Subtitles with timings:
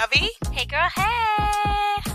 [0.00, 0.28] Govey.
[0.50, 2.12] Hey, girl, hey.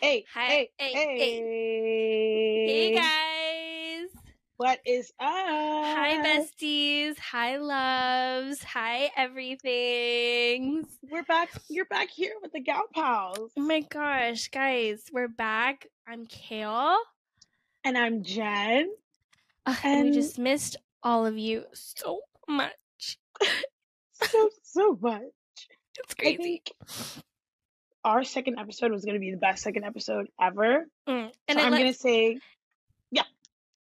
[0.00, 4.08] Hey, Hi, hey, hey, hey, Hey, guys.
[4.56, 5.28] What is up?
[5.28, 7.18] Hi, besties.
[7.18, 8.62] Hi, loves.
[8.62, 10.86] Hi, everything.
[11.10, 11.50] We're back.
[11.68, 13.50] You're back here with the Gal Pals.
[13.54, 15.88] Oh my gosh, guys, we're back.
[16.08, 16.96] I'm Kale.
[17.84, 18.88] And I'm Jen.
[19.66, 22.72] Ugh, and we just missed all of you so much.
[24.24, 25.22] So, so much.
[25.98, 26.36] It's I crazy.
[26.42, 26.72] think
[28.04, 30.86] our second episode was going to be the best second episode ever.
[31.08, 32.38] Mm, And it I'm let- going to say,
[33.10, 33.22] yeah,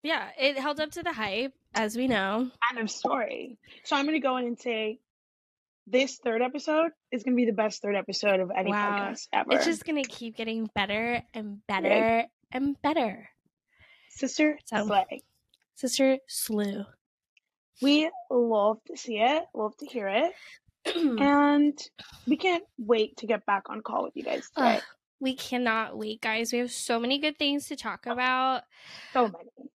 [0.03, 2.49] yeah, it held up to the hype, as we know.
[2.70, 3.57] And I'm sorry.
[3.84, 4.99] So I'm going to go in and say,
[5.88, 9.12] this third episode is going to be the best third episode of any Wow.
[9.12, 9.52] podcast ever.
[9.52, 13.29] It's just gonna keep getting better and better and better.
[14.09, 15.21] Sister So- Slay.
[15.76, 16.85] Sister Slew.
[17.81, 20.34] We love to see it, love to hear it.
[20.95, 21.77] And
[22.27, 24.79] we can't wait to get back on call with you guys today.
[25.20, 26.54] we cannot wait, guys.
[26.54, 28.63] We have so many good things to talk about.
[29.13, 29.70] So many.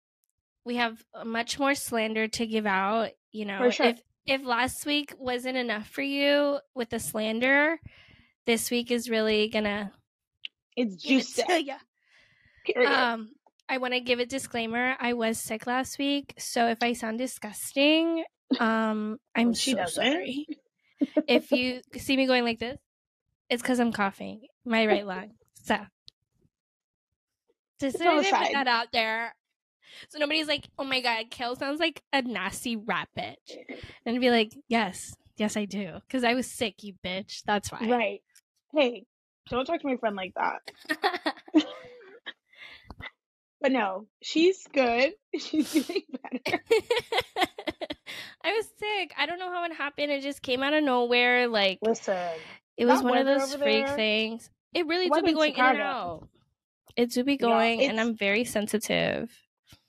[0.64, 3.10] We have much more slander to give out.
[3.32, 3.86] You know, For sure.
[3.86, 7.80] if if last week wasn't enough for you with the slander,
[8.46, 9.92] this week is really gonna
[10.76, 11.42] It's juicy.
[11.42, 11.76] to ya.
[12.64, 12.88] Period.
[12.92, 13.30] Um,
[13.70, 14.96] I want to give a disclaimer.
[14.98, 18.24] I was sick last week, so if I sound disgusting,
[18.58, 20.04] um, I'm Well, she so doesn't.
[20.04, 20.46] sorry.
[21.28, 22.78] if you see me going like this,
[23.48, 25.30] it's because I'm coughing my right lung.
[25.62, 25.76] So
[27.80, 29.36] just It's on wanted to put that out there.
[30.08, 33.56] So nobody's like, "Oh my god, Kale sounds like a nasty rat bitch,"
[34.04, 37.42] and I'd be like, "Yes, yes, I do," because I was sick, you bitch.
[37.46, 37.86] That's why.
[37.88, 38.22] right.
[38.74, 39.06] Hey,
[39.48, 40.70] don't talk to my friend like that.
[43.61, 45.12] But no, she's good.
[45.39, 46.61] She's doing better.
[48.42, 49.12] I was sick.
[49.19, 50.11] I don't know how it happened.
[50.11, 51.47] It just came out of nowhere.
[51.47, 52.16] Like Listen,
[52.76, 54.50] it was one of those freak there- things.
[54.72, 56.28] It really do be going in in and out.
[56.97, 59.31] It do be Yeah, going, and I'm very sensitive.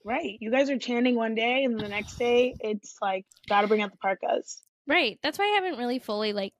[0.03, 0.37] right?
[0.39, 3.91] You guys are chanting one day, and the next day it's like gotta bring out
[3.91, 4.61] the parkas.
[4.87, 5.19] Right.
[5.23, 6.53] That's why I haven't really fully like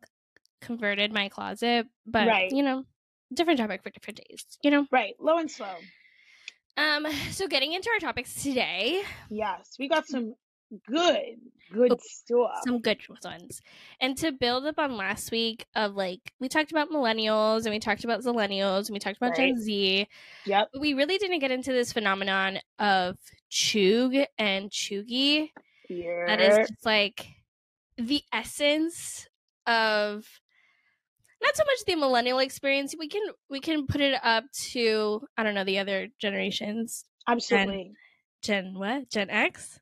[0.62, 1.88] converted my closet.
[2.06, 2.52] But Right.
[2.52, 2.86] you know,
[3.34, 4.46] different topic for different days.
[4.64, 4.88] You know.
[4.92, 5.74] Right, low and slow.
[6.78, 7.06] Um.
[7.32, 10.36] So getting into our topics today, Yes, we got some
[10.88, 11.38] good,
[11.74, 12.52] good Oh, stuff.
[12.66, 13.62] some good ones.
[14.00, 17.80] And to build up on last week of like we talked about millennials and we
[17.80, 20.08] talked about zillennials and we talked about Gen Z.
[20.46, 20.70] Yep.
[20.74, 23.18] But we really didn't get into this phenomenon of
[23.50, 25.50] chueg and chuegy.
[25.88, 26.26] Here.
[26.28, 27.26] That is just like
[27.98, 29.28] the essence
[29.68, 30.26] of
[31.42, 32.94] not so much the millennial experience.
[32.98, 37.06] We can we can put it up to I don't know the other generations.
[37.28, 37.94] absolutely.
[38.42, 39.10] Gen what?
[39.10, 39.80] Gen X?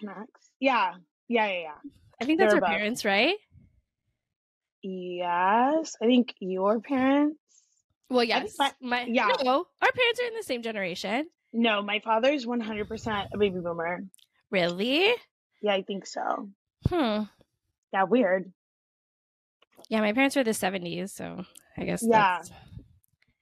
[0.00, 0.50] Connects.
[0.60, 0.94] Yeah.
[1.28, 1.90] Yeah, yeah, yeah.
[2.20, 2.76] I think that's They're our above.
[2.76, 3.36] parents, right?
[4.82, 5.96] Yes.
[6.02, 7.38] I think your parents.
[8.10, 8.56] Well, yes.
[8.58, 9.30] my- My, yeah.
[9.42, 11.26] No, our parents are in the same generation.
[11.52, 14.04] No, my father's 100% a baby boomer.
[14.50, 15.12] Really?
[15.62, 16.48] Yeah, I think so.
[16.88, 17.22] Hmm.
[17.92, 18.52] Yeah, weird.
[19.88, 21.44] Yeah, my parents were the seventies, so
[21.76, 22.38] I guess Yeah.
[22.38, 22.50] that's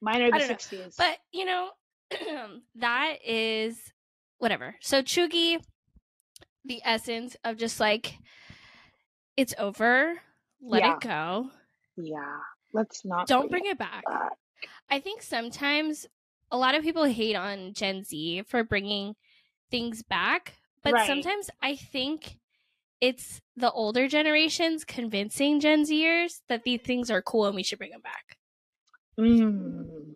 [0.00, 0.94] Mine are the don't know, 60s.
[0.96, 1.70] But you know,
[2.76, 3.92] that is
[4.38, 4.76] whatever.
[4.80, 5.62] So Chuegy,
[6.64, 8.14] the essence of just like
[9.36, 10.14] it's over,
[10.62, 10.94] let Yeah.
[10.94, 11.50] it go.
[11.96, 12.38] yeah,
[12.72, 13.26] let's not.
[13.26, 14.04] Don't bring it back.
[14.06, 14.32] that.
[14.88, 16.06] I think sometimes
[16.50, 19.14] a lot of people hate on Gen Z for bringing
[19.70, 21.06] things back, but Right.
[21.06, 22.38] sometimes I think
[23.00, 27.78] it's the older generations convincing Gen Zers that these things are cool and we should
[27.78, 28.36] bring them back.
[29.18, 30.14] Mm.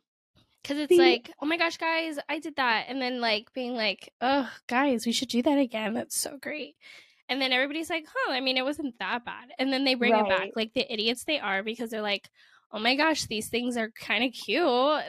[0.62, 2.86] Because it's See- like, oh my gosh, guys, I did that.
[2.88, 5.94] And then like being like, oh, guys, we should do that again.
[5.94, 6.76] That's so great.
[7.28, 9.48] And then everybody's like, huh, I mean, it wasn't that bad.
[9.58, 12.28] And then they bring it back like the idiots they are because they're like,
[12.70, 14.62] oh my gosh, these things are kind of cute.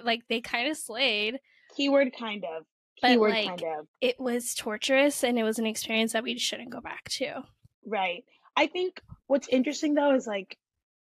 [0.04, 1.40] Like they kind of slayed.
[1.76, 2.64] Keyword kind of.
[3.02, 3.88] But, Keyword like- kind of.
[4.00, 7.44] It was torturous and it was an experience that we shouldn't go back to.
[7.86, 8.24] Right.
[8.56, 10.58] I think what's interesting though is like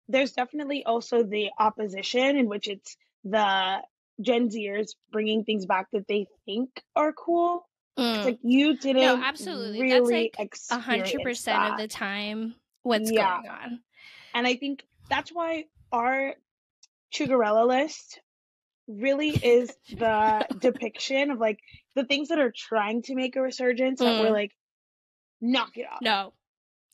[0.09, 3.81] there's definitely also the opposition in which it's the
[4.21, 7.67] Gen Zers bringing things back that they think are cool.
[7.97, 8.25] It's Mm.
[8.25, 9.79] like you didn't no, absolutely.
[9.89, 13.41] That's, really like, A hundred percent of the time what's Yeah.
[13.41, 13.81] going on.
[14.35, 16.35] And I think that's why our
[17.13, 18.21] Chuegarella list
[18.87, 21.59] really is the depiction of like
[21.95, 24.33] the things that are trying to make a resurgence that we're Mm.
[24.33, 24.53] like,
[25.41, 26.01] knock it off.
[26.03, 26.33] No.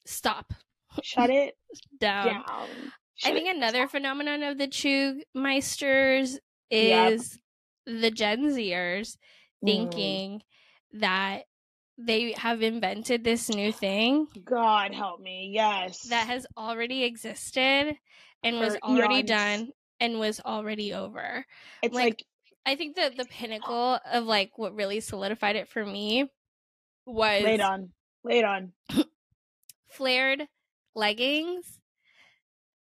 [0.06, 0.52] Stop.
[1.02, 1.56] Shut it
[2.00, 2.26] Down.
[2.26, 2.68] down.
[3.24, 6.38] I think another phenomenon of the Chueg Meisters
[6.70, 7.12] Yep.
[7.12, 7.38] is
[7.86, 9.16] the Gen Zers
[9.64, 9.66] Mm.
[9.66, 10.42] thinking
[10.92, 11.44] that
[11.98, 15.50] they have invented this new thing God help me.
[15.52, 16.02] Yes.
[16.08, 17.96] that has already existed
[18.42, 21.46] and was already done and was already over.
[21.82, 22.24] it's like- like,
[22.66, 26.26] I think that the pinnacle of like what really solidified it for me
[27.06, 27.92] was laid on.
[28.24, 28.72] Laid on.
[29.96, 30.46] flared
[30.94, 31.80] leggings,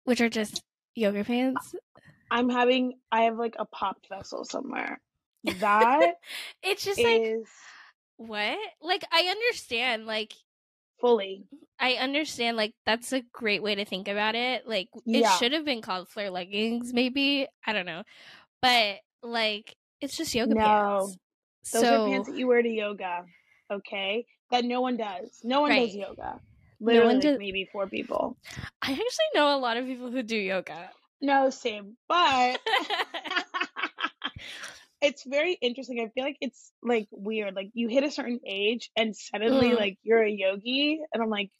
[0.04, 0.62] which are just
[0.96, 1.76] yoga pants.
[2.32, 5.02] I'm having I have like a popped vessel somewhere.
[5.44, 6.16] That
[6.64, 7.24] It's just like
[8.18, 8.60] what?
[8.82, 10.34] Like I understand, like
[11.02, 11.46] fully.
[11.80, 14.68] I understand, like that's a great way to think about it.
[14.68, 15.38] Like it Yeah.
[15.38, 17.48] should have been called flare leggings, maybe.
[17.66, 18.04] I don't know,
[18.62, 21.00] but like it's just yoga No.
[21.00, 21.18] pants.
[21.74, 23.26] Those so are pants that you wear to yoga.
[23.72, 24.26] Okay?
[24.52, 25.40] That no one does.
[25.44, 25.88] No one Right.
[25.88, 26.40] does yoga.
[26.80, 28.38] No Literally one like does- maybe four people.
[28.82, 30.90] I actually know a lot of people who do yoga.
[31.22, 31.98] No, same.
[32.08, 32.60] But
[35.02, 36.00] it's very interesting.
[36.02, 37.56] I feel like it's like weird.
[37.56, 39.78] Like you hit a certain age and suddenly Mm.
[39.78, 41.52] like you're a yogi and I'm like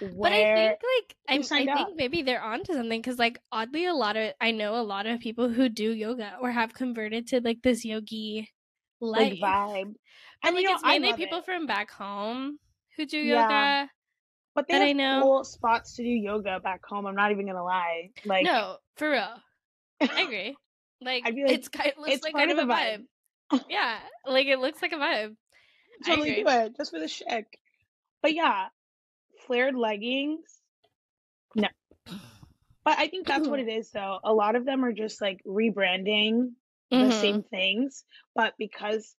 [0.00, 3.86] But I think like I'm, I signed think maybe they're onto something because like oddly
[3.86, 7.28] a lot of I know a lot of people who do yoga or have converted
[7.28, 8.50] to like this yogi
[9.00, 9.40] like life.
[9.42, 9.94] vibe.
[10.42, 11.44] But And like you know, it's mainly people it.
[11.44, 12.58] from back home
[12.96, 13.86] who do Yeah.
[14.54, 15.20] But they that have I know.
[15.22, 17.06] cool spots to do yoga back home.
[17.06, 18.10] I'm not even gonna lie.
[18.24, 19.34] Like no, for real.
[20.00, 20.56] I agree.
[21.00, 23.04] Like, like, it's kind it looks it's like kind of of the a vibe.
[23.52, 23.64] vibe.
[23.68, 25.36] yeah, like it looks like a vibe.
[26.06, 27.58] Totally do it just for the chic.
[28.22, 28.66] But yeah,
[29.46, 30.40] flared leggings.
[31.54, 31.68] No.
[32.84, 34.18] But I think that's what it is though.
[34.24, 36.50] A lot of them are just like rebranding
[36.90, 37.12] the Mhm.
[37.12, 38.04] same things,
[38.34, 39.14] but because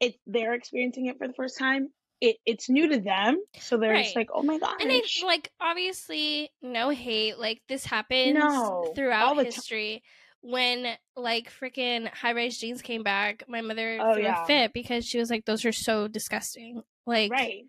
[0.00, 1.88] it they're experiencing it for the first time,
[2.24, 3.38] it, it's new to them.
[3.60, 7.38] So they're just like, oh my god And it's like obviously no hate.
[7.38, 10.02] Like this happens No, throughout history.
[10.40, 10.86] When
[11.16, 14.42] like freaking high rise jeans came back, my mother Oh, threw yeah.
[14.42, 17.64] a fit because she was like, "Those are so disgusting." Like right,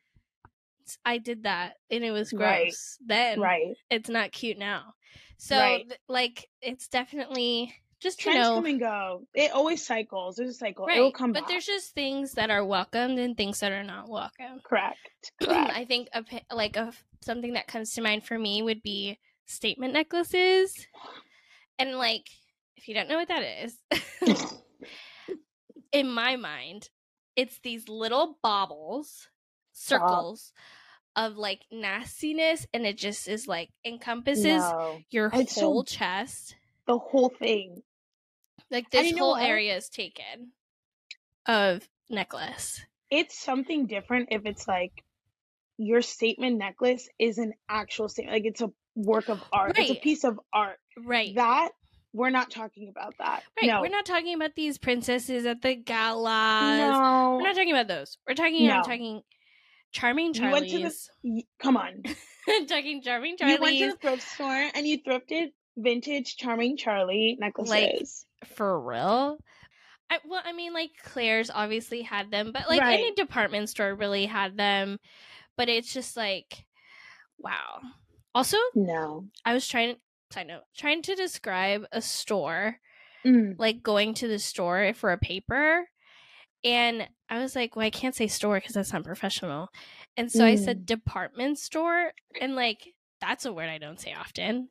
[1.05, 2.65] I did that and it was Right.
[2.65, 2.97] gross.
[3.05, 3.75] Then right.
[3.89, 4.93] it's not cute now.
[5.37, 5.87] So Right.
[5.87, 7.73] th- like it's definitely
[8.05, 9.21] just to Trends know come and go.
[9.33, 10.35] It always cycles.
[10.37, 10.87] There's a cycle.
[10.89, 11.13] It'll right.
[11.13, 11.49] come But back.
[11.49, 14.61] there's just things that are welcomed and things that are not welcome.
[14.63, 14.97] correct.
[15.43, 15.71] Correct.
[15.75, 16.23] I think a,
[16.55, 19.17] like a something that comes to mind for me would be
[19.47, 20.87] statement necklaces,
[21.79, 22.27] and like
[22.77, 23.75] if you don't know what that is,
[25.91, 26.89] in my mind,
[27.35, 29.27] it's these little baubles,
[29.73, 30.51] circles
[31.15, 34.99] of like nastiness, and it just is like encompasses no.
[35.09, 36.55] your It's so- whole chest.
[36.87, 37.81] The whole thing.
[38.71, 39.43] Like this whole what?
[39.43, 40.51] area is taken
[41.47, 42.81] of necklace.
[43.11, 44.91] it's something different if it's like
[45.77, 49.95] your statement necklace is an actual statement like it's a work of art it's a
[49.95, 51.35] piece of art Right.
[51.35, 51.69] that
[52.13, 53.67] we're not talking about that Right.
[53.67, 56.79] no We're not talking about these princesses at the galas.
[56.79, 58.17] no We're not talking about those.
[58.27, 58.69] We're talking.
[58.71, 59.21] I'm talking
[59.91, 61.43] charming You went to the- Charlie's.
[61.59, 62.03] Come on
[62.67, 63.57] talking charming Charlie's.
[63.57, 69.37] you went to the thrift store and you thrifted vintage charming charlie necklaces for real.
[70.07, 74.27] I, well, I mean, like Claire's obviously had them, but like any department store really
[74.27, 74.99] had them.
[75.57, 76.63] But it's just like,
[77.39, 77.79] wow.
[78.35, 79.95] Also, no I was trying.
[80.31, 82.79] Side note, trying to describe a store
[83.25, 85.89] Mm, like going to the store for a paper
[86.63, 89.69] and i was like well i can't say store because that's not professional
[90.15, 94.69] and so i said department store and like that's a word i don't say often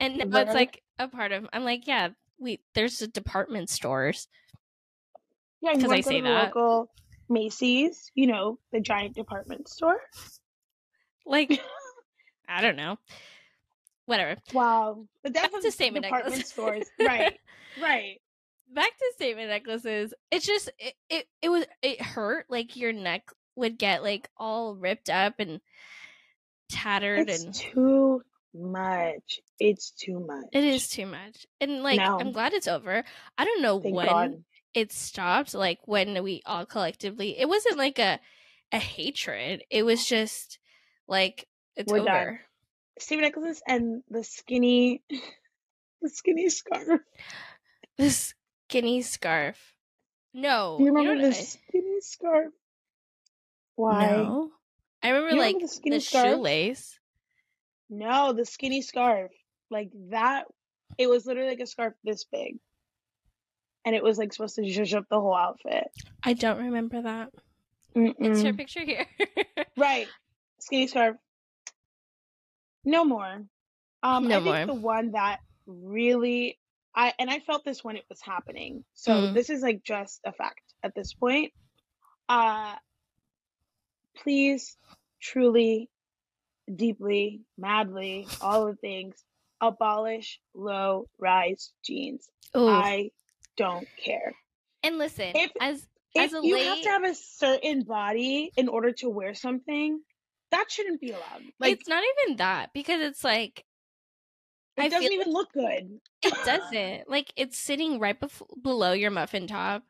[0.00, 2.08] and now it's like a part of i'm like yeah
[2.38, 4.28] we there's a department stores.
[5.60, 6.44] Yeah because I say that.
[6.54, 6.90] local
[7.28, 10.00] macy's you know the giant department store?
[11.26, 11.60] Like
[12.48, 12.98] i don't know.
[14.06, 14.36] Whatever.
[14.52, 16.50] Wow but definitely to statement department necklace.
[16.50, 16.86] stores.
[17.00, 17.38] Right
[17.82, 18.20] right.
[18.72, 20.12] Back to statement necklaces.
[20.30, 24.74] It's just it, it it was it hurt like your neck would get like all
[24.74, 25.60] ripped up and
[26.68, 28.22] tattered It's and too
[28.54, 29.40] much.
[29.58, 30.46] It's too much.
[30.52, 31.46] It is too much.
[31.60, 32.18] And like No.
[32.20, 33.04] I'm glad it's over.
[33.38, 34.44] I don't know Thank when God.
[34.74, 38.20] it stopped, like when we all collectively it wasn't like a
[38.72, 39.62] a hatred.
[39.70, 40.58] It was just
[41.08, 41.46] like
[41.76, 42.08] it's We're done.
[42.08, 42.40] over.
[42.98, 45.02] Steve Nicholas and the skinny,
[46.02, 47.00] the skinny scarf.
[47.98, 48.10] The
[48.68, 49.58] skinny scarf.
[50.32, 50.76] No.
[50.78, 52.52] Do you remember know the I- skinny scarf?
[53.76, 54.06] Why?
[54.06, 54.50] No.
[55.02, 56.98] I remember You like remember the skinny the shoelace.
[57.90, 59.30] No, the skinny scarf.
[59.70, 60.44] Like that.
[60.98, 62.58] It was literally like a scarf this big.
[63.84, 65.88] And it was like supposed to zhuzh up the whole outfit.
[66.22, 67.30] I don't remember that.
[67.94, 69.06] It's your picture here.
[69.76, 70.06] Right.
[70.60, 71.16] Skinny scarf.
[72.84, 73.44] No more.
[74.02, 76.58] Um, No I think the one that really
[76.94, 78.84] I and I felt this when it was happening.
[78.94, 79.34] So Mm.
[79.34, 81.52] this is like just a fact at this point.
[82.28, 82.76] Uh
[84.16, 84.76] please,
[85.20, 85.90] truly,
[86.72, 89.16] deeply, madly, all the things,
[89.60, 92.28] abolish low rise jeans.
[92.56, 92.68] Ooh.
[92.68, 93.10] I
[93.56, 94.32] don't care.
[94.82, 98.52] and listen, if- as If as a you late, have to have a certain body
[98.56, 100.00] in order to wear something,
[100.50, 101.42] that shouldn't be allowed.
[101.58, 103.64] Like it's not even that because it's like
[104.76, 106.00] it I doesn't even look good.
[106.22, 109.82] it doesn't like it's sitting right bef- below your muffin top,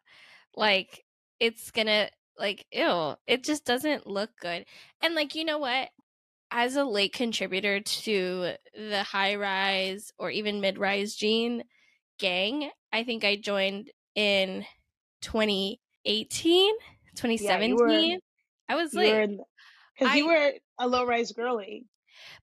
[0.56, 1.04] like
[1.40, 3.16] it's gonna like ew.
[3.26, 4.64] It just doesn't look good.
[5.02, 5.90] And like you know what?
[6.56, 11.64] As a late contributor to the high rise or even mid rise jean
[12.18, 14.64] gang, I think I joined in
[15.22, 16.74] 2018,
[17.16, 18.20] 2017.
[18.68, 19.30] I was like,
[19.98, 21.86] because you were a low rise girly.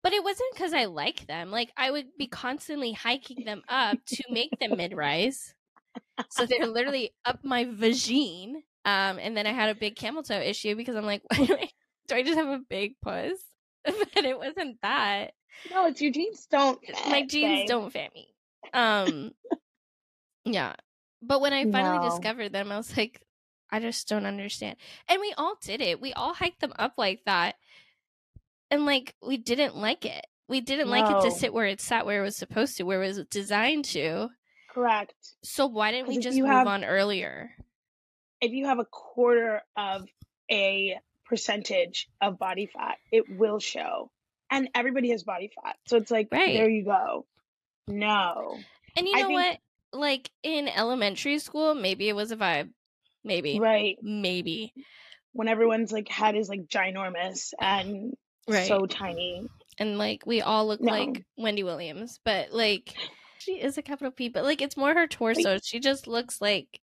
[0.04, 1.50] But it wasn't because I like them.
[1.50, 5.56] Like I would be constantly hiking them up to make them mid rise.
[6.32, 8.56] So they're literally up my vagine.
[8.84, 11.54] Um, and then I had a big camel toe issue because I'm like, why do
[11.54, 11.70] I,
[12.08, 13.38] do I just have a big puss?
[14.14, 15.32] but it wasn't that.
[15.70, 16.80] No, it's your jeans don't.
[17.10, 17.68] My jeans babe.
[17.68, 18.28] don't fit me.
[18.74, 19.32] Um,
[20.46, 20.76] yeah.
[21.22, 22.10] But when I finally No.
[22.10, 23.22] discovered them, I was like,
[23.72, 24.78] I just don't understand.
[25.08, 26.02] And we all did it.
[26.02, 27.56] We all hiked them up like that.
[28.70, 30.26] And like we didn't like it.
[30.48, 33.02] We didn't like it to sit where it sat where it was supposed to, where
[33.04, 34.30] it was designed to.
[34.74, 35.14] Correct.
[35.44, 37.52] So why didn't we just move have- on earlier?
[38.42, 40.08] If you have a quarter of
[40.50, 40.98] a
[41.32, 44.12] percentage of body fat, it will show.
[44.52, 45.78] And everybody has body fat.
[45.88, 46.54] So it's like, Right.
[46.58, 47.26] there you go.
[47.88, 48.58] No.
[48.98, 49.58] And you know think- what?
[49.94, 52.70] Like in elementary school, maybe it was a vibe.
[53.24, 53.60] Maybe.
[53.60, 53.98] Right.
[54.02, 54.74] Maybe.
[55.32, 58.14] When everyone's like head is like ginormous and
[58.48, 58.68] Right.
[58.68, 59.48] so tiny.
[59.80, 60.92] and like we all look No.
[60.92, 62.94] like Wendy Williams, but like
[63.40, 65.60] she is a capital P, but like it's more her torso.
[65.64, 66.82] She just looks like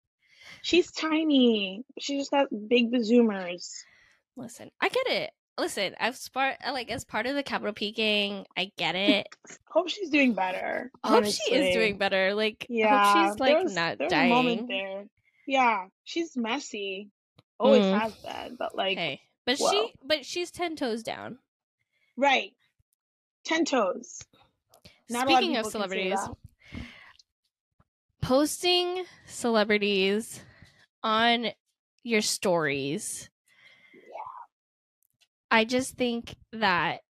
[0.62, 1.84] She's tiny.
[1.98, 3.70] She just got big bazoomers.
[4.38, 5.30] Listen, I get it.
[5.58, 9.26] Listen, I've part like as part of the capital P gang, I get it.
[9.66, 10.90] Hope she's doing better.
[11.02, 12.34] I hope she is doing better.
[12.34, 14.68] Like Yeah, hope she's like was- not a moment dying.
[14.68, 15.04] there.
[15.46, 17.10] Yeah, she's messy.
[17.58, 17.98] Always Mm.
[18.00, 19.20] has been, but like, Okay.
[19.46, 19.70] But whoa.
[19.70, 21.38] she but she's ten toes down.
[22.16, 22.52] right,
[23.44, 24.20] ten toes.
[25.10, 26.18] Not of Speaking of say celebrities,
[28.22, 30.40] posting celebrities
[31.02, 31.48] on
[32.02, 33.30] your stories.
[35.50, 37.00] I just think that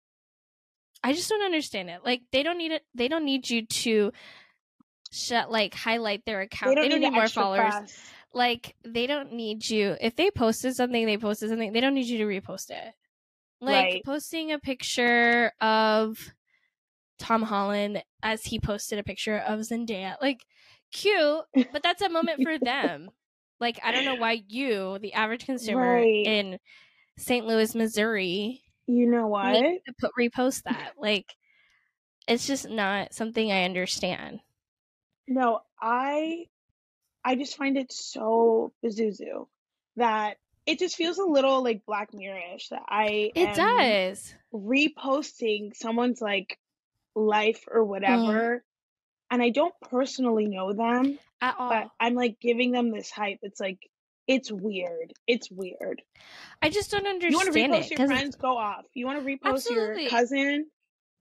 [1.03, 2.01] I just don't understand it.
[2.03, 2.83] Like they don't need it.
[2.93, 4.11] They don't need you to
[5.11, 6.75] shut like highlight their account.
[6.75, 7.73] They don't, need, the more followers.
[7.73, 7.99] press.
[8.33, 9.95] Like they don't need you.
[9.99, 11.73] If they posted something, they posted something.
[11.73, 12.93] They don't need you to repost it.
[13.61, 14.05] Like Right.
[14.05, 16.17] posting a picture of
[17.17, 20.15] Tom Holland as he posted a picture of Zendaya.
[20.21, 20.45] Like
[20.91, 21.41] cute,
[21.73, 23.09] but that's a moment for them.
[23.59, 26.25] Like I don't know why you, the average consumer Right.
[26.25, 26.59] in
[27.19, 27.45] St.
[27.45, 29.61] Louis, Missouri, You know what?
[29.99, 30.93] put repost that.
[30.97, 31.25] Like
[32.27, 34.39] it's just not something I understand.
[35.27, 36.45] No, I
[37.23, 39.47] I just find it so Pazuzu
[39.97, 44.33] that it just feels a little like Black Mirror-ish that I It does.
[44.53, 46.57] reposting someone's like
[47.15, 47.87] life or mm.
[47.87, 48.63] whatever
[49.31, 51.69] and I don't personally know them, At all.
[51.69, 53.39] but I'm like giving them this hype.
[53.43, 53.79] It's like
[54.29, 55.11] it's weird.
[55.25, 56.03] It's weird.
[56.61, 57.27] I just don't You want to
[57.61, 58.85] understand repost it your friends, go off.
[58.93, 60.03] You want to repost Absolutely.
[60.03, 60.67] your cousin,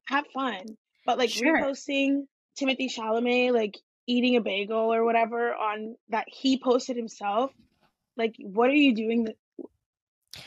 [0.08, 0.60] have fun.
[1.06, 1.58] But like Sure.
[1.58, 2.26] reposting
[2.60, 7.50] Timothée Chalamet like eating a bagel or whatever on that he posted himself,
[8.18, 9.24] like what are you doing?
[9.24, 9.36] That,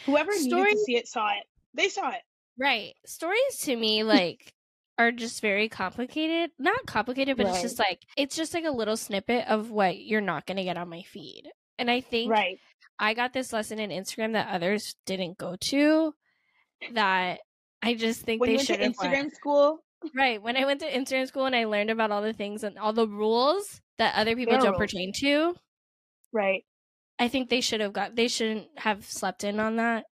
[0.06, 1.46] whoever needed to see it saw it.
[1.74, 2.22] They saw it.
[2.60, 2.94] Right.
[3.08, 4.54] Stories to me like
[5.00, 6.52] are just very complicated.
[6.60, 10.22] Not complicated, but it's just like it's just like a little snippet of what you're
[10.22, 11.50] not going to get on my feed.
[11.82, 12.60] And I think Right.
[13.00, 16.14] I got this lesson in Instagram that others didn't go to
[16.94, 17.40] that
[17.82, 19.80] I just think When they went to should Instagram school,
[20.16, 20.42] Right.
[20.42, 22.94] When I went to Instagram school and I learned about all the things and all
[22.94, 24.92] the rules that other people Their don't rules.
[24.92, 25.56] pertain to,
[26.32, 26.64] right.
[27.20, 30.06] I think they should have got they shouldn't have slept in on that.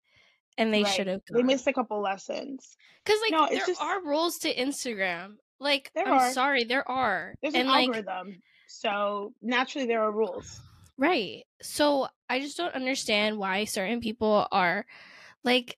[0.58, 0.92] And they right.
[0.94, 2.76] should have They missed a couple lessons.
[3.04, 5.34] Because like No, there just- are rules to Instagram.
[5.60, 6.32] Like There I'm are.
[6.32, 7.34] sorry, there are.
[7.42, 8.42] There's and an like algorithm.
[8.68, 10.60] So naturally there are rules.
[10.98, 11.44] Right.
[11.62, 14.84] So I just don't understand why certain people are
[15.44, 15.76] like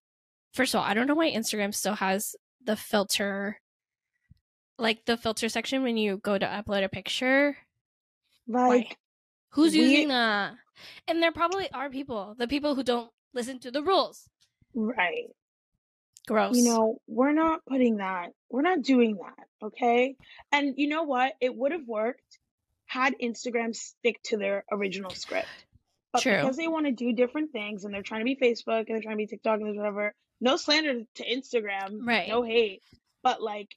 [0.54, 2.34] first of all, I don't know why Instagram still has
[2.64, 3.60] the filter
[4.78, 7.56] like the filter section when you go to upload a picture.
[8.46, 8.96] Like
[9.50, 10.54] Who's We- using that?
[11.08, 14.28] And there probably are people, the people who don't listen to the rules.
[14.74, 15.26] right.
[16.28, 16.56] Gross.
[16.56, 20.14] You know, we're not putting that, we're not doing that, okay?
[20.52, 21.32] And you know what?
[21.40, 22.38] It would have worked
[22.88, 25.46] had Instagram stick to their original script.
[26.12, 26.36] But True.
[26.36, 29.02] because they want to do different things and they're trying to be Facebook and they're
[29.02, 32.06] trying to be TikTok and whatever, no slander to Instagram.
[32.06, 32.28] Right.
[32.28, 32.82] No hate.
[33.22, 33.68] But like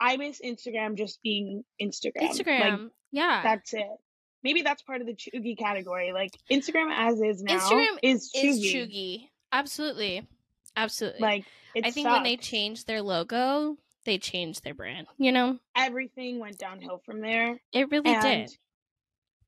[0.00, 2.20] I miss Instagram just being Instagram.
[2.20, 2.90] Like Instagram.
[3.10, 3.40] yeah.
[3.42, 3.88] that's it.
[4.44, 6.12] Maybe that's part of the chuegy category.
[6.12, 9.24] Like Instagram as is now Instagram is chuegy.
[9.24, 9.28] is.
[9.52, 10.28] Absolutely.
[10.76, 11.20] Absolutely.
[11.20, 11.44] Like
[11.84, 15.06] I think when they changed their logo, they changed their brand.
[15.18, 15.58] You know?
[15.76, 17.60] everything went downhill from there.
[17.72, 18.58] It really And did.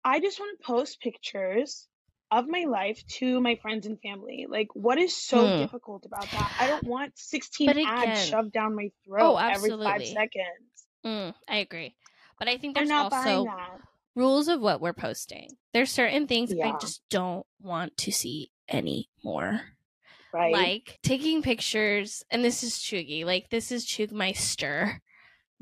[0.04, 1.86] I just want to post pictures
[2.30, 4.46] of my life to my friends and family.
[4.48, 5.58] Like, what is so Hmm.
[5.58, 6.52] difficult about that?
[6.58, 10.86] I don't want 16 But ads shoved down my throat Oh, every five seconds.
[11.04, 11.94] Mm, I agree.
[12.38, 13.48] But I think there's also
[14.14, 15.56] rules of what we're posting.
[15.72, 19.60] There's certain things I just don't want to see anymore.
[20.32, 20.52] Right?
[20.52, 23.24] Like taking pictures, and this is Chuegy.
[23.24, 24.98] Like this is Chuegmeister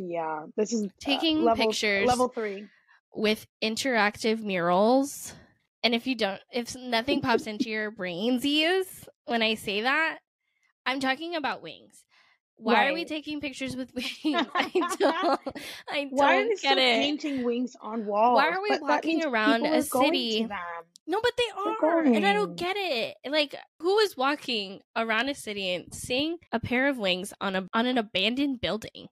[0.00, 0.47] yeah.
[0.57, 2.67] This is uh, taking level, pictures Level three.
[3.15, 5.35] with interactive murals.
[5.83, 10.19] And if you don't, if nothing pops into your brainsies when I say that,
[10.87, 12.05] I'm talking about wings.
[12.57, 14.09] Why are we taking pictures with wings?
[14.55, 15.41] I don't.
[15.89, 16.79] I don't Why are they get still it.
[16.79, 18.37] painting wings on walls?
[18.37, 20.47] Why are we But walking around a city?
[21.11, 21.45] No, but they
[21.81, 23.17] They're and I don't get it.
[23.29, 27.69] Like, who is walking around a city and seeing a pair of wings on a
[27.75, 29.09] on an abandoned building,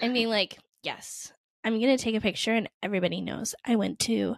[0.00, 1.32] and being like, "Yes,
[1.64, 4.36] I'm gonna take a picture," and everybody knows I went to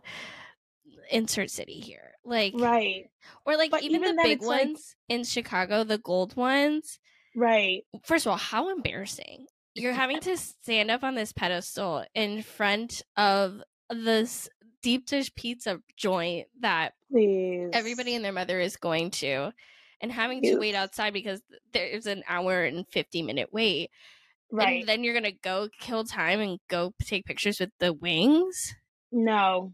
[1.11, 2.13] insert city here.
[2.25, 3.11] Like, Right.
[3.45, 6.99] or like even, even the big it's like- ones in Chicago, the gold ones.
[7.37, 7.83] Right.
[8.05, 9.47] First of all, how embarrassing!
[9.75, 14.49] You're having to stand up on this pedestal in front of this
[14.85, 17.71] deep dish pizza joint that Please.
[17.73, 19.51] everybody and their mother is going to
[20.01, 21.41] and having to wait outside because
[21.73, 23.91] there's an hour and 50 minute wait
[24.53, 24.81] Right.
[24.81, 28.75] and then you're gonna go kill time and go take pictures with the wings
[29.11, 29.73] No,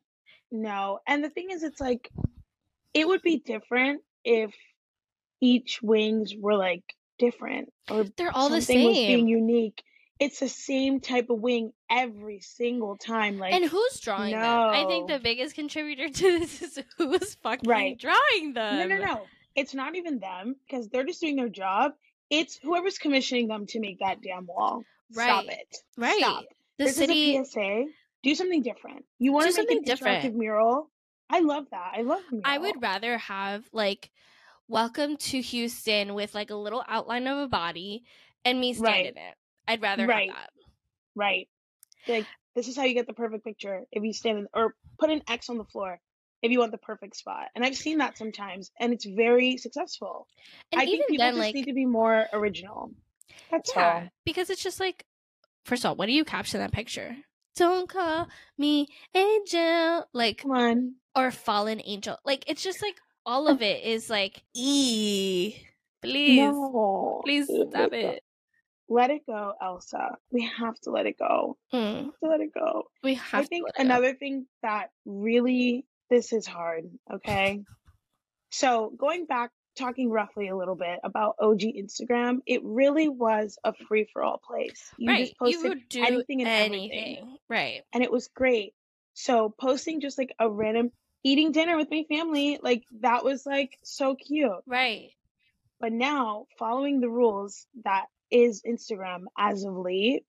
[0.53, 1.01] no.
[1.07, 2.11] And the thing is, it's like,
[2.95, 4.55] it would be different if
[5.41, 6.83] each wings were like
[7.19, 9.83] different or they're all the was being same unique.
[10.21, 13.39] It's the same type of wing every single time.
[13.39, 17.69] Like, and who's drawing them i think the biggest contributor to this is who's fucking
[17.69, 17.99] Right.
[17.99, 19.23] drawing them no, no, no.
[19.57, 21.93] It's not even them because they're just doing their job.
[22.31, 24.85] It's whoever's commissioning them to make that damn wall.
[25.15, 25.25] Right.
[25.27, 25.77] Stop it.
[25.97, 26.45] right Stop.
[26.79, 27.85] the this city is a PSA.
[28.23, 29.05] Do something different.
[29.19, 30.23] You want to make something an different.
[30.23, 30.89] interactive mural?
[31.29, 31.93] I love that.
[31.97, 32.43] I love mural.
[32.45, 34.11] i would rather have like
[34.69, 38.05] welcome to houston with like a little outline of a body
[38.45, 39.07] and me standing Right.
[39.07, 39.35] in it
[39.71, 40.31] i'd rather Right.
[41.15, 41.49] Right.
[42.07, 43.83] Like this is how you get the perfect picture.
[43.93, 46.01] If you stand in, or put an X on the floor
[46.43, 47.49] if you want the perfect spot.
[47.55, 50.27] And I've seen that sometimes, and it's very successful.
[50.73, 52.93] and I even think people then just like need to be more original.
[53.51, 54.09] That's Yeah, all.
[54.25, 55.05] because it's just like,
[55.65, 57.15] first of all, what do you caption that picture?
[57.57, 60.95] Don't call me angel, like, Come on.
[61.15, 62.17] or fallen angel.
[62.25, 65.55] Like, it's just like all of it is like, e,
[66.03, 67.21] please, no.
[67.25, 68.23] please stop it.
[68.91, 70.17] Let it go, Elsa.
[70.33, 71.57] We have to let it go.
[71.73, 72.85] Mm, We have to let it go.
[73.05, 73.83] we have I think it go.
[73.85, 77.63] another thing that really this is hard, okay?
[78.51, 83.73] So going back talking roughly a little bit about OG Instagram, it really was a
[83.73, 84.91] free for all place.
[84.99, 87.37] You right, just posted you anything anything, and everything.
[87.49, 87.83] right?
[87.93, 88.75] And it was great.
[89.15, 90.91] So posting just like a random
[91.23, 94.51] eating dinner with my family, like that was like so cute.
[94.67, 95.11] Right.
[95.79, 100.25] But now, following the rules that is Instagram as of late,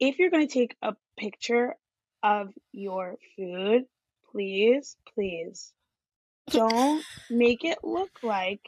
[0.00, 1.74] if you're going to take a picture
[2.22, 3.84] of your food,
[4.30, 5.72] please, please
[6.50, 8.60] don't make it look like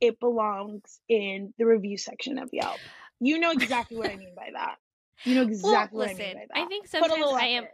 [0.00, 2.78] it belongs in the review section of Yelp.
[3.20, 4.76] You know exactly what I mean by that.
[5.24, 6.64] You know exactly well, what I listen, mean by that.
[6.64, 7.64] I think sometimes I am.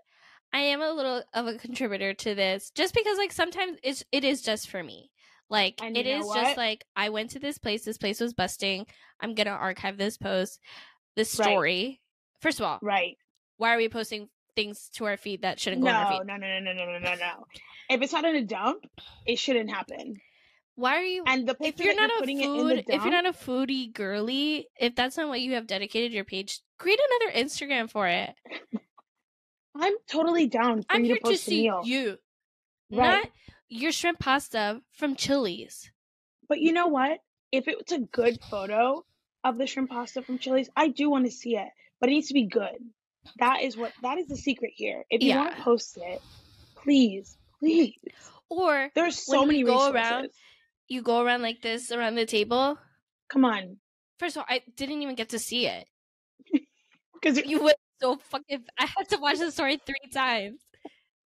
[0.52, 4.24] I am a little of a contributor to this just because like sometimes it's it
[4.24, 5.10] is just for me.
[5.50, 6.36] Like And it is what?
[6.36, 8.86] just like I went to this place, this place was busting.
[9.20, 10.58] I'm gonna archive this post,
[11.16, 11.46] this Right.
[11.46, 12.00] story.
[12.40, 13.16] First of all, Right.
[13.56, 16.26] why are we posting things to our feed that shouldn't go on our No, feed?
[16.26, 17.46] no, no, no, no, no, no, no, no.
[17.90, 18.84] If it's not in a dump,
[19.26, 20.20] it shouldn't happen.
[20.76, 22.94] Why are you And the if you're not you're a putting it in food the
[22.94, 26.60] if you're not a foodie girly, if that's not what you have dedicated your page,
[26.78, 28.34] create another Instagram for it.
[29.76, 31.82] I'm totally down for I'm here to to see meal.
[31.84, 32.18] you.
[32.90, 33.22] Right.
[33.24, 33.28] Not
[33.74, 35.90] your shrimp pasta from Chili's.
[36.48, 37.18] But you know what?
[37.50, 39.04] If it's a good photo
[39.42, 41.68] of the shrimp pasta from Chili's, I do want to see it,
[42.00, 42.76] but it needs to be good.
[43.38, 45.04] That is what that is the secret here.
[45.10, 46.20] If you want to post it,
[46.76, 47.98] please, please.
[48.48, 49.94] Or There's so many go resources.
[49.94, 50.30] around-
[50.86, 52.78] you go around like this around the table.
[53.30, 53.78] Come on,
[54.18, 55.86] First of all, I didn't even get to see it.
[57.14, 58.64] because You went so fucking.
[58.78, 60.60] I had to watch the story three times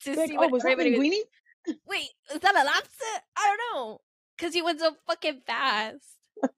[0.04, 1.24] to like, see oh, what was everybody was.
[1.86, 3.22] Wait, is that a lobster?
[3.36, 4.00] I don't know.
[4.36, 6.04] Because he went so fucking fast.
[6.40, 6.50] But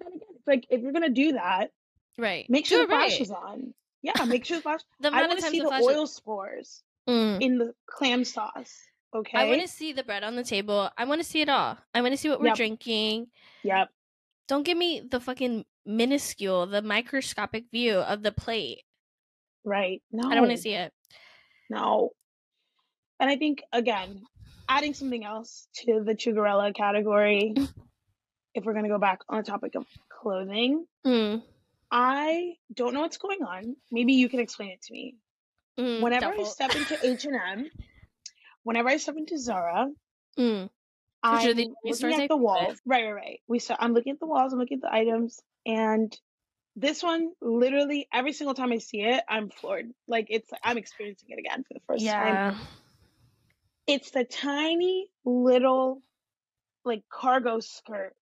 [0.00, 1.70] then again, it's like if you're gonna do that,
[2.18, 2.48] Right.
[2.50, 3.20] make sure Do the it flash right.
[3.20, 3.74] is on.
[4.02, 4.80] Yeah, make sure the flash.
[5.00, 7.40] The I want to see the the flash is- oil spores Mm.
[7.40, 8.76] in the clam sauce.
[9.14, 9.38] Okay.
[9.38, 10.90] I want to see the bread on the table.
[10.98, 11.78] I want to see it all.
[11.94, 12.56] I want to see what we're Yep.
[12.56, 13.30] drinking.
[13.62, 13.88] Yep.
[14.48, 18.82] Don't give me the fucking minuscule, the microscopic view of the plate.
[19.64, 20.02] Right.
[20.10, 20.28] No.
[20.28, 20.92] I don't want to see it.
[21.70, 22.10] No.
[23.20, 24.22] And I think again,
[24.68, 27.54] adding something else to the Chuegarella category,
[28.54, 31.42] if we're gonna go back on the topic of clothing, Mm.
[31.90, 33.76] I don't know what's going on.
[33.92, 35.14] Maybe you can explain it to me.
[35.78, 36.00] Mm.
[36.02, 37.70] Whenever I step into H and M,
[38.64, 39.88] whenever I step into Zara,
[40.36, 40.68] Mm.
[41.22, 42.78] I'm the looking only stores I at the walls.
[42.84, 43.40] Right, right, right.
[43.48, 44.52] We start, I'm looking at the walls.
[44.52, 46.16] I'm looking at the items, and
[46.76, 49.90] this one, literally, every single time I see it, I'm floored.
[50.06, 52.56] Like it's, I'm experiencing it again for the first time.
[53.86, 56.02] It's the tiny little,
[56.84, 58.14] like cargo skirt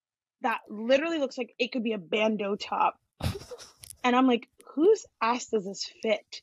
[0.42, 2.98] that literally looks like it could be a bandeau top,
[4.04, 6.42] and I'm like, whose ass does this fit?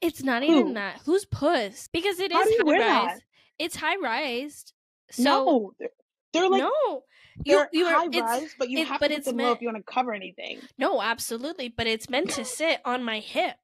[0.00, 0.60] It's not Who?
[0.60, 1.00] even that.
[1.04, 1.88] Who's puss?
[1.92, 3.06] Because it is How you high rise.
[3.08, 3.20] that?
[3.58, 4.72] It's high rised.
[5.10, 5.88] So no, they're,
[6.32, 7.02] they're like no.
[7.44, 9.36] You, they're you are, high it's, rise, but you it- have but to put them
[9.38, 10.60] low if you want to cover anything.
[10.78, 13.56] No, absolutely, but it's meant to sit on my hip.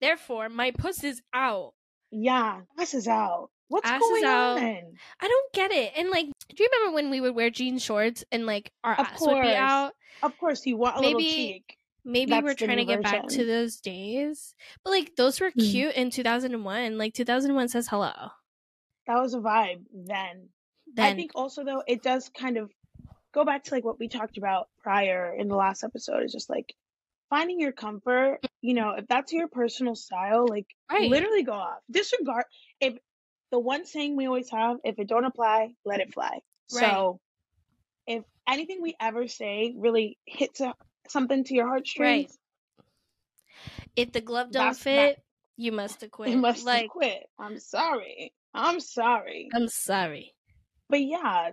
[0.00, 1.72] Therefore, my puss is out.
[2.10, 3.50] Yeah, ass is out.
[3.68, 4.58] What's Ass is going out.
[4.58, 4.82] on?
[5.20, 5.92] I don't get it.
[5.96, 9.06] And like, do you remember when we would wear jean shorts and like our Of
[9.06, 9.46] ass would be course.
[9.56, 9.92] out?
[10.22, 11.76] Of course, you want a little Maybe- cheek.
[12.04, 14.54] Maybe That's we're trying to get back to those days.
[14.84, 15.60] But like, those were Hmm.
[15.60, 16.98] cute in 2001.
[16.98, 18.12] Like, 2001 says hello.
[19.06, 20.48] That was a vibe then.
[20.94, 22.70] Then I think also though it does kind of
[23.32, 26.24] go back to like what we talked about prior in the last episode.
[26.24, 26.74] Is just like
[27.30, 28.40] finding your comfort.
[28.60, 31.08] You know, if that's your personal style, like Right.
[31.08, 31.78] literally go off.
[31.90, 32.44] Disregard
[32.80, 32.98] if
[33.52, 36.40] the one saying we always have: if it don't apply, let it fly.
[36.74, 36.80] Right.
[36.80, 37.20] So
[38.06, 40.74] if anything we ever say really hits a,
[41.08, 42.36] something to your heartstrings,
[42.78, 42.86] right.
[43.94, 45.22] if the glove don't fit,
[45.56, 46.30] you must have quit.
[46.30, 47.22] you must like, quit.
[47.38, 48.32] I'm sorry.
[48.54, 49.48] I'm sorry.
[49.54, 50.34] I'm sorry.
[50.88, 51.50] but yeah,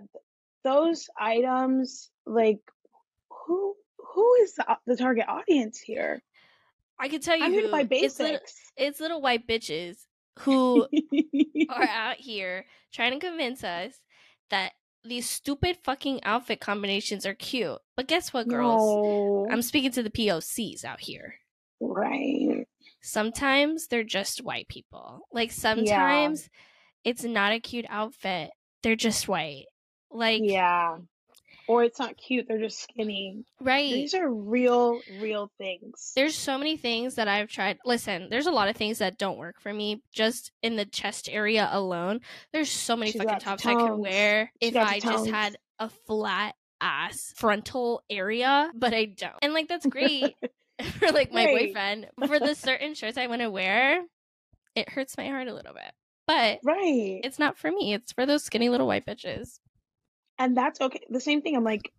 [0.64, 2.60] those items, like
[3.46, 6.22] who who is the, the target audience here?
[6.98, 7.72] I can tell you I'm here to who.
[7.72, 8.54] buy It's little, basics.
[8.76, 9.96] it's little white bitches
[10.40, 10.86] who
[11.70, 13.94] are out here trying to convince us
[14.50, 14.72] that
[15.04, 17.78] these stupid fucking outfit combinations are cute.
[17.96, 18.82] But guess what, girls?
[18.82, 19.46] No.
[19.50, 21.34] I'm speaking to the POCs out here.
[21.80, 22.66] right.
[23.02, 25.26] Sometimes they're just white people.
[25.32, 26.50] Like sometimes
[27.02, 28.50] it's not a cute outfit.
[28.82, 29.64] They're just white.
[30.10, 30.98] Like Yeah.
[31.70, 33.44] Or it's not cute, they're just skinny.
[33.60, 33.88] right.
[33.92, 36.10] These are real, real things.
[36.16, 37.78] There's so many things that I've tried.
[37.84, 41.28] Listen, there's a lot of things that don't work for me just in the chest
[41.30, 42.22] area alone.
[42.52, 46.56] There's so many fucking tops I could wear She if I just had a flat
[46.80, 49.36] ass frontal area, but I don't.
[49.40, 50.34] And like that's great
[50.98, 51.66] for like my Right.
[51.68, 52.08] boyfriend.
[52.26, 54.02] For the certain shirts I want to wear,
[54.74, 55.92] it hurts my heart a little bit.
[56.26, 57.20] But right.
[57.22, 57.94] it's not for me.
[57.94, 59.60] It's for those skinny little white bitches.
[60.40, 61.02] And that's okay.
[61.10, 61.54] The same thing.
[61.54, 61.92] I'm like,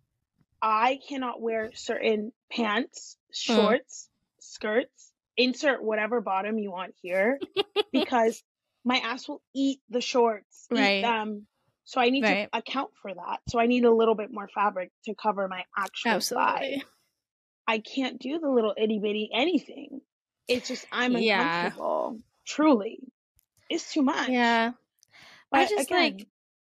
[0.60, 3.54] I cannot wear certain pants, Hmm.
[3.54, 7.38] shorts, skirts, insert whatever bottom you want here,
[7.92, 8.42] because
[8.84, 10.98] my ass will eat the shorts, Right.
[10.98, 11.46] eat them.
[11.84, 12.50] So I need Right.
[12.52, 13.40] to account for that.
[13.48, 16.16] So I need a little bit more fabric to cover my actual thigh.
[16.16, 16.84] Absolutely.
[17.66, 20.00] I can't do the little itty bitty anything.
[20.48, 21.42] It's just I'm Yeah.
[21.42, 22.20] uncomfortable.
[22.44, 22.98] Truly,
[23.70, 24.28] it's too much.
[24.28, 24.72] Yeah.
[25.52, 26.26] I just again, like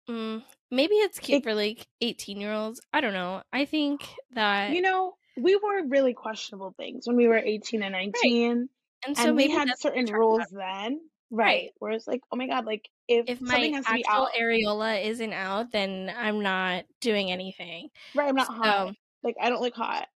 [0.09, 2.81] mm, maybe it's cute It- for like 18 year olds.
[2.91, 3.43] I don't know.
[3.53, 7.93] I think that you know, we wore really questionable things when we were 18 and
[7.93, 8.69] 19.
[9.05, 10.99] and so and we had certain rules then.
[11.31, 11.45] Right.
[11.45, 11.69] Right.
[11.79, 14.25] Where it's like, oh my God, like if, if my something has to be actual
[14.25, 17.89] out, areola isn't out, then I'm not doing anything.
[18.13, 18.95] right, I'm not So, hot.
[19.23, 20.07] Like I don't look hot.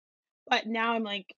[0.49, 1.35] But now I'm like,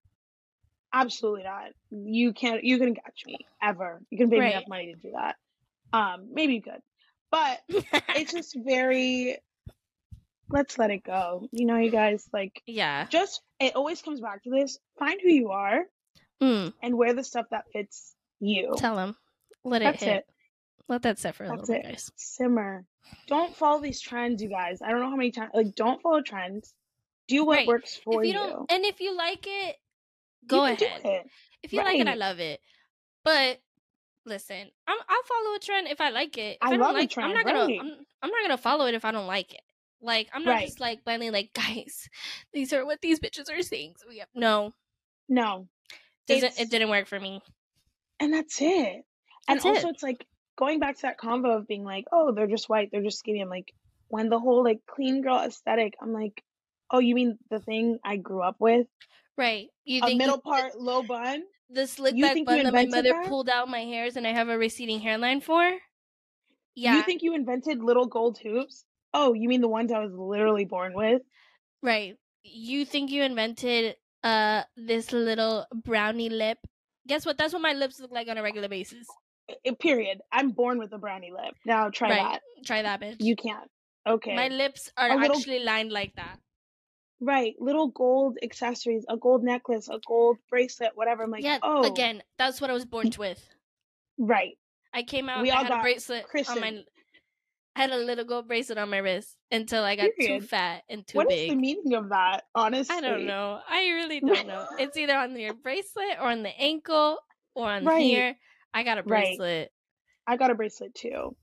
[0.93, 1.71] absolutely not.
[1.91, 4.01] You can't you can't catch me ever.
[4.09, 5.35] You can pay me enough money to do that.
[5.93, 6.81] Um, maybe you could.
[7.31, 9.37] But it's just very
[10.49, 11.47] let's let it go.
[11.51, 13.05] You know, you guys, like yeah.
[13.09, 14.79] just it always comes back to this.
[14.97, 15.83] Find who you are
[16.41, 18.73] Mm, and wear the stuff that fits you.
[18.77, 19.15] tell them.
[19.65, 20.17] Let it That's hit.
[20.19, 20.25] it.
[20.87, 21.89] Let that sit for a That's little bit, it.
[21.91, 22.11] guys.
[22.15, 22.85] Simmer.
[23.27, 24.81] Don't follow these trends, you guys.
[24.81, 26.73] I don't know how many times like don't follow trends.
[27.27, 27.67] Do what Right.
[27.67, 28.39] works for if you you.
[28.39, 29.75] don't, and if you like it,
[30.47, 30.81] go ahead.
[30.81, 31.27] it.
[31.61, 32.61] If you like it, I love it.
[33.25, 33.59] But
[34.29, 36.57] listen, I'm I'll follow a trend if I like it.
[36.61, 37.79] If I I, don't love a like, I'm not gonna right.
[37.81, 37.91] I'm,
[38.23, 39.61] I'm not gonna follow it if I don't like it.
[40.01, 40.65] Like I'm not Right.
[40.67, 42.07] just like blindly like guys,
[42.53, 43.95] these are what these bitches are saying.
[43.97, 44.73] So yeah, no,
[45.27, 45.67] No.
[46.27, 47.41] doesn't it didn't work for me.
[48.19, 49.03] and that's it.
[49.47, 49.93] And also it.
[49.95, 50.25] it's like
[50.57, 53.41] going back to that convo of being like, oh, they're just white, they're just skinny.
[53.41, 53.73] I'm like,
[54.09, 56.43] when the whole like clean girl aesthetic, I'm like,
[56.91, 58.87] oh, you mean the thing I grew up with?
[59.37, 59.67] Right.
[59.85, 61.43] You A think middle you, part low bun?
[61.69, 63.27] The slick you back bun that my mother that?
[63.27, 65.77] pulled out my hairs and I have a receding hairline for?
[66.75, 66.95] Yeah.
[66.97, 68.85] You think you invented little gold hoops?
[69.13, 71.21] Oh, you mean the ones I was literally born with?
[71.81, 72.15] right.
[72.43, 76.57] You think you invented uh this little brownie lip?
[77.07, 77.37] Guess what?
[77.37, 79.05] That's what my lips look like on a regular basis.
[79.49, 80.19] I- period.
[80.31, 81.55] I'm born with a brownie lip.
[81.65, 82.17] Now try right.
[82.33, 82.41] that.
[82.65, 83.17] Try that, bitch.
[83.19, 83.69] You can't.
[84.07, 84.35] Okay.
[84.35, 86.37] My lips are little- actually lined like that.
[87.21, 87.55] Right.
[87.59, 91.23] Little gold accessories, a gold necklace, a gold bracelet, whatever.
[91.23, 91.59] I'm like, yeah.
[91.63, 93.47] oh, Again, that's what I was born with.
[94.17, 94.57] Right.
[94.93, 95.41] I came out.
[95.41, 96.83] We I all had a got bracelet on my.
[97.75, 101.05] I had a little gold bracelet on my wrist until I got too fat and
[101.07, 101.37] too What big.
[101.37, 102.45] What is the meaning of that?
[102.53, 103.59] Honestly, I don't know.
[103.69, 104.65] I really don't know.
[104.79, 107.19] It's either on your bracelet or on the ankle
[107.53, 108.01] or on Right.
[108.01, 108.35] here.
[108.73, 109.37] I got a Right.
[109.37, 109.71] bracelet.
[110.27, 111.35] I got a bracelet too.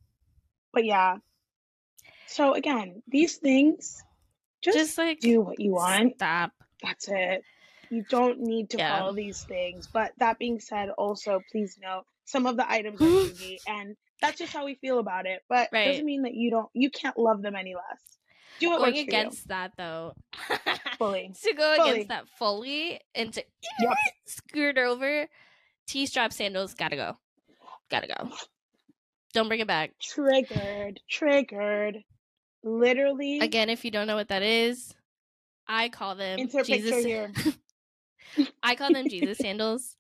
[0.72, 1.16] But yeah.
[2.26, 4.02] So again, these things
[4.66, 6.14] just, Just, like do what you want.
[6.16, 6.52] Stop.
[6.82, 7.44] That's it.
[7.88, 9.00] You don't need to Yeah.
[9.00, 9.88] follow these things.
[9.92, 14.38] But that being said, also please note some of the items are bougie and that's
[14.38, 15.42] just how we feel about it.
[15.48, 15.84] But Right.
[15.84, 18.02] doesn't mean that you don't you can't love them any less.
[18.58, 20.14] Do what Going against that though.
[20.98, 21.32] Fully.
[21.42, 21.90] to go Fully.
[21.90, 23.44] against that fully and to
[23.80, 23.96] Yep.
[24.26, 25.28] skirt over,
[25.86, 27.16] T strap sandals gotta go.
[27.90, 28.30] Gotta go.
[29.32, 29.92] Don't bring it back.
[30.00, 30.98] Triggered.
[31.10, 31.98] Triggered.
[32.66, 34.92] Literally Again, if you don't know what that is,
[35.68, 37.04] I call them Jesus.
[37.04, 37.32] here.
[38.62, 39.96] I call them Jesus sandals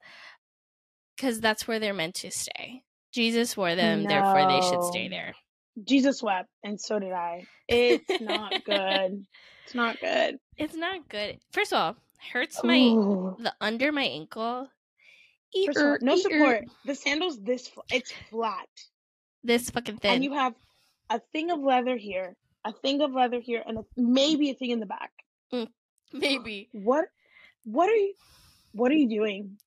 [1.16, 2.82] because that's where they're meant to stay.
[3.12, 5.34] Jesus wore them, therefore they should stay there.
[5.84, 7.46] Jesus wept, and so did I.
[7.68, 9.24] It's not good.
[9.66, 10.38] It's not good.
[10.56, 11.40] It's not good.
[11.50, 11.96] First of all,
[12.32, 13.36] hurts my Ooh.
[13.40, 14.68] the under my ankle.
[15.66, 16.20] First all, er, no eer.
[16.20, 16.64] support.
[16.84, 18.68] The sandals this it's flat,
[19.42, 20.14] This fucking thin.
[20.14, 20.54] and you have
[21.10, 24.70] a thing of leather here, a thing of leather here, and a, maybe a thing
[24.70, 25.10] in the back.
[26.12, 26.68] Maybe.
[26.72, 27.06] What?
[27.64, 28.14] What are you?
[28.72, 29.58] What are you doing?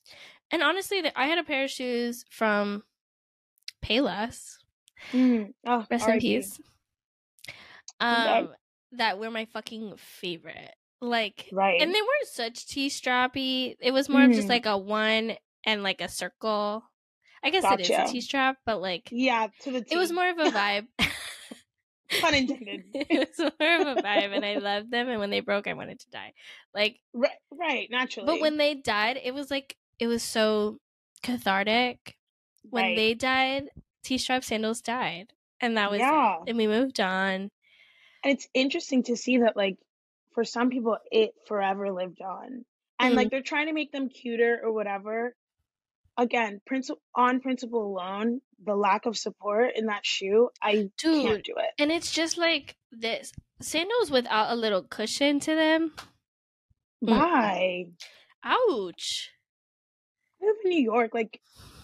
[0.52, 2.84] And honestly, I had a pair of shoes from
[3.84, 4.58] Payless.
[5.14, 5.54] Mm.
[5.66, 6.60] Oh, Rest in peace.
[8.02, 8.40] Okay.
[8.40, 8.50] Um,
[8.94, 10.74] that were my fucking favorite.
[11.02, 11.82] Like, Right.
[11.82, 13.76] and they weren't such T strappy.
[13.80, 14.52] It was more of just Mm.
[14.52, 15.34] like a one
[15.66, 16.84] and like a circle.
[17.44, 18.12] I guess it is a Gotcha.
[18.12, 19.96] T strap, but like yeah, to the T.
[19.96, 20.88] it was more of a vibe.
[22.22, 22.84] Pun intended.
[22.94, 25.10] it was more of a vibe, and I loved them.
[25.10, 26.34] And when they broke, I wanted to die.
[26.74, 28.28] Like, right, right, naturally.
[28.28, 30.78] but when they died, it was like it was so
[31.24, 32.16] cathartic.
[32.70, 32.96] When Right.
[32.96, 33.70] they died,
[34.04, 36.50] T strap sandals died, and that was yeah, it.
[36.50, 37.50] And we moved on.
[38.24, 39.78] and it's interesting to see that like
[40.34, 42.66] for some people it forever lived on
[43.00, 43.16] and Mhm.
[43.18, 45.36] like they're trying to make them cuter or whatever
[46.20, 51.54] again principle on principle alone the lack of support in that shoe i can't do
[51.58, 55.94] it and it's just like this sandals without a little cushion to them.
[57.04, 57.10] Mm.
[57.18, 57.86] why
[58.44, 59.32] Ouch.
[60.42, 61.42] i live in new york like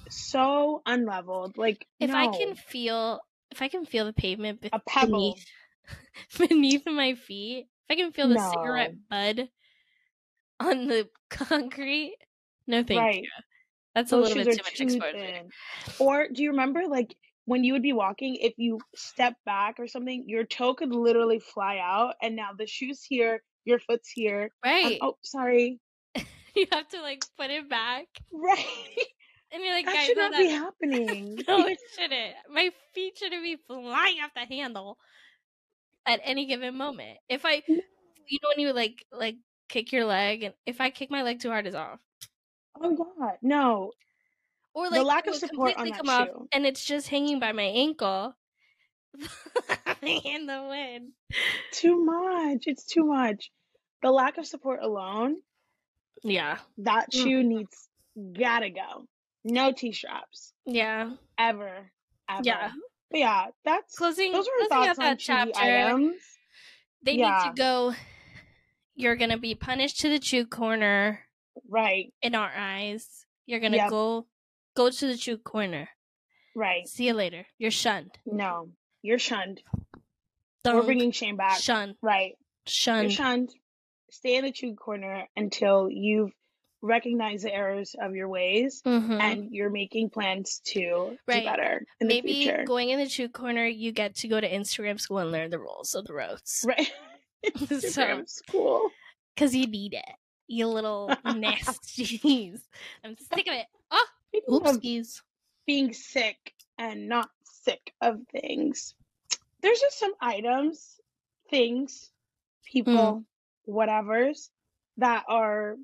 [0.10, 3.21] so unleveled like If I can feel
[3.52, 4.69] if I can feel the pavement be-
[5.02, 5.45] beneath
[6.38, 9.50] beneath my feet, if I can feel the cigarette bud
[10.60, 12.17] on the concrete,
[12.67, 13.24] no thank Right.
[13.24, 13.30] you.
[13.95, 15.17] That's a those little shoes bit too much too exposure.
[15.17, 15.49] thin
[15.99, 19.88] or do you remember like when you would be walking if you step back or
[19.88, 24.51] something your toe could literally fly out and now the shoes here your foot's here
[24.63, 24.99] and- Right.
[25.01, 25.79] oh sorry
[26.55, 28.05] you have to like put it back.
[28.31, 28.65] right
[29.53, 32.34] And you're like, that guys, should not be happening No, it shouldn't.
[32.51, 34.97] My feet shouldn't be flying off the handle
[36.05, 37.19] at any given moment.
[37.29, 39.36] If I, you know, when you like like
[39.69, 41.99] kick your leg, and if I kick my leg too hard, it's off.
[42.81, 43.91] Oh god no
[44.73, 46.47] Or like The lack of support on that come off, shoe.
[46.51, 48.35] and it's just hanging by my ankle
[50.01, 51.11] in the wind.
[51.71, 53.51] too much it's too much
[54.01, 55.38] the lack of support alone
[56.23, 57.23] Yeah, that Mm.
[57.23, 57.88] shoe needs
[58.33, 59.07] gotta go
[59.43, 61.91] no t-straps yeah, ever
[62.29, 62.71] ever yeah.
[63.11, 65.59] but yeah that's Closing, those were closing out thoughts on chapter.
[65.59, 66.15] items
[67.03, 67.93] They need to go.
[68.95, 71.24] You're gonna be punished to the chueg corner
[71.69, 73.25] right in our eyes.
[73.45, 73.89] You're gonna Yep.
[73.89, 74.27] go
[74.75, 75.89] go to the true corner.
[76.55, 77.45] right See you later.
[77.57, 78.11] You're shunned.
[78.25, 79.61] no you're shunned
[80.65, 81.95] we're bringing shame back shunned.
[82.01, 82.31] right
[82.65, 83.13] you're Shunned.
[83.13, 83.51] shunned
[84.09, 86.31] stay in the true corner until you've
[86.81, 89.19] recognized the errors of your ways Mhm.
[89.19, 91.41] and you're making plans to Right.
[91.41, 92.63] do better in the Maybe future.
[92.65, 95.59] going in the true corner, you get to go to Instagram school and learn the
[95.59, 96.63] rules of the roads.
[96.67, 96.91] Right.
[97.55, 98.89] so, Instagram school.
[99.35, 100.05] because you need it.
[100.47, 102.60] You little nasties.
[103.03, 103.65] I'm sick of it.
[103.91, 104.05] Oh,
[104.49, 105.21] oopsies.
[105.65, 108.93] being sick and not sick of things,
[109.62, 110.99] there's just some items,
[111.49, 112.12] things,
[112.62, 112.71] mm.
[112.71, 113.23] people,
[113.67, 114.49] whatevers
[114.97, 115.77] that are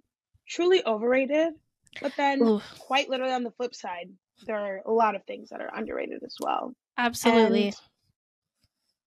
[0.47, 1.53] truly overrated.
[2.01, 2.63] But then, Oof.
[2.79, 4.09] quite literally on the flip side,
[4.45, 6.73] there are a lot of things that are underrated as well.
[6.97, 7.67] Absolutely.
[7.67, 7.75] And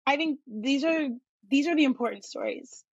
[0.06, 1.08] I think these are
[1.50, 2.84] these are the important stories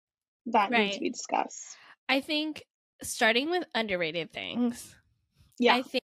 [0.48, 1.78] that need to be discussed.
[2.12, 2.66] I think
[3.02, 4.94] starting with underrated things.
[5.58, 6.04] Yeah, I think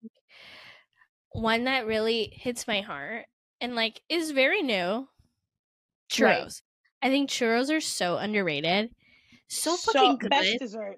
[1.33, 3.25] one that really hits my heart
[3.61, 5.07] and like is very new.
[6.11, 6.21] Churros.
[6.23, 6.61] Right.
[7.03, 8.89] I think churros are so underrated.
[9.47, 10.31] So fucking good.
[10.31, 10.97] best dessert.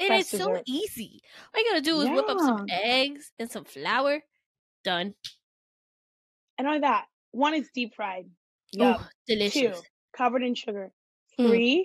[0.00, 1.20] and best it's so easy.
[1.54, 4.20] All you gotta do is whip up some eggs and some flour.
[4.82, 5.14] Done.
[6.58, 8.26] And only that, one is deep fried.
[8.72, 9.00] Yup.
[9.00, 9.78] Oh, delicious.
[9.78, 10.90] Two, covered in sugar.
[11.38, 11.84] Mm.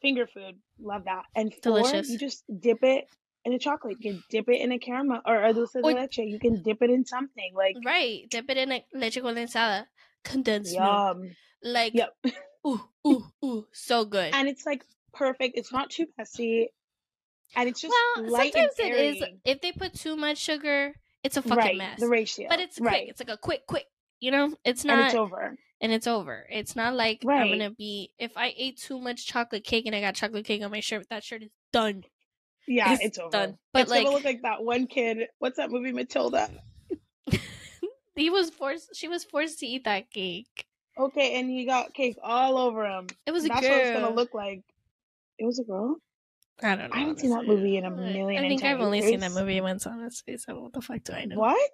[0.00, 0.56] Finger food.
[0.80, 1.24] Love that.
[1.34, 2.08] And four, Delicious.
[2.08, 3.06] you just dip it
[3.44, 3.96] in a chocolate.
[4.00, 6.18] You can dip it in a caramel or a dulce de leche.
[6.18, 8.28] You can dip it in something like Right.
[8.30, 9.86] Dip it in a leche condensada.
[10.24, 11.18] Condensed milk.
[11.62, 12.16] Like Yep.
[12.66, 13.66] ooh, ooh, ooh.
[13.72, 14.32] So good.
[14.34, 15.56] And it's like perfect.
[15.56, 16.70] It's not too messy.
[17.56, 20.94] And it's just well, light sometimes and it is if they put too much sugar,
[21.24, 21.98] it's a fucking right, mess.
[21.98, 22.46] The ratio.
[22.48, 23.08] but it's quick.
[23.08, 23.86] It's like a quick, quick.
[24.20, 25.56] You know, it's and not, it's over.
[25.80, 26.46] And it's over.
[26.50, 28.12] It's not like I'm gonna be.
[28.18, 31.06] If I ate too much chocolate cake and I got chocolate cake on my shirt,
[31.10, 32.04] that shirt is done.
[32.66, 33.30] Yeah, It's it's, over.
[33.30, 33.58] done.
[33.72, 35.18] But, it's like- gonna look like that one kid.
[35.38, 36.50] What's that movie, Matilda?
[38.14, 38.96] He was forced.
[38.96, 40.66] She was forced to eat that cake.
[40.98, 43.06] Okay, and he got cake all over him.
[43.26, 43.70] It was a That's girl.
[43.70, 44.62] what it's gonna look like.
[45.38, 45.98] It was a girl.
[46.60, 46.96] I don't know.
[46.96, 49.60] I haven't seen that movie in a million I think I've only seen that movie
[49.60, 50.36] once, honestly.
[50.38, 51.38] So what the fuck do I know?
[51.38, 51.70] What?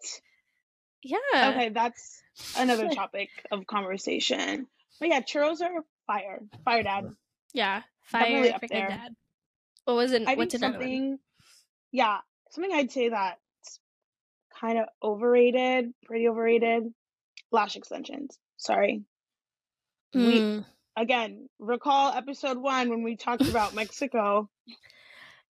[1.03, 1.17] Yeah.
[1.35, 2.21] Okay, that's
[2.57, 4.67] another topic of conversation.
[5.01, 6.41] But yeah, churros are fire.
[6.65, 7.15] Fire dad.
[7.53, 7.83] Yeah.
[8.03, 8.89] Fire up there.
[8.89, 9.15] dad.
[9.85, 10.23] What was it?
[10.23, 10.83] I think What's another one?
[10.83, 11.19] something
[11.93, 12.19] yeah,
[12.51, 13.39] something I'd say that's
[14.61, 16.93] kind of overrated, pretty overrated.
[17.53, 18.39] Lash extensions.
[18.57, 19.03] Sorry.
[20.13, 20.65] We Mm,
[20.97, 24.49] again, recall episode one when we talked about Mexico.
[24.67, 24.75] That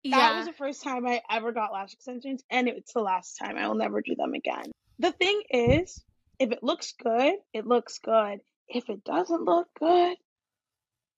[0.04, 0.38] yeah.
[0.38, 3.58] was the first time I ever got lash extensions, and it's the last time.
[3.58, 4.72] I will never do them again.
[5.00, 6.02] The thing is,
[6.40, 8.40] if it looks good, it looks good.
[8.68, 10.18] If it doesn't look good,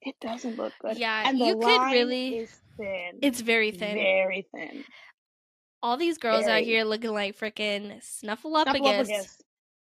[0.02, 0.98] it doesn't look good.
[0.98, 3.20] Yeah, and the you could line really- is thin.
[3.22, 3.96] it's very thin.
[3.96, 4.84] very thin.
[5.84, 9.08] All these girls out here looking like freaking snuffleupagus.
[9.08, 9.42] Snuffleupagus.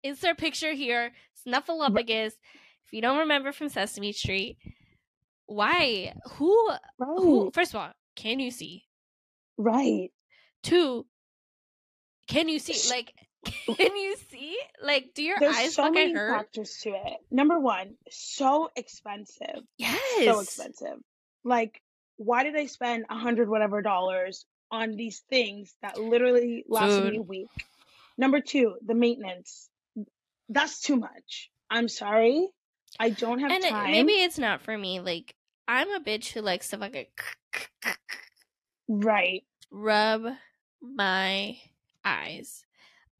[0.04, 1.12] Insert picture here.
[1.46, 2.32] Snuffleupagus.
[2.86, 4.58] If you don't remember from Sesame Street,
[5.46, 6.14] why?
[6.34, 6.70] Who?
[6.98, 7.50] Who?
[7.52, 8.84] First of all, can you see?
[9.58, 10.10] Right.
[10.62, 11.06] Two.
[12.28, 12.88] Can you see?
[12.94, 13.12] Like,
[13.76, 14.56] can you see?
[14.82, 16.36] Like, do your There's eyes so fucking many hurt?
[16.36, 17.16] factors to it.
[17.30, 19.62] Number one, so expensive.
[19.78, 20.24] Yes.
[20.24, 20.98] so expensive.
[21.44, 21.80] Like,
[22.16, 27.18] why did I spend a hundred whatever dollars on these things that literally lasted me
[27.18, 27.48] a week?
[28.16, 29.68] Number two, the maintenance.
[30.48, 31.50] That's too much.
[31.70, 32.46] I'm sorry.
[33.00, 33.90] I don't have And it- time.
[33.90, 35.00] maybe it's not for me.
[35.00, 35.34] Like,
[35.66, 37.06] I'm a bitch who likes to fucking
[38.88, 39.42] right.
[39.70, 40.24] rub
[40.80, 41.56] my
[42.04, 42.64] eyes,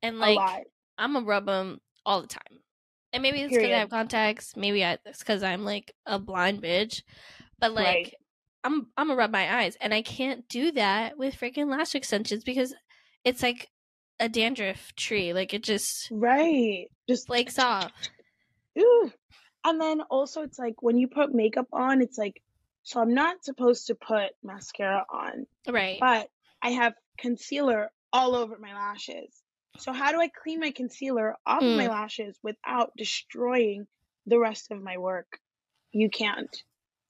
[0.03, 0.67] and like.
[0.99, 2.61] I'm gonna rub them all the time.
[3.12, 4.55] And maybe it's because I have contacts.
[4.57, 7.03] Maybe I, it's because I'm like a blind bitch.
[7.59, 8.15] But like, Right.
[8.62, 12.45] I'm I'm gonna rub my eyes, and I can't do that with freaking lash extensions
[12.45, 12.75] because
[13.25, 13.71] it's like
[14.21, 15.33] a dandruff tree.
[15.33, 16.87] Like it just Right.
[17.09, 17.91] Just flakes off.
[18.79, 19.11] Ooh.
[19.65, 22.41] And then also it's like when you put makeup on, it's like
[22.85, 25.99] so I'm not supposed to put mascara on, Right.
[26.01, 26.29] but
[26.62, 29.42] I have concealer all over my lashes.
[29.79, 31.91] So how do I clean my concealer off of my Mm.
[31.91, 33.87] lashes without destroying
[34.27, 35.39] the rest of my work?
[35.93, 36.55] You can't.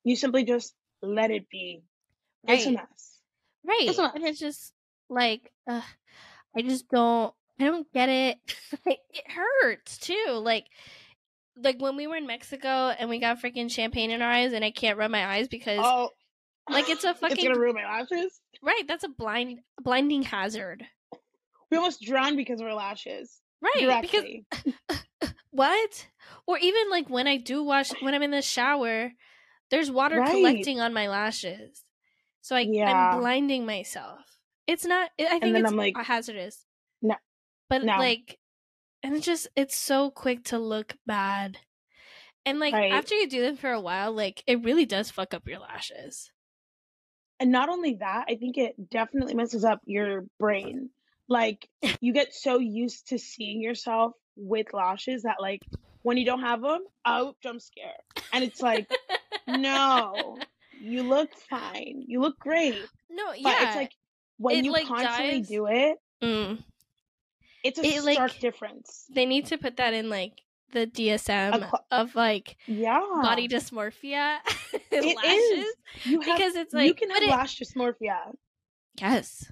[0.04, 1.82] You simply just let it be.
[2.44, 3.20] It's a mess.
[3.64, 3.88] Right.
[3.88, 4.72] It's not- And it's just
[5.08, 5.82] like uh,
[6.56, 8.38] I just don't I don't get it.
[8.86, 10.26] it hurts too.
[10.30, 10.66] Like
[11.56, 14.64] like when we were in Mexico and we got freaking champagne in our eyes and
[14.64, 16.10] I can't rub my eyes because Oh,
[16.70, 18.40] like it's a fucking it's fucking gonna ruin my lashes.
[18.62, 20.84] right, that's a blind blinding hazard.
[21.72, 23.40] We almost drowned because of our lashes.
[23.80, 24.44] Directly.
[24.52, 24.62] Right.
[24.62, 25.02] Because
[25.50, 26.06] what?
[26.46, 29.10] Or even like when I do wash when I'm in the shower,
[29.70, 30.30] there's water Right.
[30.30, 31.82] collecting on my lashes.
[32.42, 33.14] So I, Yeah.
[33.14, 34.20] I'm blinding myself.
[34.66, 36.66] It's not I think it's like, hazardous.
[37.00, 37.16] No.
[37.70, 37.96] But No.
[37.98, 38.38] like
[39.02, 41.58] and it's just it's so quick to look bad.
[42.44, 42.92] And like Right.
[42.92, 46.30] after you do them for a while, like it really does fuck up your lashes.
[47.40, 50.90] And not only that, I think it definitely messes up your brain.
[51.32, 51.68] Like
[52.00, 55.62] you get so used to seeing yourself with lashes that like
[56.02, 58.00] when you don't have them, oh, jump scare.
[58.32, 58.90] And it's like,
[59.48, 60.36] no,
[60.80, 62.02] you look fine.
[62.06, 62.74] You look great.
[63.10, 63.66] No, But yeah.
[63.68, 63.92] it's like
[64.38, 66.62] when It, you like, constantly dives- do it, Mm.
[67.64, 69.06] it's a It, like- stark difference.
[69.14, 70.32] They need to put that in like
[70.72, 73.00] the DSM cl- of like Yeah.
[73.22, 74.38] body dysmorphia
[74.90, 75.74] It lashes is.
[76.06, 78.18] You have, because it's like you can have lash dysmorphia.
[79.00, 79.50] yes.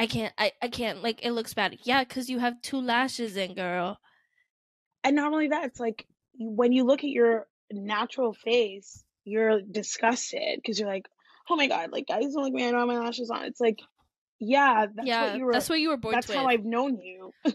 [0.00, 0.32] I can't.
[0.38, 1.02] I, I can't.
[1.02, 1.76] Like it looks bad.
[1.84, 3.98] Yeah, because you have two lashes in, girl.
[5.04, 6.06] And not only that, it's like
[6.38, 11.06] when you look at your natural face, you're disgusted because you're like,
[11.50, 12.66] oh my god, like guys don't like me.
[12.66, 13.44] I don't have my lashes on.
[13.44, 13.78] It's like,
[14.38, 15.52] yeah, that's yeah, what you were.
[15.52, 16.36] that's what you were born that's with.
[16.38, 17.32] how I've known you.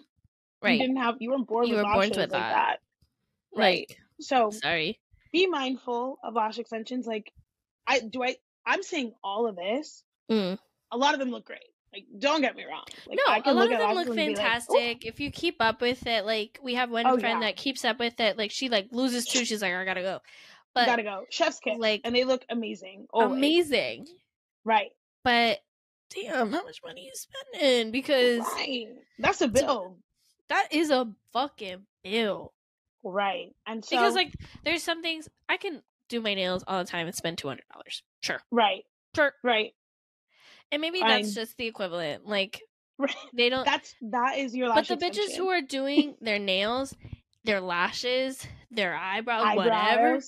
[0.63, 0.79] You right.
[0.79, 1.15] didn't have.
[1.19, 2.29] You weren't born You with were born like that.
[2.31, 2.77] that.
[3.55, 3.87] Right.
[3.89, 4.99] Like, So sorry.
[5.31, 7.05] be mindful of lash extensions.
[7.05, 7.31] Like,
[7.85, 8.23] I do.
[8.23, 8.37] I.
[8.65, 10.03] I'm saying all of this.
[10.31, 10.57] Mm.
[10.91, 11.59] A lot of them look great.
[11.95, 12.83] Like, don't get me wrong.
[13.07, 15.05] Like, no, I a lot look of them look be like, fantastic.
[15.05, 17.47] if you keep up with it, like we have one Oh, friend yeah.
[17.47, 18.37] that keeps up with it.
[18.37, 20.19] Like she like loses two, she's like, I gotta go.
[20.73, 21.23] But you gotta go.
[21.29, 21.77] Chef's kiss.
[21.79, 23.07] like, and they look amazing.
[23.13, 23.37] Always.
[23.37, 24.07] amazing.
[24.65, 24.89] Right.
[25.23, 25.59] But
[26.13, 27.91] damn, how much money you spending?
[27.91, 28.87] Because Right.
[29.19, 29.97] That's a bill.
[30.49, 32.51] that is a fucking bill.
[33.03, 33.55] Right.
[33.65, 34.33] And so because like
[34.65, 37.65] there's some things I can do my nails all the time and spend two hundred
[37.71, 38.03] dollars.
[38.21, 38.41] Sure.
[38.51, 38.83] right.
[39.15, 39.31] Sure.
[39.43, 39.71] Right.
[40.71, 41.09] And maybe Fine.
[41.21, 42.25] that's just the equivalent.
[42.27, 42.61] Like
[42.97, 43.13] Right.
[43.33, 46.95] they don't That's that is your but the bitches who are doing their nails,
[47.43, 50.19] their lashes, their eyebrows, whatever.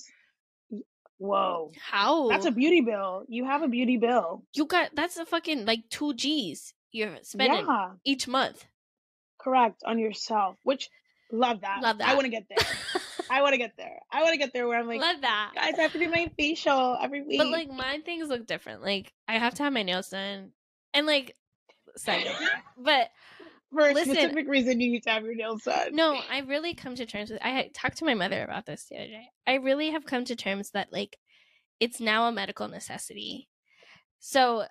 [1.18, 1.72] Whoa.
[1.80, 3.24] How That's a beauty bill.
[3.28, 4.44] You have a beauty bill.
[4.54, 7.92] you got that's a fucking like two G's you're spending Yeah.
[8.04, 8.64] each month.
[9.38, 9.82] Correct.
[9.84, 10.56] On yourself.
[10.62, 10.88] Which
[11.32, 11.80] love that.
[11.82, 12.08] Love that.
[12.08, 12.58] I want to get there.
[13.30, 13.98] I want to get there.
[14.10, 15.52] I want to get there where I'm like, Love that.
[15.54, 17.38] guys, I have to do my facial every week.
[17.38, 18.82] But like my things look different.
[18.82, 20.52] Like I have to have my nails done.
[20.94, 21.36] And like
[22.06, 22.26] note.
[22.78, 23.10] But
[23.72, 24.14] for a listen.
[24.14, 25.94] specific reason, you need to have your nails done.
[25.94, 28.96] no, I really come to terms with I talked to my mother about this the
[28.96, 29.26] other day.
[29.46, 31.18] I really have come to terms that like
[31.80, 33.48] it's now a medical necessity.
[34.20, 34.64] So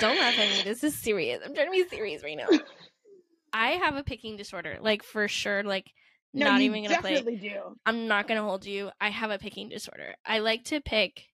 [0.00, 0.62] don't laugh at me.
[0.62, 1.40] This is serious.
[1.44, 2.48] I'm trying to be serious right now.
[3.52, 5.62] I have a picking disorder, like for sure.
[5.62, 5.92] Like
[6.34, 7.20] no, not even gonna play.
[7.22, 7.76] do.
[7.86, 8.90] I'm not gonna hold you.
[9.00, 10.14] I have a picking disorder.
[10.26, 11.24] I like to pick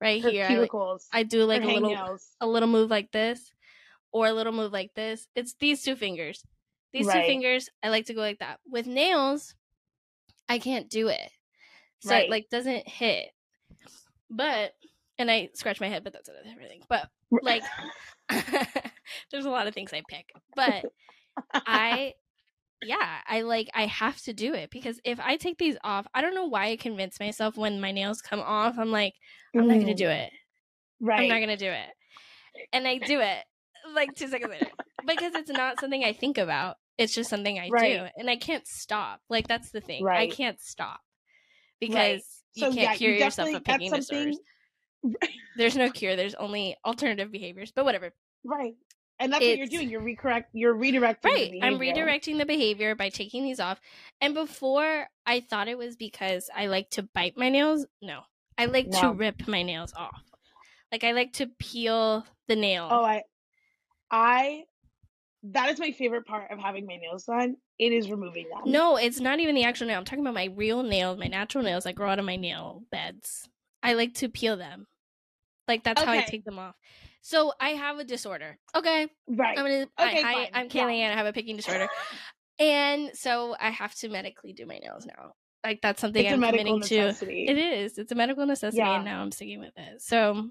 [0.00, 0.46] right For here.
[0.46, 1.04] I, cuticles.
[1.12, 2.26] I do like a little hangnails.
[2.40, 3.52] a little move like this,
[4.12, 5.26] or a little move like this.
[5.34, 6.42] It's these two fingers.
[6.92, 7.68] These two fingers.
[7.82, 8.58] I like to go like that.
[8.68, 9.54] With nails,
[10.48, 11.30] I can't do it.
[12.00, 12.24] So Right.
[12.24, 13.28] it like doesn't hit.
[14.30, 14.72] But
[15.18, 16.82] and I scratch my head, but that's another thing.
[16.88, 17.08] But
[17.42, 17.62] like
[19.30, 20.30] there's a lot of things I pick.
[20.56, 20.86] But
[21.54, 22.14] I
[22.82, 26.20] yeah, I like I have to do it because if I take these off, I
[26.22, 29.14] don't know why I convince myself when my nails come off, I'm like,
[29.54, 30.30] I'm not gonna Mm, do it.
[31.00, 31.20] Right.
[31.20, 31.88] I'm not gonna do it.
[32.72, 33.38] And I do it
[33.94, 34.70] like two seconds later.
[35.06, 36.76] Because it's not something I think about.
[36.98, 38.06] It's just something I do.
[38.18, 39.20] And I can't stop.
[39.30, 40.06] Like that's the thing.
[40.06, 41.00] I can't stop.
[41.80, 42.22] Because Right.
[42.54, 44.38] you So, can't yeah, cure you yourself of picking disorders.
[45.02, 45.16] something-
[45.56, 46.14] There's no cure.
[46.16, 47.72] There's only alternative behaviors.
[47.72, 48.12] But whatever.
[48.44, 48.74] Right.
[49.20, 49.90] And that's what you're doing.
[49.90, 50.44] You're recorrect.
[50.54, 51.22] You're redirecting.
[51.22, 51.58] the Right.
[51.62, 53.78] I'm redirecting the behavior by taking these off.
[54.22, 57.86] And before I thought it was because I like to bite my nails.
[58.00, 58.22] No.
[58.56, 60.22] I like to rip my nails off.
[60.90, 62.88] Like I like to peel the nail.
[62.90, 63.22] Oh, I,
[64.10, 64.64] I,
[65.44, 67.56] that is my favorite part of having my nails done.
[67.78, 68.72] It is removing them.
[68.72, 69.98] No, it's not even the actual nail.
[69.98, 72.82] I'm talking about my real nails, my natural nails that grow out of my nail
[72.90, 73.48] beds.
[73.82, 74.86] I like to peel them.
[75.68, 76.74] Like that's how I take them off.
[77.22, 78.58] So I have a disorder.
[78.74, 79.08] Okay.
[79.28, 79.58] Right.
[79.58, 80.48] I'm gonna Okay, I, I fine.
[80.54, 80.88] I'm Yeah.
[80.88, 81.88] And I have a picking disorder.
[82.58, 85.32] And so I have to medically do my nails now.
[85.64, 86.96] Like that's something it's I'm committing to.
[87.22, 87.98] It is.
[87.98, 88.96] It's a medical necessity Yeah.
[88.96, 90.02] and now I'm sticking with it.
[90.02, 90.50] So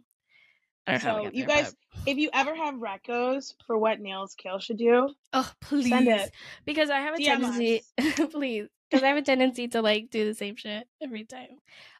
[0.86, 4.36] I don't know So you there, guys, if you ever have recos for what nails
[4.36, 5.90] Kale should do, oh please.
[5.90, 6.32] send it.
[6.66, 7.82] Because I have a DM tendency
[8.32, 8.68] please.
[8.90, 11.58] Because I have a tendency to like do the same shit every time.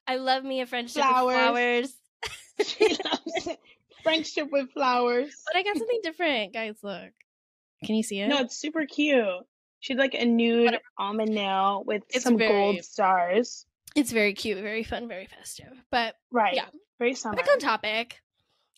[0.08, 1.28] I love me a friendship Flowers.
[1.28, 1.94] with flowers.
[2.68, 3.60] she loves it.
[4.04, 5.34] Friendship with flowers.
[5.48, 6.54] But I got something different.
[6.54, 7.12] Guys, look.
[7.86, 8.28] Can you see it?
[8.28, 9.26] No, it's super cute.
[9.80, 10.84] She'd like a nude Whatever.
[10.98, 13.66] almond nail with It's some very- gold stars.
[13.96, 15.72] It's very cute, very fun, very festive.
[15.90, 16.54] But Right.
[16.56, 16.66] Yeah.
[17.00, 17.38] Very summer.
[17.38, 18.22] back on topic.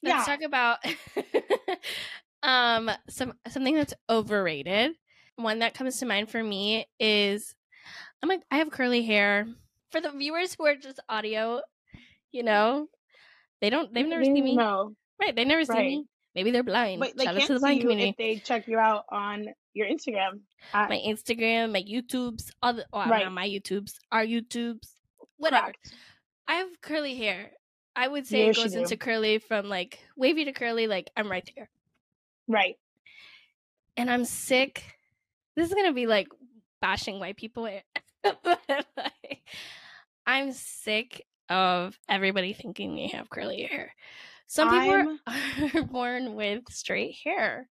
[0.04, 0.36] Let's Yeah.
[0.36, 0.80] talk about
[2.44, 4.92] um some something that's overrated.
[5.36, 7.56] One that comes to mind for me is
[8.22, 9.48] I'm like I have curly hair.
[9.92, 11.62] For the viewers who are just audio,
[12.32, 12.88] you know,
[13.60, 14.56] they don't they've never They seen me.
[14.56, 14.96] know.
[15.22, 15.86] Right, they never see Right.
[15.88, 16.06] me.
[16.34, 17.00] Maybe they're blind.
[17.00, 18.10] But they Shout out to the blind community.
[18.10, 20.42] if they check you out on your Instagram.
[20.74, 23.24] at- my Instagram, my YouTubes, all the oh, Right.
[23.26, 24.88] not my YouTubes, our YouTubes,
[25.38, 25.64] whatever.
[25.68, 25.94] Correct.
[26.48, 27.52] I have curly hair.
[27.96, 28.80] I would say Yes, it goes do.
[28.80, 31.70] into curly from like wavy to curly, like I'm right there.
[32.48, 32.78] Right.
[33.98, 34.84] And I'm sick.
[35.56, 36.28] This is gonna be like
[36.82, 37.66] bashing white people.
[37.68, 37.82] Eh,
[38.24, 39.42] like,
[40.26, 43.94] I'm sick of everybody thinking they have curly hair.
[44.52, 47.70] Some people are, are born with straight hair.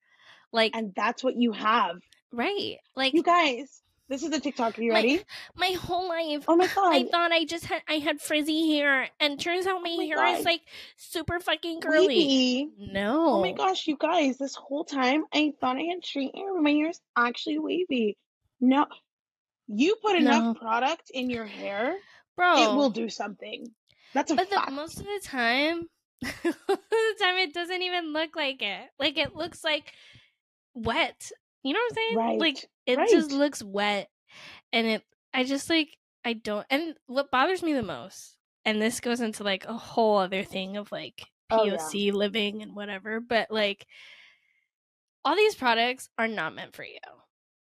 [0.53, 1.97] Like And that's what you have.
[2.33, 2.77] right.
[2.95, 4.79] Like You guys, This is a TikTok.
[4.79, 5.23] Are you My- ready?
[5.57, 6.95] My whole life, Oh my god.
[6.95, 10.05] I thought I just had I had frizzy hair, and turns out oh my, my
[10.05, 10.61] hair is like
[10.97, 12.07] super fucking curly.
[12.07, 12.69] Wavy.
[12.79, 13.35] No.
[13.35, 16.63] Oh my gosh, you guys, this whole time I thought I had straight hair, but
[16.63, 18.17] my hair is actually wavy.
[18.61, 18.87] No.
[19.67, 20.55] You put enough No.
[20.55, 21.97] product in your hair,
[22.37, 22.63] bro.
[22.63, 23.67] it will do something.
[24.15, 25.89] That's a But the, most of the time,
[26.23, 26.55] the
[27.21, 28.89] time it doesn't even look like it.
[28.99, 29.93] Like it looks like
[30.75, 31.31] wet.
[31.63, 32.17] You know what I'm saying?
[32.17, 34.09] Right, Like it just looks wet,
[34.73, 35.03] and it.
[35.35, 36.67] I just like I don't.
[36.71, 40.77] And what bothers me the most, and this goes into like a whole other thing
[40.77, 41.77] of like Oh, yeah.
[41.77, 43.87] POC living and whatever, but like
[45.25, 46.99] all these products are not meant for you.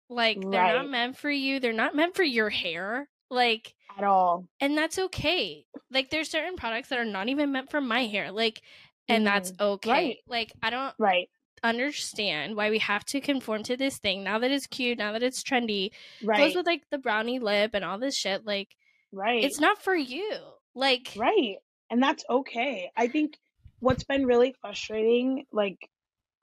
[0.09, 0.75] Like they're Right.
[0.77, 1.59] not meant for you.
[1.61, 3.09] They're not meant for your hair.
[3.31, 4.47] Like At all.
[4.61, 5.65] and that's okay.
[5.91, 8.31] Like there's certain products that are not even meant for my hair.
[8.33, 8.63] Like
[9.09, 9.91] and that's okay.
[9.91, 9.91] Mm-hmm.
[10.09, 10.17] right.
[10.27, 11.29] Like I don't Right.
[11.63, 15.23] understand why we have to conform to this thing now that it's cute, now that
[15.23, 15.91] it's trendy.
[16.23, 16.39] Right.
[16.39, 18.47] Goes with like the brownie lip and all this shit.
[18.47, 18.69] Like
[19.13, 19.43] right.
[19.45, 20.39] it's not for you.
[20.75, 21.57] Like Right.
[21.91, 22.91] And that's okay.
[22.97, 23.37] I think
[23.81, 25.79] what's been really frustrating, like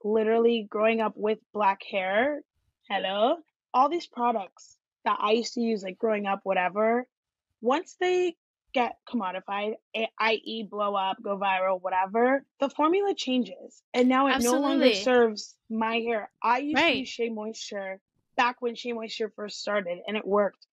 [0.04, 2.41] literally growing up with black hair,
[2.89, 3.38] hello,
[3.74, 7.08] all these products that I used to use, like growing up, whatever,
[7.62, 8.36] once they
[8.74, 9.74] get commodified,
[10.20, 13.82] i.e., blow up, go viral, whatever, the formula changes.
[13.93, 16.30] And now it no longer serves my hair.
[16.41, 17.99] I used to use Shea Moisture
[18.36, 20.66] back when Shea Moisture first started and it worked.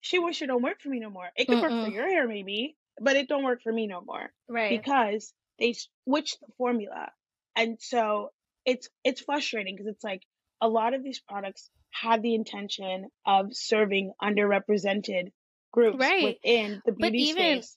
[0.00, 1.28] Shea Moisture don't work for me no more.
[1.36, 4.32] It could work for your hair maybe, but it don't work for me no more
[4.48, 4.70] right.
[4.70, 5.74] because they
[6.04, 7.10] switched the formula.
[7.56, 8.32] And so
[8.64, 10.22] it's it's frustrating because it's like
[10.60, 15.30] a lot of these products had the intention of serving underrepresented
[15.74, 16.24] groups Right.
[16.44, 17.76] within the But beauty even space.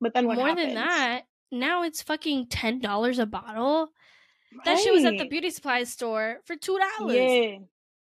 [0.00, 0.66] But then More happens?
[0.66, 3.88] than that, now it's fucking ten dollars a bottle.
[4.64, 7.16] That shit was at the beauty supply store for two dollars.
[7.16, 7.58] Yeah.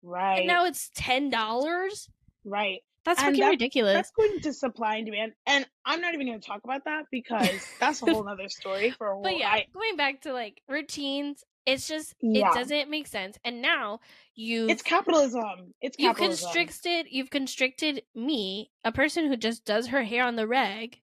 [0.02, 0.40] Right.
[0.40, 2.10] And now it's ten dollars.
[2.44, 2.80] right.
[3.06, 3.94] That's And fucking ridiculous.
[3.96, 5.34] That's going to supply and demand.
[5.46, 8.92] And I'm not even going to talk about that because that's a whole other story
[8.92, 12.50] for a whole But yeah, I, going back to like routines, it's just Yeah.
[12.52, 13.38] it doesn't make sense.
[13.44, 14.00] And now
[14.36, 15.74] you it's capitalism.
[15.82, 16.04] It's capitalism.
[16.04, 16.14] you
[16.54, 21.00] constricted you've constricted me, a person who just does her hair on the reg.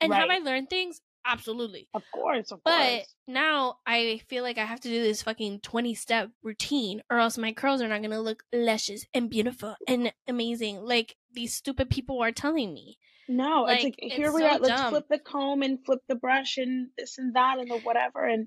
[0.00, 1.00] And have I learned things?
[1.26, 1.88] Absolutely.
[1.94, 3.14] Of course, of But course.
[3.26, 7.38] now I feel like I have to do this fucking 20 step routine or else
[7.38, 11.88] my curls are not going to look luscious and beautiful and amazing like these stupid
[11.88, 12.98] people are telling me.
[13.26, 14.58] No, it's Like, like here it's we so are.
[14.58, 18.26] Let's flip the comb and flip the brush and this and that and the whatever.
[18.26, 18.46] And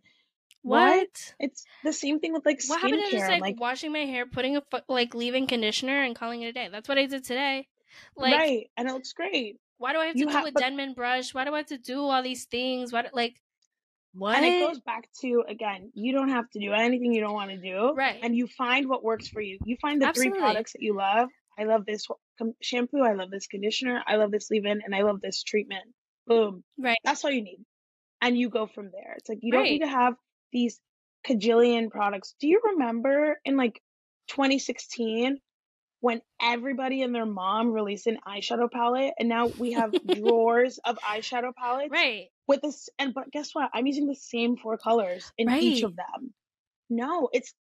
[0.67, 0.97] What?
[0.97, 1.33] What?
[1.39, 3.19] it's the same thing with like What happened to skincare.
[3.19, 6.53] just like, like washing my hair, putting a like leave-in conditioner and calling it a
[6.53, 6.69] day?
[6.71, 7.67] That's what I did today.
[8.15, 9.57] Like, right, and it looks great.
[9.77, 11.33] why do I have to You do have- a but- Denman brush?
[11.33, 12.91] Why do I have to do all these things?
[12.93, 13.35] What like
[14.13, 14.35] what?
[14.37, 17.51] And it goes back to again, you don't have to do anything you don't want
[17.51, 17.93] to do.
[17.95, 18.19] Right.
[18.21, 19.59] And you find what works for you.
[19.65, 20.31] You find the Absolutely.
[20.31, 21.29] three products that you love.
[21.59, 22.07] I love this
[22.61, 23.01] shampoo.
[23.01, 24.03] I love this conditioner.
[24.05, 25.85] I love this leave-in, and I love this treatment.
[26.27, 26.63] Boom.
[26.77, 26.97] right.
[27.03, 27.59] That's all you need.
[28.21, 29.15] And you go from there.
[29.17, 30.15] It's like you don't need to have
[30.57, 30.79] these
[31.27, 32.33] cajillion products.
[32.39, 33.81] Do you remember in like
[34.29, 35.37] 2016
[35.99, 40.97] when everybody and their mom released an eyeshadow palette and now we have drawers of
[41.07, 42.27] eyeshadow palettes Right.
[42.47, 43.69] with this and but guess what?
[43.73, 46.33] I'm using the same four colors in each of them.
[46.89, 47.53] No, it's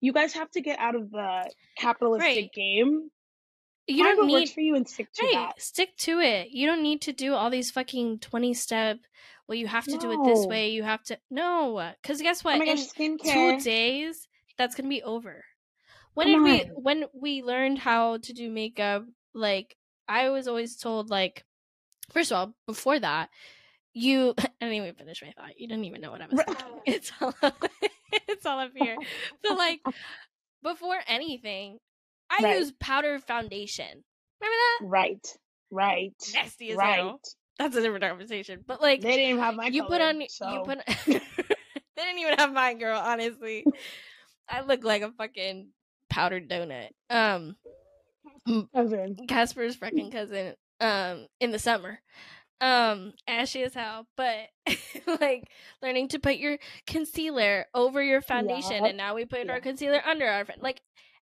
[0.00, 2.52] you guys have to get out of the capitalistic Right.
[2.54, 3.10] game.
[3.88, 5.32] You Find don't need works for you and stick to Right.
[5.48, 5.62] that.
[5.62, 6.50] Stick to it.
[6.50, 8.98] You don't need to do all these fucking 20 step,
[9.48, 10.68] well, you have to do it this way.
[10.70, 11.92] You have to, no.
[12.02, 12.56] Because guess oh what?
[12.56, 13.58] Oh my In skincare.
[13.58, 14.28] two days,
[14.58, 15.44] that's going to be over.
[16.14, 19.76] When Come did we, when we learned how to do makeup, like,
[20.08, 21.44] I was always told, like,
[22.12, 23.30] first of all, before that,
[23.94, 25.58] you, I didn't even finish my thought.
[25.58, 26.66] You didn't even know what I was thinking.
[26.86, 27.64] It's all, up,
[28.28, 28.96] it's all up here.
[29.42, 29.80] But, like,
[30.62, 31.78] before anything,
[32.30, 32.58] I Right.
[32.58, 34.04] use powder foundation.
[34.40, 34.78] Remember that?
[34.86, 35.36] Right.
[35.70, 36.14] Right.
[36.34, 36.98] nasty as Right.
[36.98, 37.20] hell.
[37.58, 38.64] That's a different conversation.
[38.66, 41.20] But like They didn't even have my you put color, on you put they
[41.96, 43.66] didn't even have mine, girl, honestly.
[44.48, 45.68] I look like a fucking
[46.08, 46.90] powdered donut.
[47.10, 47.56] Um
[48.74, 49.16] cousin.
[49.26, 52.00] Casper's freaking cousin um in the summer.
[52.60, 54.48] Um ashy as hell, but
[55.20, 55.44] like
[55.82, 58.88] learning to put your concealer over your foundation Yup.
[58.88, 60.80] and now we put our concealer under our like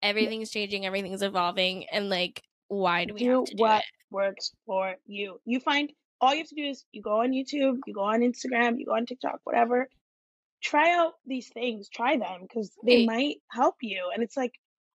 [0.02, 3.86] everything's changing, everything's evolving and like why do we do have to do what it?
[4.12, 5.40] works for you.
[5.46, 8.22] You find all you have to do is you go on YouTube, you go on
[8.22, 9.88] Instagram, you go on TikTok, whatever.
[10.64, 13.06] Try out these things, try them because they Right.
[13.08, 14.10] might help you.
[14.14, 14.54] And it's like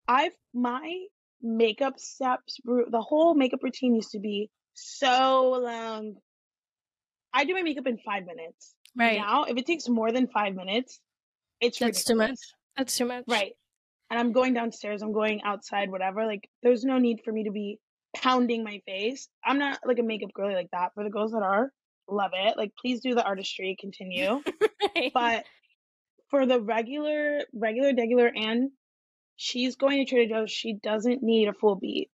[0.06, 1.06] I've my
[1.42, 6.16] makeup steps, the whole makeup routine used to be so long.
[7.32, 8.74] I do my makeup in five minutes.
[8.96, 9.18] Right.
[9.18, 11.00] Now, if it takes more than five minutes,
[11.60, 12.38] it's That's too much.
[12.76, 13.24] That's too much.
[13.26, 13.52] Right.
[14.10, 17.50] and I'm going downstairs, I'm going outside, whatever, like there's no need for me to
[17.50, 17.78] be
[18.22, 19.28] pounding my face.
[19.44, 20.92] I'm not like a makeup girly like that.
[20.94, 21.70] For the girls that are,
[22.08, 22.56] love it.
[22.56, 24.42] Like please do the artistry, continue.
[24.94, 25.10] Right.
[25.12, 25.44] but
[26.30, 28.70] for the regular, regular, regular and
[29.36, 32.10] she's going to Trader Joe's, she doesn't need a full beat.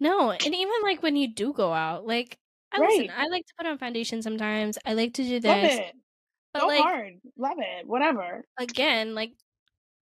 [0.00, 2.36] no, and even like when you do go out, like
[2.72, 4.78] I listen, I like to put on foundation sometimes.
[4.84, 5.44] I like to do this.
[5.74, 5.94] Love it.
[6.52, 7.12] But Go like hard.
[7.38, 7.86] Love it.
[7.86, 8.44] Whatever.
[8.58, 9.32] again, like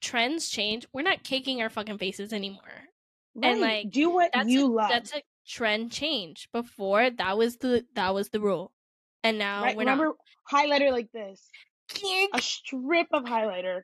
[0.02, 0.86] trends change.
[0.94, 2.62] We're not caking our fucking faces anymore.
[3.36, 3.52] Right.
[3.52, 4.90] And, like, do what That's you a, love.
[4.90, 6.50] that's a trend change.
[6.52, 8.72] Before that was the that was the rule.
[9.24, 9.76] And now right.
[9.76, 10.14] we're Remember
[10.52, 11.42] highlighter like this.
[12.04, 13.82] not A strip of highlighter.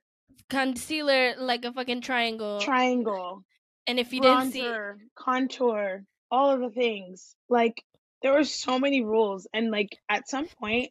[0.50, 2.60] concealer like a fucking triangle.
[2.60, 3.44] Triangle.
[3.86, 4.68] and if you didn't see
[5.16, 7.36] contour, all of the things.
[7.50, 7.82] Like
[8.22, 10.90] there were so many rules, and like at some point,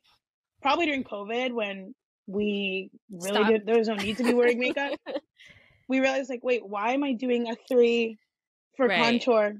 [0.62, 1.94] probably during COVID, when
[2.26, 3.48] we really Stop.
[3.48, 4.92] did, there was no need to be wearing makeup.
[5.88, 8.16] we realized like, wait, why am I doing a three
[8.76, 8.98] for Right.
[9.02, 9.54] contour?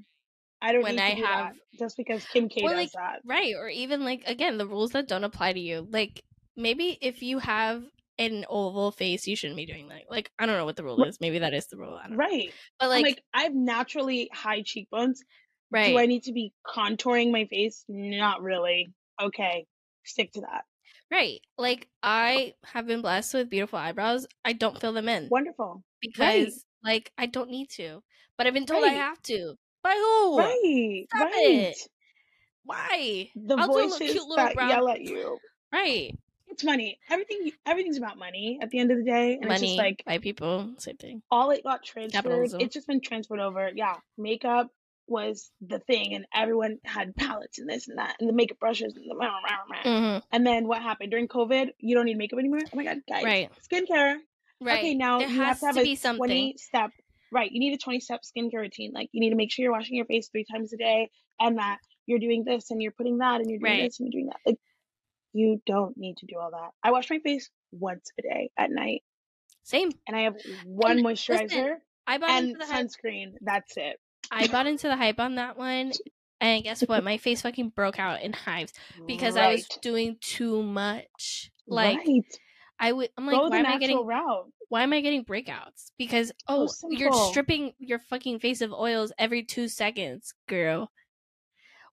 [0.61, 3.21] I don't When need to I do have- just because Kim K does like, that.
[3.25, 3.53] Right.
[3.55, 5.87] Or even like again, the rules that don't apply to you.
[5.89, 6.23] Like
[6.55, 7.83] maybe if you have
[8.17, 10.03] an oval face, you shouldn't be doing that.
[10.09, 11.19] Like I don't know what the rule is.
[11.21, 11.93] Maybe that is the rule.
[11.93, 12.17] I don't know.
[12.17, 12.51] Right.
[12.79, 15.21] But like, like I have naturally high cheekbones.
[15.69, 15.89] right.
[15.89, 17.83] Do I need to be contouring my face?
[17.87, 18.91] Not really.
[19.21, 19.65] Okay.
[20.05, 20.63] Stick to that.
[21.11, 21.39] right.
[21.59, 24.25] Like I have been blessed with beautiful eyebrows.
[24.43, 25.83] I don't fill them in Wonderful.
[26.01, 28.01] because like I don't need to.
[28.37, 29.55] But I've been told I have to.
[29.83, 30.37] By who?
[30.37, 31.05] Right.
[31.09, 31.33] Stop right.
[31.35, 31.77] it.
[32.63, 33.29] Why?
[33.35, 35.37] The I'll do a little voices cute little that brow- yell at you.
[35.71, 36.17] Right.
[36.47, 36.99] It's money.
[37.09, 37.51] Everything.
[37.65, 40.17] Everything's about money at the end of the day, and it's Money, just like by
[40.17, 41.21] people, same thing.
[41.29, 42.23] all it got transferred.
[42.23, 42.61] Capitalism.
[42.61, 43.69] It's just been transferred over.
[43.73, 44.71] Yeah, makeup
[45.07, 48.95] was the thing, and everyone had palettes and this and that, and the makeup brushes
[48.95, 49.99] and the rah, rah, rah, rah.
[50.17, 51.69] hmm And then what happened during COVID?
[51.79, 52.61] You don't need makeup anymore.
[52.65, 53.23] Oh my god, guys!
[53.23, 53.51] Right.
[53.71, 54.17] Skincare.
[54.61, 54.79] Right.
[54.79, 56.17] Okay, now there you has have to have to a be something.
[56.19, 56.91] twenty step.
[57.31, 58.91] Right, you need a twenty step skincare routine.
[58.93, 61.57] Like you need to make sure you're washing your face three times a day, and
[61.57, 63.83] that you're doing this and you're putting that and you're doing Right.
[63.83, 64.39] this and you're doing that.
[64.45, 64.59] Like
[65.33, 66.71] you don't need to do all that.
[66.83, 69.03] I wash my face once a day at night,
[69.63, 69.91] Same.
[70.07, 70.35] and I have
[70.65, 71.77] one And moisturizer listen,
[72.07, 72.85] I bought and into the hype.
[72.87, 73.33] sunscreen.
[73.41, 73.99] That's it.
[74.31, 75.91] I bought into the hype on that one,
[76.39, 77.03] and guess what?
[77.03, 78.71] My face fucking broke out in hives
[79.07, 81.51] because I was doing too much.
[81.67, 82.39] Like right.
[82.79, 84.51] I would, I'm like, Go why am I getting, route.
[84.69, 85.91] why am I getting breakouts?
[85.97, 90.91] Because oh, you're stripping your fucking face of oils every two seconds, girl.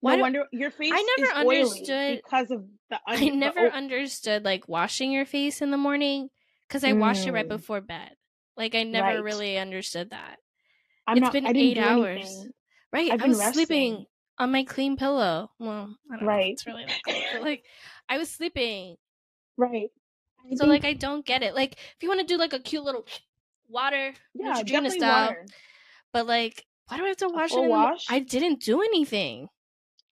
[0.00, 3.00] Why No do- wonder your face I never understood- because of the.
[3.06, 6.28] I onion- the never understood like washing your face in the morning
[6.68, 7.56] because I washed it right Mm.
[7.56, 8.10] before bed.
[8.56, 9.22] Like I never Right.
[9.24, 10.36] really understood that.
[11.06, 11.32] I'm it's not.
[11.32, 12.20] been I didn't eight hours.
[12.20, 12.50] anything.
[12.92, 14.04] Right, I've I been was sleeping
[14.38, 15.50] on my clean pillow.
[15.58, 16.52] Well, I don't know Right.
[16.52, 17.64] it's really that clean, but like
[18.08, 18.96] I was sleeping.
[19.56, 19.88] Right.
[20.44, 21.54] I So think- like I don't get it.
[21.54, 23.06] Like if you want to do like a cute little
[23.68, 25.46] water yeah, Neutrogena style, water.
[26.12, 27.54] but like why do I have to wash it?
[27.54, 28.04] full In the, mo- wash?
[28.10, 29.48] I didn't do anything.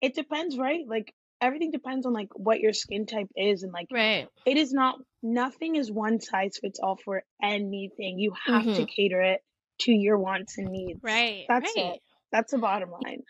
[0.00, 0.80] It depends, right?
[0.86, 4.28] Like everything depends on like what your skin type is, and like Right.
[4.46, 4.96] it is not.
[5.22, 8.18] Nothing is one size fits all for anything.
[8.18, 9.40] You have to cater it
[9.80, 10.98] to your wants and needs.
[11.00, 11.06] Mm-hmm.
[11.06, 11.44] Right.
[11.48, 11.94] That's right.
[11.94, 12.00] it.
[12.32, 13.22] That's the bottom line.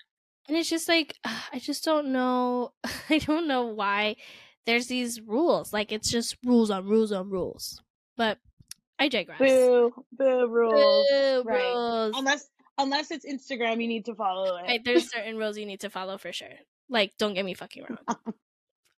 [0.48, 2.72] And it's just like I just don't know.
[3.10, 4.16] I don't know why
[4.66, 5.72] there's these rules.
[5.72, 7.80] Like it's just rules on rules on rules.
[8.16, 8.38] But
[8.98, 9.38] I digress.
[9.38, 11.06] Boo, boo rules.
[11.10, 11.62] Boo, Right.
[11.74, 12.14] rules.
[12.16, 12.48] Unless
[12.78, 14.62] unless it's Instagram, you need to follow it.
[14.62, 16.48] Right, there's certain rules you need to follow for sure.
[16.88, 18.16] Like, don't get me fucking wrong.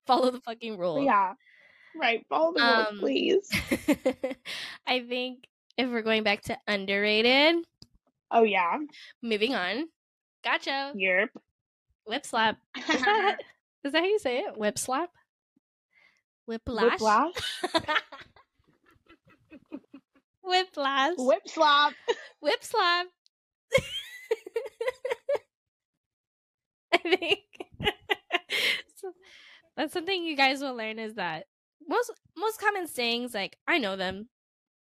[0.06, 1.02] follow the fucking rule.
[1.04, 1.34] Yeah.
[1.96, 2.24] Right.
[2.28, 3.48] Follow the rules, Um, please.
[4.86, 5.44] I think
[5.76, 7.64] if we're going back to underrated,
[8.30, 8.78] Oh yeah.
[9.22, 9.88] moving on.
[10.42, 10.92] Gotcha.
[10.96, 11.28] Yerp.
[12.06, 12.58] Whip slap.
[12.76, 13.36] Is that,
[13.84, 14.56] is that how you say it?
[14.58, 15.10] Whip slap?
[16.46, 17.00] Whiplash?
[17.00, 17.32] Whiplash.
[20.42, 21.14] Whiplash.
[21.16, 21.94] Whip slap.
[22.40, 23.06] Whip slap.
[26.92, 27.40] I think
[28.96, 29.12] so
[29.76, 31.44] that's something you guys will learn is that
[31.88, 34.28] most most common sayings like I know them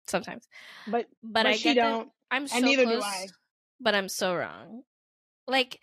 [0.06, 0.46] sometimes,
[0.86, 2.10] But but, but I she get them- don't.
[2.30, 3.26] I'm so and neither close, do I.
[3.80, 4.82] but I'm so wrong.
[5.46, 5.80] Like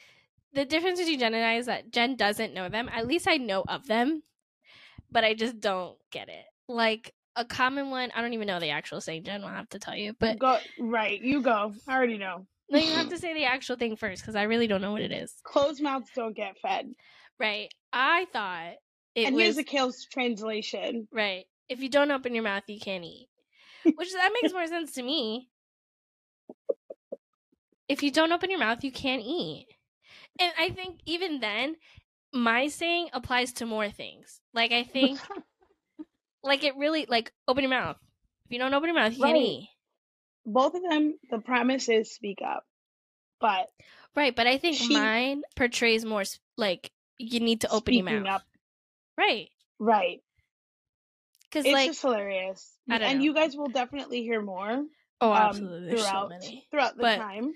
[0.53, 2.89] the difference between Jenn and I is that Jenn doesn't know them.
[2.93, 4.23] At least I know of them,
[5.13, 6.45] but I just don't get it.
[6.67, 9.23] Like a common one, I don't even know the actual saying.
[9.23, 11.21] Jenn will have to tell you, but go right.
[11.21, 11.73] You go.
[11.87, 12.45] I already know.
[12.69, 15.01] no, you have to say the actual thing first because I really don't know what
[15.01, 15.33] it is.
[15.43, 16.91] Closed mouths don't get fed.
[17.39, 17.69] Right?
[17.91, 18.73] I thought
[19.15, 21.07] it and was here's a Kale's translation.
[21.11, 21.45] right.
[21.69, 23.29] If you don't open your mouth, you can't eat.
[23.95, 25.49] Which that makes more sense to me.
[27.87, 29.67] If you don't open your mouth, you can't eat.
[30.39, 31.75] And I think even then,
[32.33, 34.41] my saying applies to more things.
[34.53, 35.19] Like I think
[36.43, 37.97] like it really like open your mouth.
[38.45, 39.69] If you don't open your mouth, you can't eat.
[40.45, 42.65] both of them, the premise is speak up,
[43.39, 43.69] but
[44.15, 46.23] Right, but I think She- mine portrays more
[46.57, 48.27] like you need to open your mouth.
[48.27, 48.43] up,
[49.17, 49.49] Right.
[49.79, 50.21] right?
[51.49, 53.23] Because It's like just hilarious, and know.
[53.23, 54.85] you guys will definitely hear more
[55.21, 56.67] oh um, absolutely so throughout many.
[56.71, 57.53] throughout the But- time.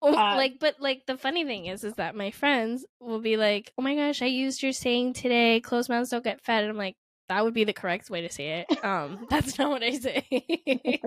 [0.00, 3.36] Oh, uh, like but like the funny thing is is that my friends will be
[3.36, 6.70] like, "Oh my gosh, I used your saying today, closed mouths don't get fed." And
[6.70, 6.96] I'm like,
[7.28, 8.84] that would be the correct way to say it.
[8.84, 10.24] Um that's not what I say.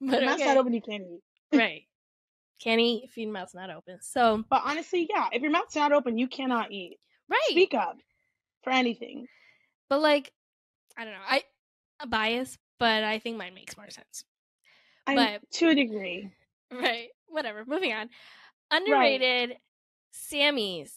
[0.00, 0.46] but Your mouth's okay.
[0.46, 1.20] not open, you can't eat.
[1.58, 1.82] right.
[2.60, 3.98] Can't eat if your mouth's not open.
[4.02, 6.98] So, But honestly, yeah, if your mouth's not open, you cannot eat.
[7.28, 7.40] right.
[7.50, 7.96] Speak up
[8.62, 9.26] for anything.
[9.90, 10.32] But like,
[10.96, 11.18] I don't know.
[11.28, 11.42] I
[12.00, 14.24] a bias, but I think mine makes more sense.
[15.06, 16.30] I'm But- to a degree.
[16.72, 17.08] Right.
[17.32, 17.64] Whatever.
[17.66, 18.08] Moving on.
[18.70, 19.56] Underrated
[20.14, 20.90] Sammys.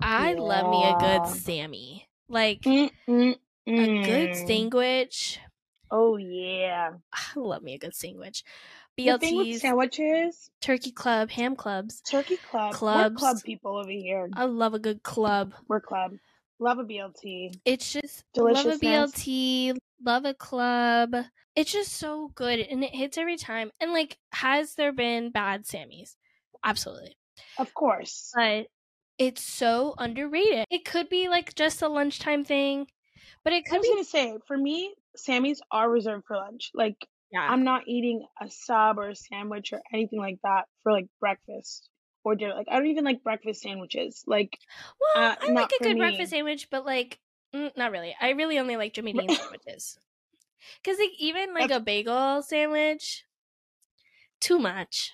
[0.00, 2.08] I love me a good Sammy.
[2.28, 3.36] Like Mm, mm,
[3.68, 5.38] a good sandwich.
[5.90, 6.92] Oh yeah.
[7.12, 8.42] I love me a good sandwich.
[8.96, 12.00] The thing with BLTs, sandwiches, turkey club, ham clubs.
[12.02, 12.74] turkey club.
[12.74, 13.14] Clubs.
[13.14, 14.28] We're club people over here.
[14.32, 15.54] I love a good club.
[15.68, 16.12] We're club.
[16.60, 17.58] Love a BLT.
[17.64, 21.14] It's just love a BLT, love a club.
[21.56, 23.70] It's just so good and it hits every time.
[23.80, 26.16] And like, has there been bad Sammys?
[26.64, 27.16] Absolutely.
[27.58, 28.30] Of course.
[28.34, 28.66] But
[29.18, 30.64] it's so underrated.
[30.70, 32.86] It could be like just a lunchtime thing,
[33.44, 33.92] but it could I was be.
[33.92, 36.70] gonna say, for me, Sammy's are reserved for lunch.
[36.74, 36.96] Like
[37.30, 37.46] Yeah.
[37.48, 41.88] I'm not eating a sub or a sandwich or anything like that for like breakfast
[42.24, 42.54] or dinner.
[42.54, 44.24] Like I don't even like breakfast sandwiches.
[44.26, 44.58] Like
[45.00, 46.00] well, uh, I like a good me.
[46.00, 47.18] breakfast sandwich, but like,
[47.54, 48.14] mm, not really.
[48.20, 49.98] I really only like Jimmy Dean sandwiches.
[50.82, 53.24] Because like even like That's- a bagel sandwich,
[54.40, 55.12] too much.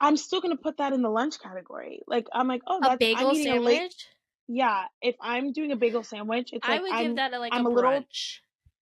[0.00, 2.02] I'm still gonna put that in the lunch category.
[2.06, 3.74] Like I'm like, oh, A that's bagel I'm eating a late.
[3.76, 4.06] sandwich,
[4.48, 7.38] Yeah, if I'm doing a bagel sandwich, it's I like would I'm give that a,
[7.38, 8.38] like I'm a a little- brunch.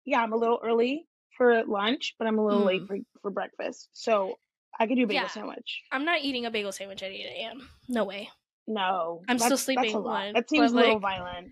[0.05, 1.07] yeah, I'm a little early
[1.37, 2.87] for lunch, but I'm a little late Mm.
[2.87, 3.89] for for breakfast.
[3.93, 4.39] So
[4.79, 5.27] I could do a bagel Yeah.
[5.29, 5.83] sandwich.
[5.91, 7.69] I'm not eating a bagel sandwich at 8 a.m.
[7.87, 8.29] No way.
[8.67, 10.25] No, I'm still that's- That's sleeping a lot.
[10.25, 11.51] one, That seems a little like, violent.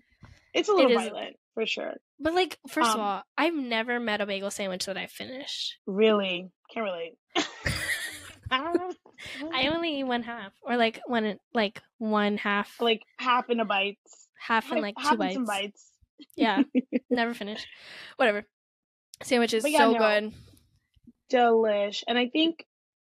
[0.54, 1.94] It's a little is- violent for sure.
[2.20, 5.76] But like, first of Um, all, I've never met a bagel sandwich that I finished.
[5.86, 7.14] Really, can't relate.
[8.50, 13.64] I only eat one half, or like one like one half, like half in a
[13.64, 13.98] bite.
[14.38, 15.38] half in like half two bites.
[15.46, 15.90] bites.
[16.36, 16.62] Yeah,
[17.10, 17.66] never finished.
[18.16, 18.44] Whatever.
[19.22, 19.98] Sandwich is yeah, so no.
[19.98, 20.32] good.
[21.32, 22.02] Delish.
[22.06, 22.64] And I think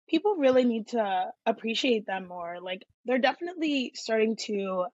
[0.08, 2.58] people really need to appreciate them more.
[2.60, 4.86] Like they're definitely starting to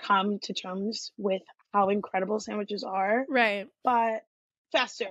[0.00, 1.42] come to terms with
[1.72, 3.68] how incredible sandwiches are, Right.
[3.84, 4.24] but
[4.72, 5.06] faster.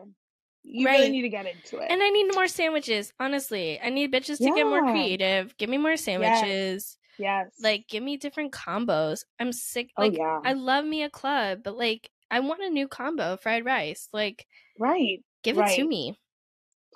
[0.64, 1.00] You Right.
[1.00, 1.90] really need to get into it.
[1.90, 3.14] And I need more sandwiches.
[3.20, 5.56] Honestly, I need bitches to get more creative.
[5.58, 6.98] Give me more sandwiches.
[7.18, 7.52] yes.
[7.62, 9.24] Like, give me different combos.
[9.40, 9.92] I'm sick.
[9.98, 10.40] oh Like, yeah.
[10.44, 14.08] I love me a club, but like, I want a new combo fried rice.
[14.14, 14.46] Like,
[14.78, 15.24] right.
[15.44, 16.16] give it to me.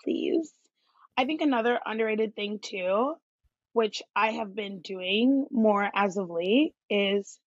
[0.03, 0.51] please.
[1.17, 3.15] I think another underrated thing too,
[3.73, 7.39] which I have been doing more as of late, is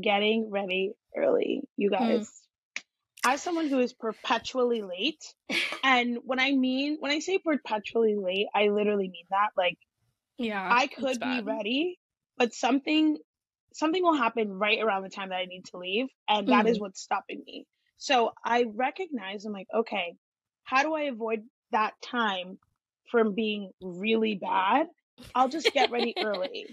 [0.00, 1.62] getting ready early.
[1.76, 1.98] You Mm.
[1.98, 2.30] guys.
[3.24, 5.24] As someone who is perpetually late,
[5.82, 9.50] and when I mean when I say perpetually late, I literally mean that.
[9.56, 9.78] Like
[10.38, 10.68] Yeah.
[10.70, 11.98] I could be ready,
[12.36, 13.18] but something
[13.74, 16.70] something will happen right around the time that I need to leave, and that Mm.
[16.70, 17.66] is what's stopping me.
[17.98, 20.14] So I recognize I'm like, okay,
[20.64, 21.42] how do I avoid
[21.72, 22.58] that time
[23.10, 24.86] from being really bad?
[25.34, 26.66] I'll just get ready early.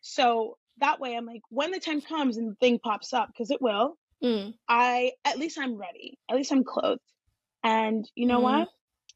[0.00, 3.50] So that way I'm like, when the time comes and the thing pops up, because
[3.50, 4.54] it will, Mm.
[4.68, 6.18] I at least I'm ready.
[6.28, 7.00] At least I'm clothed.
[7.62, 8.42] And you know Mhm.
[8.42, 8.68] what?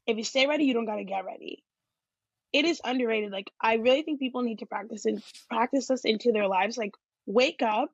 [0.07, 1.63] If you stay ready, you don't gotta get ready.
[2.53, 3.31] It is underrated.
[3.31, 6.77] Like I really think people need to practice and practice this into their lives.
[6.77, 6.93] Like
[7.25, 7.91] wake up,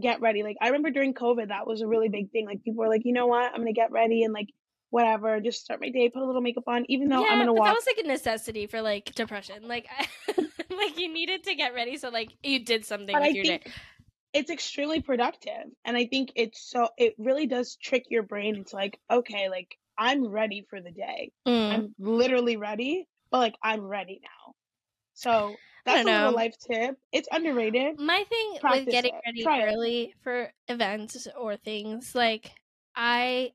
[0.00, 0.42] get ready.
[0.42, 2.46] Like I remember during COVID, that was a really big thing.
[2.46, 3.52] Like people were like, you know what?
[3.52, 4.48] I'm gonna get ready and like
[4.90, 7.52] whatever, just start my day, put a little makeup on, even though yeah, I'm gonna
[7.52, 7.66] walk.
[7.66, 9.66] that was like a necessity for like depression.
[9.66, 9.86] Like,
[10.36, 13.44] like you needed to get ready, so like you did something but with I your
[13.44, 13.72] think day.
[14.34, 15.70] it's extremely productive.
[15.84, 19.76] And I think it's so it really does trick your brain into like, okay, like
[19.96, 21.32] I'm ready for the day.
[21.46, 21.72] Mm.
[21.72, 24.54] I'm literally ready, but like I'm ready now.
[25.14, 26.96] So that's a little life tip.
[27.12, 28.00] It's underrated.
[28.00, 29.20] My thing with Practice getting it.
[29.24, 29.72] ready Try it.
[29.72, 32.50] early for events or things, like
[32.96, 33.52] I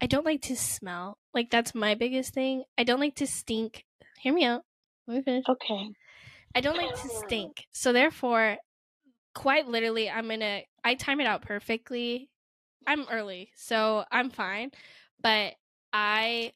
[0.00, 1.18] I don't like to smell.
[1.34, 2.64] Like that's my biggest thing.
[2.78, 3.84] I don't like to stink.
[4.20, 4.62] Hear me out.
[5.06, 5.44] Let me finish.
[5.48, 5.90] Okay.
[6.54, 7.64] I don't like to stink.
[7.72, 8.56] So therefore,
[9.34, 12.28] quite literally, I'm gonna I time it out perfectly.
[12.86, 14.70] I'm early, so I'm fine.
[15.22, 15.54] But
[15.92, 16.52] I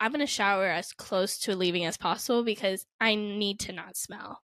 [0.00, 4.40] I'm gonna shower as close to leaving as possible because I need to not smell.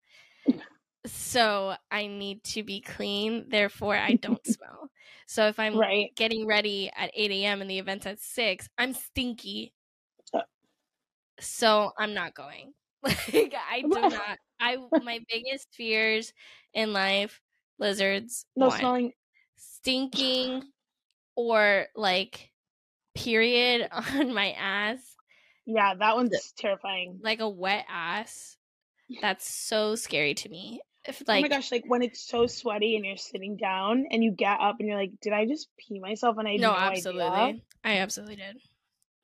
[1.07, 4.91] So I need to be clean, therefore I don't smell.
[5.27, 6.15] So if I'm Right.
[6.15, 7.61] getting ready at 8 a.m.
[7.61, 9.75] and the event's at 6, I'm stinky.
[10.35, 10.43] Uh.
[11.41, 12.73] so I'm not going.
[13.03, 14.39] Like I do not.
[14.61, 16.33] I my biggest fears
[16.73, 17.41] in life:
[17.79, 18.47] lizards.
[18.57, 18.79] No one.
[18.79, 19.13] smelling.
[19.57, 20.63] stinking,
[21.37, 22.53] or like
[23.15, 25.17] period on my ass,
[25.67, 27.21] Yeah, that one's terrifying.
[27.21, 28.57] like a wet ass.
[29.21, 30.81] That's so scary to me.
[31.07, 34.31] If oh my gosh, like when it's so sweaty and you're sitting down and you
[34.31, 36.37] get up and you're like, did I just pee myself?
[36.39, 37.61] And I no, no, absolutely, idea.
[37.83, 38.57] I absolutely did.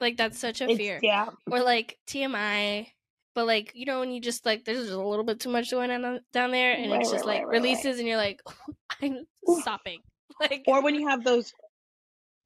[0.01, 0.99] Like that's such a It's, fear.
[1.03, 2.89] yeah, or like TMI,
[3.35, 5.70] but like you know when you just like there's just a little bit too much
[5.70, 8.41] going on down there, and Right, it's just right, like right, releases, and you're like,
[9.01, 9.62] I'm Oof.
[9.62, 10.01] stopping.
[10.41, 11.53] Like or when you have those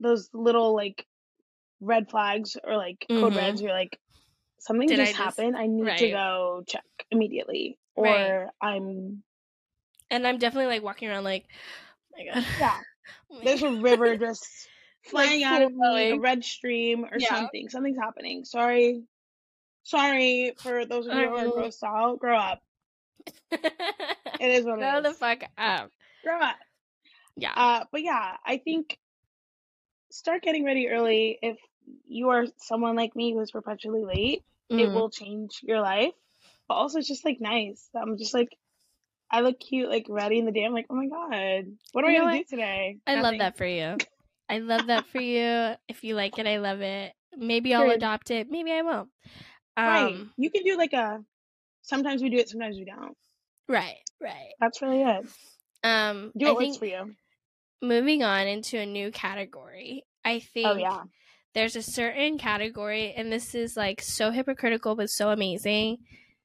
[0.00, 1.06] those little like
[1.80, 3.36] red flags or like code Mhm.
[3.36, 3.98] reds, you're like,
[4.60, 5.56] something Did I just just- happened.
[5.56, 8.48] I need to go check immediately, or Right.
[8.60, 9.22] I'm
[10.10, 12.80] and I'm definitely like walking around like, oh my god, yeah.
[13.30, 14.46] Oh my There's a river just
[15.04, 17.28] flying out of me, a red stream or Yeah.
[17.34, 17.68] something.
[17.68, 18.44] Something's happening.
[18.44, 19.02] Sorry.
[19.84, 22.18] Sorry for those of you who are grossed out.
[22.18, 22.62] Grow up.
[24.40, 25.90] It is what Grow it the fuck up.
[26.24, 26.56] Grow up.
[27.36, 27.52] Yeah.
[27.54, 28.98] Uh, but yeah, I think
[30.10, 31.38] start getting ready early.
[31.42, 31.58] If
[32.06, 34.92] you are someone like me who's perpetually late, it Mhm.
[34.92, 36.14] will change your life.
[36.68, 37.88] But also, it's just like nice.
[37.94, 38.48] I'm just like,
[39.30, 40.64] I look cute, like ready in the day.
[40.64, 42.46] I'm like, oh my god, what am You I gonna what?
[42.48, 42.98] do today?
[43.06, 43.96] I love that for you.
[44.48, 45.74] I love that for you.
[45.88, 47.12] If you like it, I love it.
[47.36, 47.96] Maybe I'll Period.
[47.96, 48.48] adopt it.
[48.50, 49.08] Maybe I won't.
[49.78, 50.14] right.
[50.14, 51.20] Um, You can do like a.
[51.82, 53.16] Sometimes we do it, sometimes we don't.
[53.68, 54.52] right, right.
[54.60, 55.26] That's really it.
[55.82, 57.14] Um, Do I what works for you.
[57.80, 61.02] moving on into a new category, I think Oh yeah.
[61.54, 65.98] there's a certain category, and this is like so hypocritical but so amazing.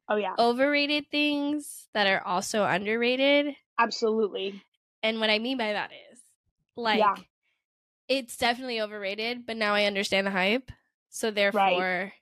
[0.09, 0.33] Oh yeah.
[0.39, 3.55] Overrated things that are also underrated.
[3.77, 4.61] Absolutely.
[5.03, 6.19] And what I mean by that is
[6.75, 7.15] like Yeah.
[8.07, 10.71] it's definitely overrated, but now I understand the hype.
[11.09, 12.13] So therefore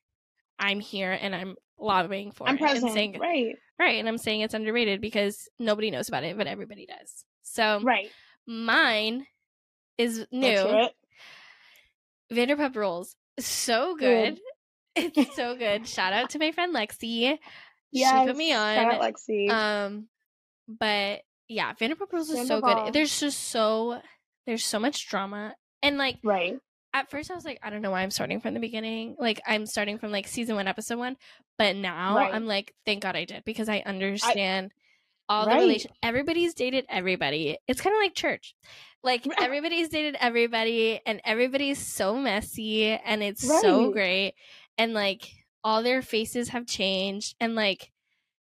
[0.60, 2.94] I'm here and I'm lobbying for I'm it and present.
[2.94, 3.56] saying Right.
[3.80, 7.26] right, and I'm saying it's underrated because nobody knows about it, but everybody does.
[7.44, 8.10] So Right.
[8.48, 9.28] mine
[9.98, 10.90] is new.
[12.32, 13.16] Vanderpump Rules.
[13.40, 14.36] So Good.
[14.36, 14.42] good.
[15.18, 15.86] It's so good.
[15.90, 17.38] Shout out to my friend Lexi.
[17.96, 18.22] Yes.
[18.22, 18.76] She put me on.
[18.76, 19.50] Shout out Lexi.
[19.50, 20.08] Um,
[20.68, 22.94] but yeah, Vanderpump Rules is so good.
[22.94, 24.02] There's just so
[24.46, 26.58] there's so much drama, and like right.
[26.94, 29.16] at first I was like, I don't know why I'm starting from the beginning.
[29.20, 31.18] Like I'm starting from like season one, episode one,
[31.58, 32.34] but now Right.
[32.34, 34.72] I'm like, thank God I did because I understand
[35.28, 35.62] all the Right.
[35.62, 35.92] relation.
[36.04, 37.58] Everybody's dated everybody.
[37.68, 38.56] It's kind of like church.
[39.04, 44.34] Like everybody's dated everybody, and everybody's so messy, and it's so great,
[44.78, 45.28] and like
[45.66, 47.92] all their faces have changed, and like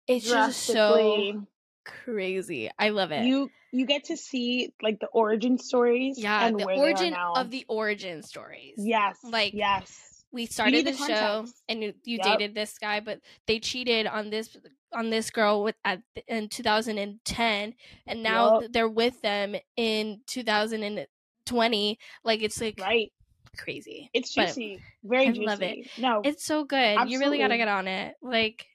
[0.08, 1.46] it's just so
[1.84, 2.70] crazy.
[2.78, 3.24] I love it.
[3.24, 6.18] You you get to see like the origin stories.
[6.18, 7.40] yeah, and the where origin they are now.
[7.40, 8.74] of the origin stories.
[8.76, 9.18] Yes.
[9.22, 10.24] like, yes.
[10.32, 12.24] we started the the, show and you, you Yep.
[12.24, 14.56] dated this guy but they cheated on this
[14.92, 17.74] on this girl with at in 2010
[18.06, 18.72] and now Yep.
[18.72, 23.12] they're with them in 2020 like it's like Right.
[23.58, 24.80] Crazy It's But juicy.
[25.04, 25.46] Very I juicy.
[25.46, 25.86] love it.
[25.98, 26.22] No.
[26.24, 28.66] it's so good you really gotta get on it like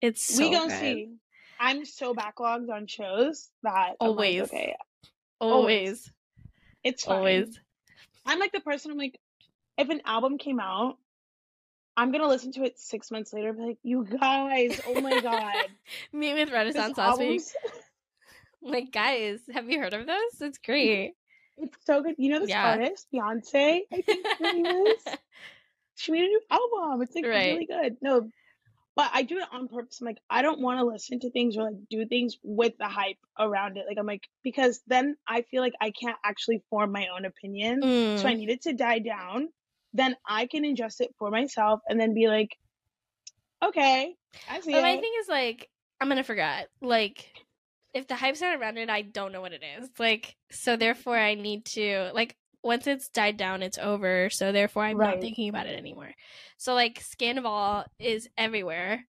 [0.00, 0.80] it's so we gonna good.
[0.80, 1.08] see.
[1.58, 4.42] I'm so backlogged on shows that I'm like, Always.
[4.44, 4.74] okay,
[5.40, 6.10] always
[6.82, 7.16] it's fine.
[7.18, 7.60] always
[8.26, 8.90] I'm like the person.
[8.90, 9.18] I'm like,
[9.78, 10.96] if an album came out,
[11.96, 13.52] I'm gonna listen to it six months later.
[13.52, 15.66] Be like, you guys, oh my god,
[16.12, 17.54] meet with this renaissance last week album's
[18.62, 21.14] like guys have you heard of this it's great
[21.62, 22.14] it's so good.
[22.18, 22.64] You know this Yeah.
[22.64, 23.80] artist, Beyonce.
[23.92, 25.04] I think is.
[25.96, 27.02] She made a new album.
[27.02, 27.52] It's like Right.
[27.52, 27.96] really good.
[28.00, 28.30] No,
[28.96, 30.00] but I do it on purpose.
[30.00, 32.88] I'm like, I don't want to listen to things or like do things with the
[32.88, 33.84] hype around it.
[33.86, 37.80] Like I'm like because then I feel like I can't actually form my own opinion.
[38.16, 38.38] So I Mm.
[38.38, 39.48] need it to die down.
[39.92, 42.56] Then I can ingest it for myself and then be like,
[43.64, 44.14] okay,
[44.48, 45.68] I see But my thing is like,
[46.00, 46.68] I'm gonna forget.
[46.80, 47.26] Like,
[47.94, 49.88] if the hype's not around it, I don't know what it is.
[49.98, 54.28] Like, so therefore, I need to like once it's died down, it's over.
[54.30, 55.10] So therefore, I'm Right.
[55.14, 56.12] not thinking about it anymore.
[56.58, 59.06] So like, Scandoval is everywhere,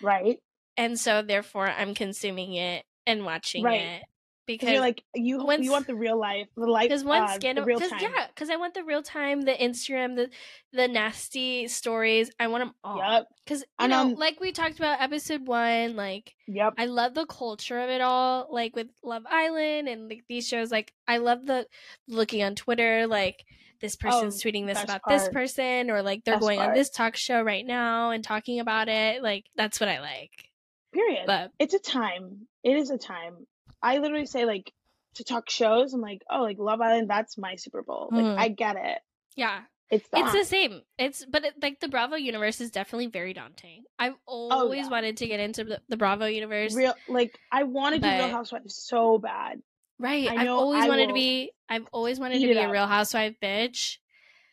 [0.00, 0.38] right?
[0.76, 3.80] and so therefore, I'm consuming it and watching Right.
[3.80, 4.02] it
[4.46, 7.26] Because you're like you once- you want the real life, the life, because one uh,
[7.28, 8.00] the scandal, real because time.
[8.02, 10.30] yeah, because I want the real time, the Instagram, the
[10.72, 12.30] the nasty stories.
[12.38, 12.98] I want them all.
[12.98, 16.86] Yep, Because you And, know, um, like we talked about episode one, like yep, I
[16.86, 20.70] love the culture of it all, like with Love Island and like these shows.
[20.70, 21.66] Like I love the
[22.06, 23.44] looking on Twitter, like
[23.80, 26.90] this person's tweeting this Oh, about this person, or like they're Best going on this
[26.90, 29.22] talk show right now and talking about it.
[29.22, 30.50] Like that's what I like.
[30.92, 31.24] period.
[31.26, 32.46] But it's a time.
[32.62, 33.46] It is a time.
[33.84, 34.72] I literally say like
[35.14, 35.94] to talk shows.
[35.94, 37.08] I'm like, oh, like Love Island.
[37.08, 38.08] That's my Super Bowl.
[38.10, 38.38] Like Mhm.
[38.38, 38.98] I get it.
[39.36, 39.60] yeah,
[39.90, 40.20] It's that.
[40.24, 40.80] It's the same.
[40.98, 43.84] It's but it, like the Bravo universe is definitely very daunting.
[43.98, 44.88] I've always Oh, yeah.
[44.88, 46.74] wanted to get into the, the Bravo universe.
[46.74, 49.60] real like I want to do Real But- Housewives so bad.
[50.00, 50.28] right.
[50.28, 52.86] I I've know always I wanted to be I've always wanted to be a real
[52.86, 53.98] housewife bitch,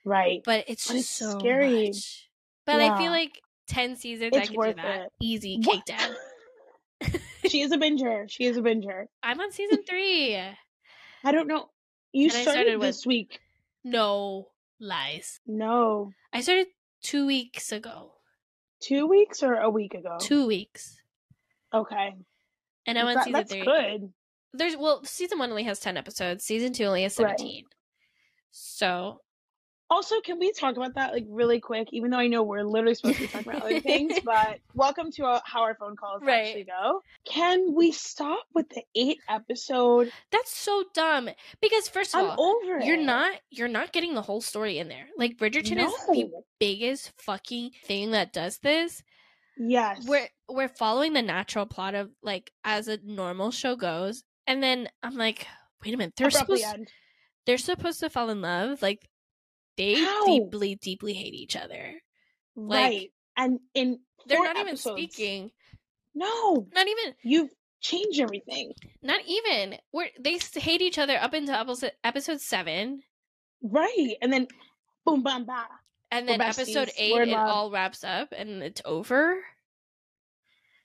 [0.05, 0.41] Right.
[0.45, 1.87] but it's But just it's so scary.
[1.87, 2.29] much.
[2.65, 5.01] But I feel like 10 seasons I It's could worth do that.
[5.05, 5.11] it.
[5.21, 6.15] Easy cake down.
[7.51, 8.29] She is a binger.
[8.29, 9.05] She is a binger.
[9.21, 10.37] I'm on season 3.
[11.23, 11.69] I don't know.
[12.13, 13.39] You started, started with- this week.
[13.83, 14.49] No
[14.79, 15.39] lies.
[15.45, 16.11] No.
[16.33, 16.67] I started
[17.03, 18.13] 2 weeks ago.
[18.81, 20.17] Two weeks or a week ago?
[20.19, 20.97] 2 weeks.
[21.73, 22.13] Okay.
[22.87, 23.61] And I'm on That- season that's 3.
[23.63, 24.13] good.
[24.53, 26.43] There's well, season 1 only has 10 episodes.
[26.43, 27.37] Season 2 only has Right.
[27.39, 27.65] 17.
[28.51, 29.21] So,
[29.91, 31.89] Also, can we talk about that like really quick?
[31.91, 35.11] Even though I know we're literally supposed to be talking about other things, but welcome
[35.11, 36.47] to our, how our phone calls Right.
[36.47, 37.01] actually go.
[37.25, 40.09] Can we stop with the eight episode?
[40.31, 41.29] that's so dumb
[41.61, 42.85] because first of I'm all, over it.
[42.85, 45.07] you're not you're not getting the whole story in there.
[45.17, 49.03] Like Bridgerton is the biggest fucking thing that does this.
[49.57, 50.05] Yes.
[50.07, 54.87] We're we're following the natural plot of like as a normal show goes, and then
[55.03, 55.45] I'm like,
[55.83, 56.87] wait a minute, they're abruptly supposed end.
[57.45, 58.81] they're supposed to fall in love.
[58.81, 59.09] Like
[59.81, 60.25] they How?
[60.25, 62.01] deeply deeply hate each other.
[62.55, 63.11] like, right.
[63.37, 65.51] And in They're not even speaking.
[66.13, 68.73] No, Not even you've changed everything.
[69.01, 69.77] not even.
[69.93, 73.01] We're they hate each other up until episode episode seven.
[73.63, 74.15] Right.
[74.21, 74.47] And then
[75.05, 75.65] boom, bam, bam.
[76.11, 77.47] And then episode eight, it love.
[77.47, 79.37] all wraps up and it's over.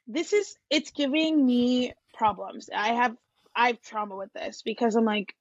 [0.06, 2.70] This is it's giving me problems.
[2.74, 3.16] I have
[3.54, 5.34] I have trauma with this because I'm like,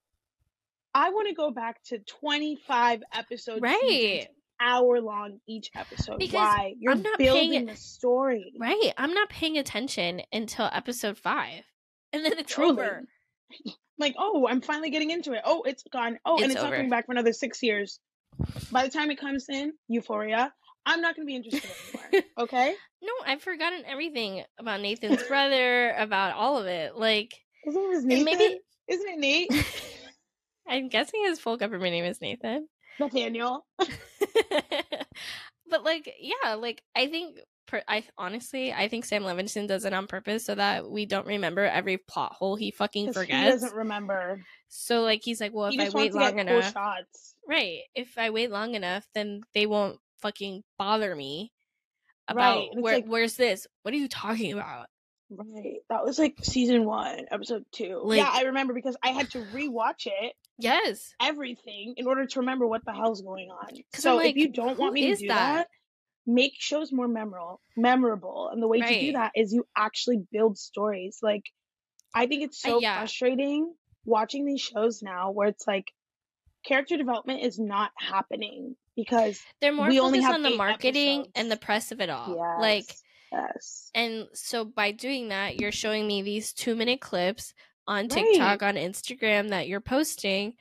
[0.96, 4.28] I want to go back to 25 episodes, Right.
[4.60, 6.18] hour long each episode.
[6.18, 6.74] Because Why?
[6.78, 8.54] You're I'm not paying building the story.
[8.58, 8.92] Right.
[8.96, 11.64] I'm not paying attention until episode five.
[12.14, 12.70] And then it's Truly.
[12.70, 13.04] over.
[13.98, 15.42] Like, oh, I'm finally getting into it.
[15.44, 16.18] Oh, it's gone.
[16.24, 18.00] Oh, and It's it's not coming back for another six years.
[18.72, 20.52] By the time it comes in, Euphoria,
[20.86, 21.70] I'm not going to be interested
[22.12, 22.22] anymore.
[22.38, 22.74] Okay?
[23.02, 26.96] No, I've forgotten everything about Nathan's brother, about all of it.
[26.96, 27.34] Like,
[27.64, 28.24] His name is and Nathan.
[28.24, 29.50] maybe Isn't it Nate?
[30.68, 32.68] I'm guessing his full government name is Nathan.
[32.98, 33.66] Nathaniel.
[35.68, 37.38] but like, yeah, like I think.
[37.66, 41.26] Per, I honestly, I think Sam Levinson does it on purpose so that we don't
[41.26, 43.60] remember every plot hole he fucking 'Cause He forgets.
[43.62, 44.40] doesn't remember.
[44.68, 47.34] So like, he's like, well, he if I wait long cool enough, shots.
[47.48, 47.80] Right.
[47.96, 51.50] If I wait long enough, then they won't fucking bother me
[52.28, 53.66] about Right, where like- where's this?
[53.82, 54.86] What are you talking about?
[55.30, 55.78] Right.
[55.88, 58.00] That was like season one, episode two.
[58.04, 61.14] Like- yeah, I remember because I had to rewatch it, Yes.
[61.20, 63.68] everything, in order to remember what the hell's going on.
[63.94, 65.54] So like, if you don't want me to do that?
[65.54, 65.68] that?
[66.28, 67.60] make shows more memorable.
[67.76, 71.18] Memorable, and the way to do that is you actually build stories.
[71.22, 71.44] Like,
[72.14, 72.98] I think it's Uh, so yeah.
[72.98, 73.72] frustrating
[74.04, 75.92] watching these shows now, where it's like
[76.64, 81.26] character development is not happening because They're more We only focused have on the marketing
[81.36, 82.34] and the press of it all.
[82.36, 82.96] yes, Like
[83.32, 87.54] yes, and so by doing that, you're showing me these two minute clips
[87.86, 88.10] on Right.
[88.10, 90.54] TikTok, on Instagram that you're posting.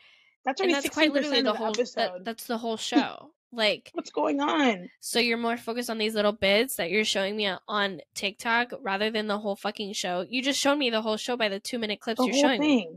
[0.43, 3.32] that's And that's quite literally the the whole that, that's the whole show.
[3.51, 4.89] like What's going on?
[4.99, 9.09] So you're more focused on these little bits that you're showing me on TikTok rather
[9.09, 10.26] than the whole fucking show.
[10.28, 12.61] You just showed me the whole show by the two minute clips The you're showing
[12.61, 12.89] me.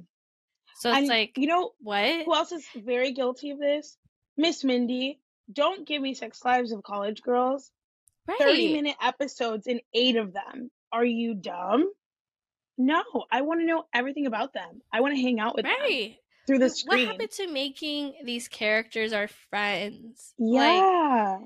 [0.81, 2.25] So it's and like, you know what?
[2.25, 3.97] who else is very guilty of this?
[4.37, 5.21] Miss Mindy.
[5.51, 7.71] Don't give me sex lives of college girls.
[8.29, 8.39] Right.
[8.39, 10.71] 30 minute episodes and eight of them.
[10.93, 11.91] Are you dumb?
[12.77, 14.83] No, I want to know everything about them.
[14.93, 15.75] I want to hang out with them
[16.47, 17.07] through the screen.
[17.07, 20.33] What happened to making these characters our friends?
[20.39, 21.39] Like, Yeah,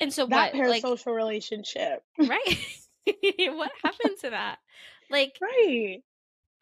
[0.00, 0.68] and so that what?
[0.68, 2.02] Like, parasocial relationship.
[2.18, 2.58] right?
[3.06, 4.58] what happened to that?
[5.10, 6.02] Like, Right.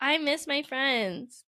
[0.00, 1.44] I miss my friends.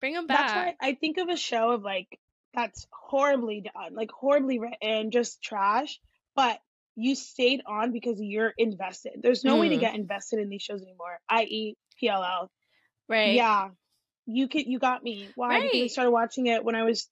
[0.00, 0.76] Bring them That's back.
[0.80, 2.18] why I think of a show of like
[2.54, 6.00] that's horribly done, like horribly written, just trash.
[6.34, 6.58] But
[6.96, 9.12] you stayed on because you're invested.
[9.22, 9.80] There's no way to Mm.
[9.80, 12.48] get invested in these shows anymore, i.e., PLL.
[13.08, 13.34] right.
[13.34, 13.68] Yeah,
[14.26, 14.66] you could.
[14.66, 15.30] You got me.
[15.34, 15.60] Why?
[15.60, 15.90] Because I Right.
[15.90, 17.08] started watching it when I was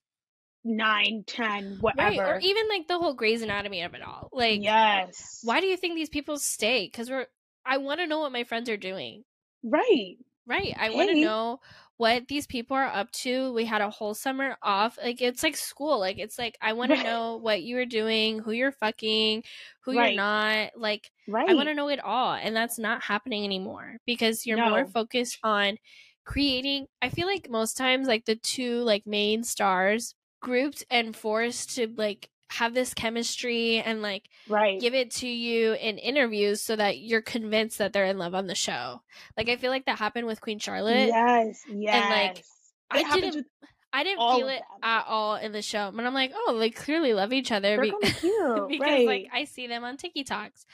[0.64, 1.96] nine, ten, Right.
[1.96, 2.34] whatever.
[2.34, 4.28] Or even like the whole Grey's Anatomy of it all.
[4.32, 5.40] Like, yes.
[5.42, 6.86] why do you think these people stay?
[6.86, 7.26] Because we're.
[7.64, 9.22] I want to know what my friends are doing.
[9.62, 10.16] Right.
[10.46, 10.74] Right.
[10.78, 11.60] I want to know
[12.00, 13.52] what these people are up to.
[13.52, 14.98] We had a whole summer off.
[15.02, 15.98] Like it's like school.
[16.00, 16.98] Like it's like I want Right.
[16.98, 19.44] to know what you are doing, who you're fucking,
[19.84, 19.94] who Right.
[19.94, 20.72] you're not.
[20.76, 21.46] Like Right.
[21.46, 25.38] I want to know it all, and that's not happening anymore because you're more focused
[25.42, 25.76] on
[26.24, 26.86] creating.
[27.02, 31.88] I feel like most times, like the two like main stars grouped and forced to
[31.96, 34.80] like have this chemistry and like right.
[34.80, 38.46] give it to you in interviews so that you're convinced that they're in love on
[38.48, 39.02] the show.
[39.36, 41.08] Like I feel like that happened with Queen Charlotte.
[41.08, 41.62] Yes.
[41.68, 41.94] Yes.
[42.04, 43.46] And like, it I didn't
[43.92, 44.78] I didn't feel it them.
[44.82, 47.82] at all in the show, but I'm like, oh, they clearly love each other They're
[47.82, 47.90] be-
[48.20, 49.06] cute, because right?
[49.06, 50.64] like I see them on TikToks.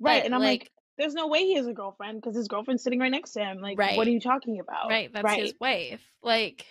[0.00, 2.46] right, but, and I'm like- like, there's no way he has a girlfriend because his
[2.46, 3.58] girlfriend's sitting right next to him.
[3.60, 3.96] Like, Right.
[3.96, 4.88] what are you talking about?
[4.88, 5.40] Right, that's right.
[5.42, 6.00] his wife.
[6.22, 6.66] Like,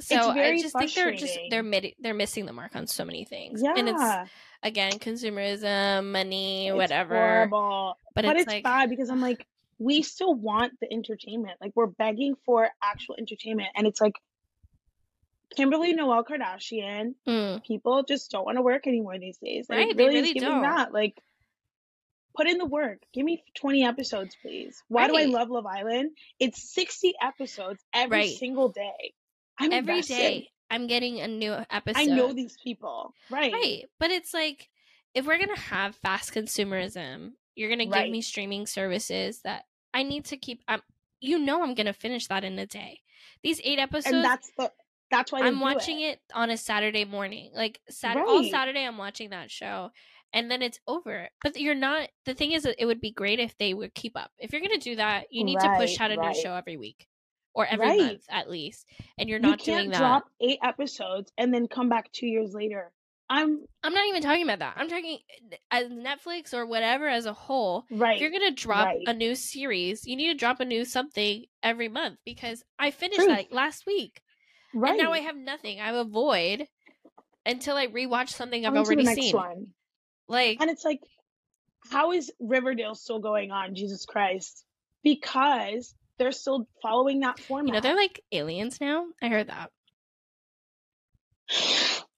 [0.00, 3.04] so very I just think they're just they're mid- they're missing the mark on so
[3.04, 4.30] many things, Yeah, and it's
[4.62, 7.14] again consumerism, money, It's whatever.
[7.16, 7.96] horrible.
[8.14, 9.46] But, but it's, it's like, bad because I'm like,
[9.78, 11.58] we still want the entertainment.
[11.60, 14.14] Like we're begging for actual entertainment, and it's like
[15.56, 17.14] Kimberly Noel Kardashian.
[17.26, 19.66] mm, People just don't want to work anymore these days.
[19.68, 20.62] And Right, really, really giving don't.
[20.62, 20.92] that.
[20.92, 21.16] Like,
[22.36, 23.00] put in the work.
[23.12, 24.80] Give me 20 episodes, please.
[24.88, 26.12] Why do I love Love Island?
[26.38, 28.36] It's 60 episodes every Right.
[28.36, 29.12] single day.
[29.60, 30.14] I'm every invested.
[30.14, 32.00] day I'm getting a new episode.
[32.00, 33.12] I know these people.
[33.28, 33.52] Right.
[33.52, 33.84] Right.
[33.98, 34.68] But it's like
[35.14, 39.64] if we're going to have fast consumerism, you're going to give me streaming services that
[39.92, 40.80] I need to keep um
[41.20, 43.00] you know I'm going to finish that in a day.
[43.42, 44.70] These 8 episodes And that's the
[45.10, 46.12] that's why I'm watching it.
[46.12, 46.20] it.
[46.34, 47.50] on a Saturday morning.
[47.54, 48.50] Like Sat- all Right.
[48.50, 49.90] Saturday I'm watching that show
[50.32, 51.28] and then it's over.
[51.42, 54.16] But you're not the thing is that it would be great if they would keep
[54.16, 54.30] up.
[54.38, 56.28] If you're going to do that, you need to push out a right.
[56.28, 57.08] new show every week
[57.54, 57.98] or every Right.
[57.98, 58.86] month at least.
[59.18, 59.98] And you're You not can't doing that.
[59.98, 62.92] drop eight episodes and then come back two years later.
[63.28, 64.74] I'm I'm not even talking about that.
[64.76, 65.18] I'm talking
[65.52, 67.84] eh, as Netflix or whatever as a whole.
[67.90, 68.16] right.
[68.16, 69.02] If you're gonna drop right.
[69.06, 73.20] a new series, you need to drop a new something every month because I finished
[73.20, 73.28] Truth.
[73.28, 74.20] that last week
[74.74, 74.90] right.
[74.90, 75.80] and now I have nothing.
[75.80, 76.66] I have a void
[77.46, 79.34] until I rewatch something I've already seen.
[79.36, 79.66] one.
[80.28, 81.00] Like And it's like,
[81.90, 83.74] how is Riverdale still going on?
[83.76, 84.64] Jesus Christ!
[85.04, 87.68] Because they're still following that format.
[87.68, 89.06] you know, they're like aliens now.
[89.22, 89.70] I heard that.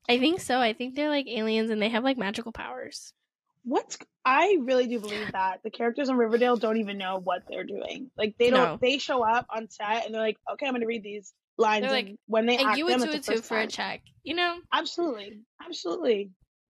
[0.09, 0.59] I think so.
[0.61, 3.15] I think they're like aliens and they have like magical powers.
[3.63, 7.65] What's I really do believe that the characters on Riverdale don't even know what they're
[7.65, 8.11] doing.
[8.19, 8.59] Like they don't.
[8.59, 8.79] No.
[8.83, 11.87] They show up on set and they're like, "Okay, I'm going to read these lines."
[11.87, 14.03] They're and like, when they And act you would do it too for a check.
[14.25, 14.59] You know?
[14.73, 16.31] Absolutely, absolutely.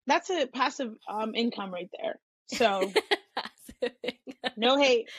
[0.07, 2.19] That's a passive um income right there.
[2.47, 2.91] So
[4.57, 5.11] no hate,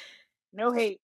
[0.51, 0.99] no hate.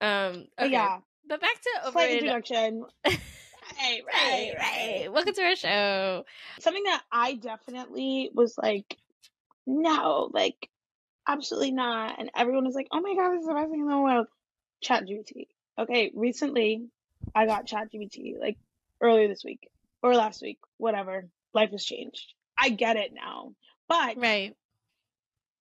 [0.00, 0.70] Um okay.
[0.70, 0.98] yeah,
[1.28, 2.84] But back to slight introduction.
[3.06, 5.12] right, right, right.
[5.12, 6.24] Welcome to our show.
[6.58, 8.96] Something that I definitely was like,
[9.66, 10.68] no, like,
[11.28, 12.18] absolutely not.
[12.18, 14.26] And everyone was like, oh my god, this is the best thing in the world.
[14.84, 15.48] ChatGPT.
[15.78, 16.86] Okay, recently
[17.34, 18.58] I got ChatGPT, like
[19.00, 19.68] earlier this week
[20.02, 21.28] or last week, whatever.
[21.52, 22.32] Life has changed.
[22.56, 23.54] I get it now,
[23.88, 24.54] but Right.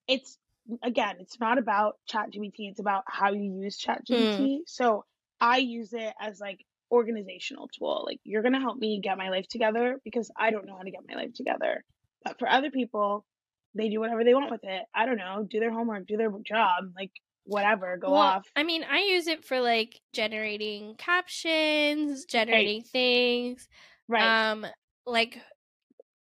[0.08, 0.38] it's
[0.84, 2.70] again, it's not about ChatGPT.
[2.70, 3.80] It's about how you use.
[3.80, 4.60] ChatGPT.
[4.68, 5.06] So
[5.40, 8.04] I use it as like organizational tool.
[8.06, 10.92] Like you're gonna help me get my life together because I don't know how to
[10.92, 11.84] get my life together.
[12.24, 13.26] But for other people,
[13.76, 14.84] they do whatever they want with it.
[14.94, 17.12] I don't know, do their homework, do their job, like
[17.44, 18.48] whatever, go well, off.
[18.56, 23.68] I mean, I use it for like generating captions, generating things,
[24.08, 24.52] Right.
[24.52, 24.66] um,
[25.06, 25.40] like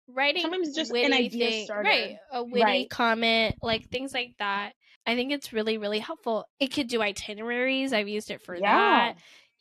[0.07, 0.41] writing.
[0.41, 1.89] Sometimes just an idea thing- starter.
[1.89, 2.17] right?
[2.31, 2.89] A witty Right.
[2.89, 4.73] comment, like things like that.
[5.05, 6.45] I think it's really, really helpful.
[6.59, 7.93] It could do itineraries.
[7.93, 8.61] I've used it for yeah.
[9.13, 9.17] that.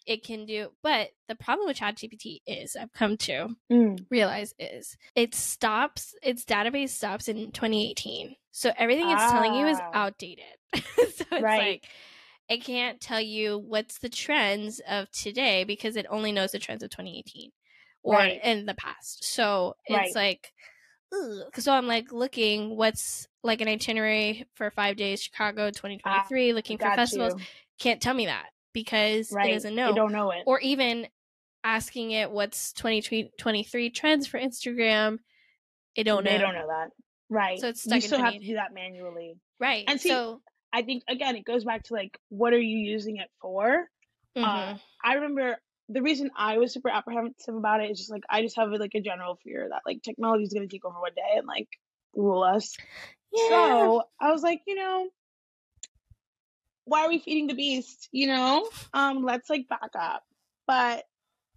[0.06, 4.06] It can do, but the problem with ChatGPT is I've come to Mm.
[4.08, 9.78] realize is it stops its database stops in 2018 so everything it's telling you is
[9.80, 9.90] Ah.
[9.94, 10.44] outdated
[10.74, 11.42] so it's Right.
[11.42, 11.84] like
[12.48, 16.84] it can't tell you what's the trends of today because it only knows the trends
[16.84, 17.50] of 2018
[18.06, 18.40] or Right.
[18.44, 20.06] in the past so Right.
[20.06, 20.52] it's like
[21.12, 21.42] ugh.
[21.58, 26.90] so i'm like looking what's like an itinerary for five days chicago 2023 looking for
[26.94, 27.44] festivals you.
[27.78, 29.50] can't tell me that because Right.
[29.50, 29.88] it doesn't know.
[29.88, 30.42] You don't know it.
[30.46, 31.08] or even
[31.64, 35.18] asking it what's 2023 trends for Instagram.
[35.94, 36.44] It don't they know.
[36.44, 36.90] don't know that.
[37.30, 37.58] Right.
[37.58, 39.36] So it's you stuck in still have to do that manually.
[39.58, 39.84] Right.
[39.88, 40.42] And see, so
[40.72, 43.88] I think again, it goes back to like, what are you using it for?
[44.36, 44.40] Uh,
[44.74, 44.80] mhm.
[45.02, 45.56] I remember
[45.88, 48.94] the reason I was super apprehensive about it is just like I just have like
[48.94, 51.68] a general fear that like technology is going to take over one day and like
[52.14, 52.76] rule us.
[53.32, 53.48] yeah.
[53.48, 55.08] So I was like, you know,
[56.84, 58.08] why are we feeding the beast?
[58.12, 60.24] You know, um, let's like back up.
[60.66, 61.04] But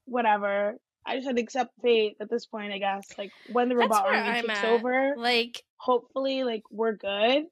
[0.05, 0.75] whatever.
[1.05, 3.07] I just had to accept fate at this point, I guess.
[3.17, 4.65] Like when the That's robot army takes at.
[4.65, 7.45] over, like hopefully, like we're good.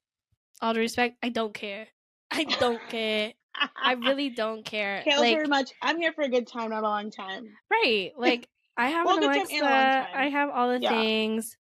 [0.61, 1.87] all due respect, I don't care.
[2.29, 3.33] I don't care.
[3.81, 5.01] I really don't care.
[5.03, 5.71] Kale like very much.
[5.81, 7.47] I'm here for a good time, not a long time.
[7.71, 8.11] right.
[8.17, 9.55] Like I have Well, an good time Alexa.
[9.55, 10.15] and a long time.
[10.15, 10.89] I have all the Yeah.
[10.89, 11.57] things.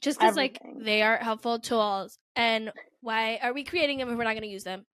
[0.00, 4.24] Just because like they are helpful tools, and why are we creating them if we're
[4.24, 4.84] not going to use them?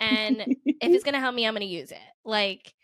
[0.00, 1.98] And if it's going to help me, I'm going to use it.
[2.24, 2.74] Like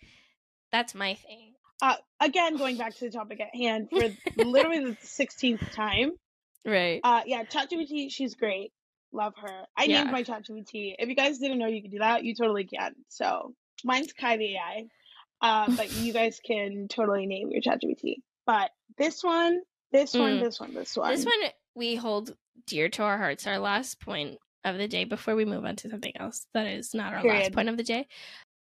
[0.71, 1.55] that's my thing.
[1.83, 4.03] uh, again, going back to the topic at hand for
[4.37, 6.13] literally the 16th time.
[6.65, 7.01] Right.
[7.03, 8.73] Uh, yeah, ChatGPT, she's great.
[9.15, 9.65] Love her.
[9.77, 10.01] I Yeah.
[10.01, 10.97] named my ChatGPT.
[10.99, 12.95] If you guys didn't know you could do that, you totally can.
[13.09, 13.55] So
[13.85, 14.85] mine's Kai the AI.
[15.41, 18.16] Uh, but you guys can totally name your ChatGPT.
[18.45, 19.61] But this one,
[19.93, 20.41] this one, Mm.
[20.41, 21.15] this one, this one.
[21.15, 22.36] This one we hold
[22.66, 23.47] dear to our hearts.
[23.47, 26.93] Our last point of the day before we move on to something else that is
[26.95, 28.07] not our last point of the day.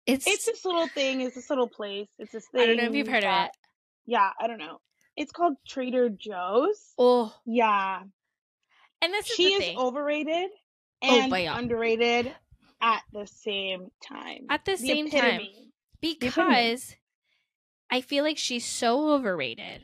[0.06, 1.22] It's, It's this little thing.
[1.22, 2.08] It's this little place.
[2.20, 2.62] It's this thing.
[2.62, 3.52] I don't know if you've heard of it.
[4.06, 4.80] Yeah, I don't know.
[5.16, 6.94] It's called Trader Joe's.
[6.98, 8.02] Oh, Yeah,
[9.04, 10.50] and this is she the is overrated
[11.06, 11.58] Oh, and yeah.
[11.58, 12.34] underrated
[12.82, 14.46] at the same time.
[14.50, 15.20] At the same time.
[15.42, 15.72] epitome.
[16.02, 16.18] epitome.
[16.20, 16.96] because
[17.92, 19.84] I feel like she's so overrated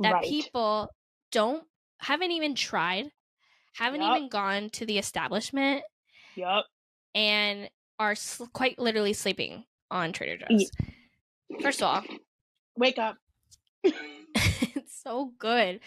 [0.00, 0.24] that Right.
[0.24, 0.88] people
[1.30, 1.64] don't
[2.00, 3.10] haven't even tried,
[3.74, 4.16] haven't Yup.
[4.16, 5.82] even gone to the establishment,
[6.36, 6.64] Yup.
[7.14, 7.68] and
[7.98, 10.70] are sl- quite literally sleeping on Trader Joe's.
[11.60, 12.04] First of all,
[12.76, 13.16] Wake up.
[13.84, 15.80] it's so good.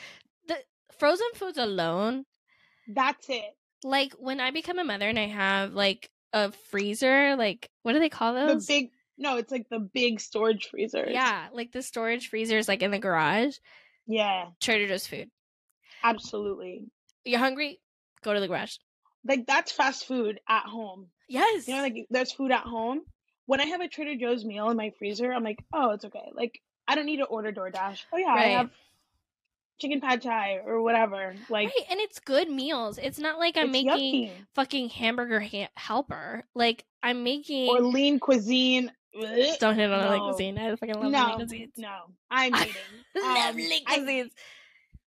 [0.47, 0.57] The
[0.99, 2.25] frozen foods alone,
[2.93, 3.55] That's it.
[3.84, 7.99] like when I become a mother and I have like a freezer, like what do
[7.99, 8.65] they call those?
[8.65, 11.09] The big no, it's like the big storage freezers.
[11.11, 13.55] yeah, like the storage freezers, like in the garage.
[14.07, 15.30] Yeah, Trader Joe's food.
[16.03, 16.85] absolutely.
[17.26, 17.80] You're hungry?
[18.23, 18.77] Go to the garage.
[19.27, 21.07] Like that's fast food at home.
[21.30, 21.68] Yes.
[21.68, 23.01] You know, like there's food at home.
[23.45, 26.31] When I have a Trader Joe's meal in my freezer, I'm like, oh, it's okay.
[26.34, 27.99] Like I don't need to order DoorDash.
[28.11, 28.51] Oh yeah, I Right.
[28.57, 28.69] have
[29.81, 31.35] chicken pad thai or whatever.
[31.49, 32.97] Like right, and it's good meals.
[32.97, 34.31] It's not like I'm making yummy.
[34.55, 36.43] fucking hamburger ha- helper.
[36.55, 37.69] Like I'm making.
[37.69, 38.91] or lean cuisine.
[39.59, 40.25] Don't hit on No.
[40.29, 40.57] cuisine.
[40.57, 41.71] I fucking love no, lean cuisines.
[41.77, 41.95] no,
[42.29, 42.75] I'm I hating.
[43.15, 44.29] love Um, lean I- cuisines.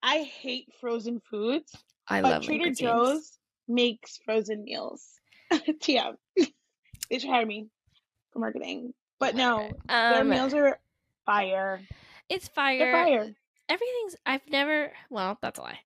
[0.02, 1.72] I hate frozen foods,
[2.08, 2.78] I, but love Trader cuisines.
[2.78, 3.38] Joe's
[3.68, 5.06] makes frozen meals.
[5.52, 6.16] TM.
[6.36, 7.68] they should hire me
[8.32, 8.94] for marketing.
[9.20, 10.80] But no, their Um, meals are
[11.24, 11.80] fire.
[12.28, 12.78] it's fire.
[12.78, 13.34] They're fire.
[13.72, 14.16] Everything's.
[14.26, 14.92] I've never.
[15.10, 15.78] Well, that's a lie.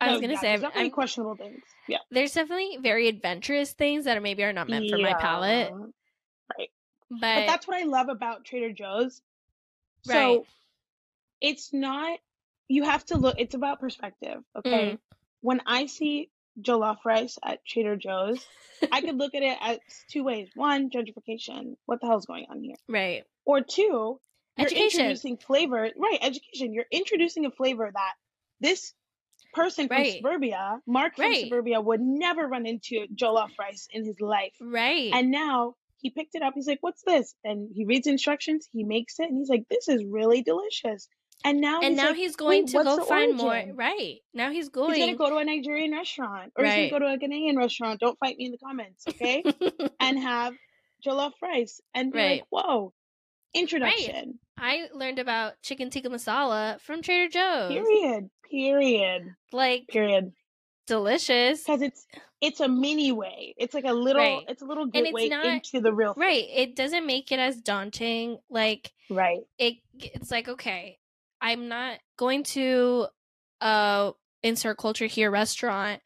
[0.00, 1.62] I No, was gonna yeah, say I've, definitely I'm, questionable things.
[1.88, 1.98] Yeah.
[2.10, 5.72] there's definitely very adventurous things that are maybe are not meant for my palate.
[5.72, 6.70] Right,
[7.10, 9.22] But, But that's what I love about Trader Joe's.
[10.06, 10.14] Right.
[10.14, 10.46] So Right.
[11.40, 12.18] it's not
[12.68, 14.92] you have to look it's about perspective, okay?
[14.92, 14.98] Mm.
[15.40, 16.30] When I see
[16.60, 18.44] jollof rice at Trader Joe's,
[18.92, 19.78] I could look at it as
[20.10, 20.48] two ways.
[20.54, 21.76] One, gentrification.
[21.86, 22.76] What the hell's going on here?
[22.88, 23.24] right.
[23.46, 24.20] Or two,
[24.56, 25.00] you're Education.
[25.00, 25.90] introducing flavor.
[25.96, 26.72] Right, education.
[26.72, 28.12] You're introducing a flavor that
[28.60, 28.94] this
[29.52, 30.14] person from Right.
[30.16, 31.40] suburbia, Mark from Right.
[31.44, 34.54] suburbia, would never run into jollof rice in his life.
[34.60, 35.10] Right.
[35.12, 36.52] And now he picked it up.
[36.54, 38.68] He's like, "What's this?" And he reads instructions.
[38.72, 41.08] He makes it, and he's like, "This is really delicious."
[41.44, 43.62] And now, and he's now like, he's going to go find more.
[43.74, 44.20] Right.
[44.32, 44.98] Now he's He's going.
[44.98, 48.00] gonna go to a Nigerian restaurant, or he's gonna go to a Ghanaian restaurant.
[48.00, 49.42] Don't fight me in the comments, okay?
[50.00, 50.54] and have
[51.06, 52.30] jollof rice, and be Right.
[52.40, 52.92] like, "Whoa!"
[53.54, 54.38] Introduction.
[54.58, 57.72] I learned about chicken tikka masala from Trader Joe's.
[57.72, 58.30] Period.
[58.50, 59.22] Period.
[59.52, 60.32] Like Period.
[60.86, 61.62] delicious.
[61.62, 62.06] Because it's
[62.40, 63.54] it's a mini way.
[63.56, 64.22] It's like a little.
[64.22, 64.44] Right.
[64.48, 66.14] It's a little gateway not- into the real.
[66.14, 66.22] thing.
[66.22, 66.44] Right.
[66.54, 68.38] It doesn't make it as daunting.
[68.50, 69.40] Like Right.
[69.58, 70.98] it it's like okay,
[71.40, 73.06] I'm not going to
[73.60, 74.12] uh
[74.42, 76.00] insert culture here restaurant.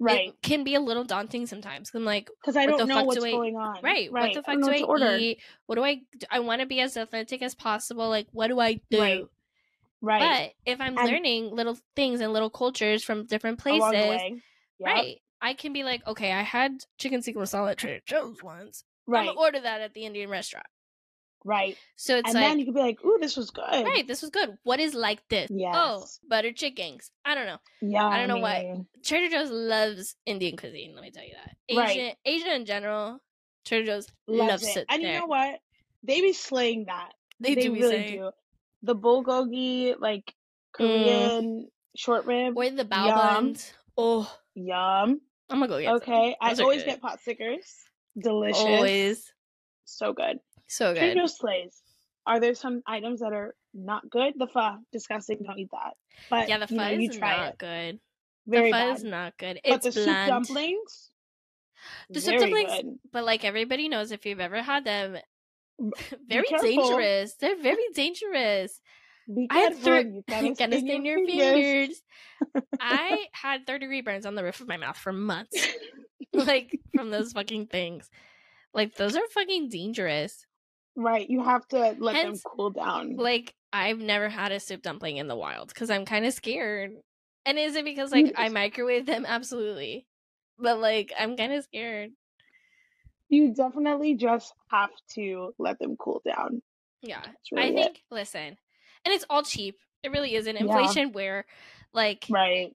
[0.00, 0.28] Right.
[0.28, 1.90] It can be a little daunting sometimes.
[1.94, 3.80] I'm like, Because I don't know what's do I- going on.
[3.82, 4.28] right, Right.
[4.28, 5.16] what the fuck do I order.
[5.16, 5.40] eat?
[5.66, 6.02] What do I?
[6.30, 8.08] I want to be as authentic as possible.
[8.08, 9.00] Like what do I do?
[9.00, 9.24] Right.
[10.00, 10.52] Right.
[10.64, 13.98] But if I'm And- learning little things and little cultures from different places, along the
[14.08, 14.42] way.
[14.78, 14.86] Yep.
[14.88, 15.22] right?
[15.40, 18.84] I can be like, okay, I had chicken tikka masala at Trader Joe's once.
[19.06, 20.66] Right i'm gonna order that at the Indian restaurant.
[21.44, 21.76] Right.
[21.96, 24.22] So it's and like, then you could be like, "Ooh, this was good." right, this
[24.22, 24.58] was good.
[24.64, 25.50] What is like this?
[25.52, 27.10] Oh, butter chickens.
[27.24, 27.58] I don't know.
[27.80, 28.06] Yeah.
[28.06, 28.74] I don't know why.
[29.04, 30.94] Trader Joe's loves Indian cuisine.
[30.94, 31.56] Let me tell you that.
[31.68, 32.16] Asian, Right.
[32.24, 33.20] Asia in general,
[33.64, 34.76] Trader Joe's Loves, loves, it.
[34.80, 34.86] it.
[34.88, 35.14] And there.
[35.14, 35.60] you know what?
[36.02, 37.12] They be slaying that.
[37.40, 38.18] They, do be really saying.
[38.18, 38.30] do.
[38.82, 40.32] The bulgogi, like mm.
[40.72, 42.56] Korean short rib.
[42.56, 43.72] Or the bao buns.
[43.96, 45.20] Oh, Yum.
[45.50, 45.96] I'm gonna go get some.
[45.96, 46.36] Okay.
[46.40, 46.86] I always good.
[46.86, 47.74] get pot stickers.
[48.20, 48.58] Delicious.
[48.60, 49.32] Always
[49.84, 50.40] So good.
[50.68, 51.20] So Trader good.
[51.20, 51.82] Joe's slays.
[52.26, 54.34] Are there some items that are not good?
[54.36, 55.38] The pho, disgusting.
[55.44, 55.94] Don't eat that.
[56.30, 57.58] But Yeah, the you know, pho you is try not it.
[57.58, 58.00] good.
[58.46, 58.96] Very the pho bad.
[58.96, 59.60] is not good.
[59.64, 60.28] but It's the soup bland.
[60.30, 61.10] dumplings.
[62.10, 62.98] The soup dumplings- good.
[63.12, 65.16] But like everybody knows, if you've ever had them,
[66.28, 67.34] very dangerous.
[67.40, 68.80] They're very dangerous.
[69.34, 69.84] Be I had careful.
[69.84, 72.02] thir- you gotta, Gotta stain stain your fingers.
[72.80, 75.66] I had third degree burns on the roof of my mouth for months,
[76.32, 78.08] like from those fucking things.
[78.74, 80.46] Like those are fucking dangerous.
[80.98, 81.28] Right.
[81.28, 83.16] You have to let Hence, them cool down.
[83.16, 86.92] Like I've never had a soup dumpling in the wild because I'm kind of scared.
[87.46, 89.24] And is it because like I microwave them?
[89.28, 90.06] Absolutely.
[90.58, 92.10] But like I'm kind of scared.
[93.28, 96.60] you definitely just have to let them cool down.
[97.02, 97.22] Yeah.
[97.52, 97.74] Really I it.
[97.84, 98.56] think listen,
[99.04, 99.76] and it's all cheap.
[100.02, 100.62] It really isn't Yeah.
[100.62, 101.46] inflation where
[101.92, 102.74] like Right.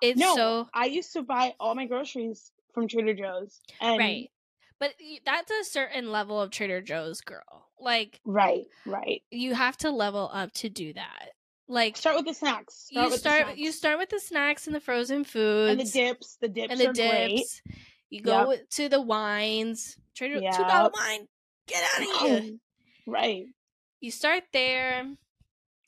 [0.00, 3.60] it's No, so I used to buy all my groceries from Trader Joe's.
[3.80, 4.30] And right.
[4.82, 4.94] But
[5.24, 7.68] that's a certain level of Trader Joe's girl.
[7.80, 9.22] Like Right, right.
[9.30, 11.28] you have to level up to do that.
[11.68, 12.88] Like Start with the snacks.
[12.90, 15.84] Start you start the you start with the snacks and the frozen foods and the
[15.84, 16.36] dips.
[16.40, 17.36] The dips and the are great.
[17.36, 17.62] dips.
[18.10, 19.96] You go to the wines.
[20.16, 21.28] Trader two dollar wine.
[21.68, 22.40] Get out of here.
[22.44, 22.58] Oh,
[23.06, 23.44] right,
[24.00, 25.06] You start there,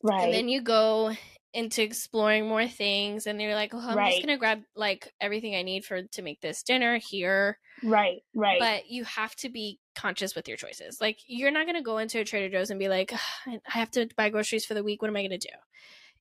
[0.02, 0.22] right.
[0.24, 1.12] and then you go
[1.54, 3.26] into exploring more things.
[3.26, 6.40] And you're like, oh, I'm just gonna grab like everything I need for to make
[6.40, 7.58] this dinner here.
[7.82, 8.58] right, right.
[8.58, 11.00] But you have to be conscious with your choices.
[11.00, 13.14] Like you're not gonna go into a Trader Joe's and be like,
[13.46, 15.00] I have to buy groceries for the week.
[15.00, 15.48] What am I gonna do?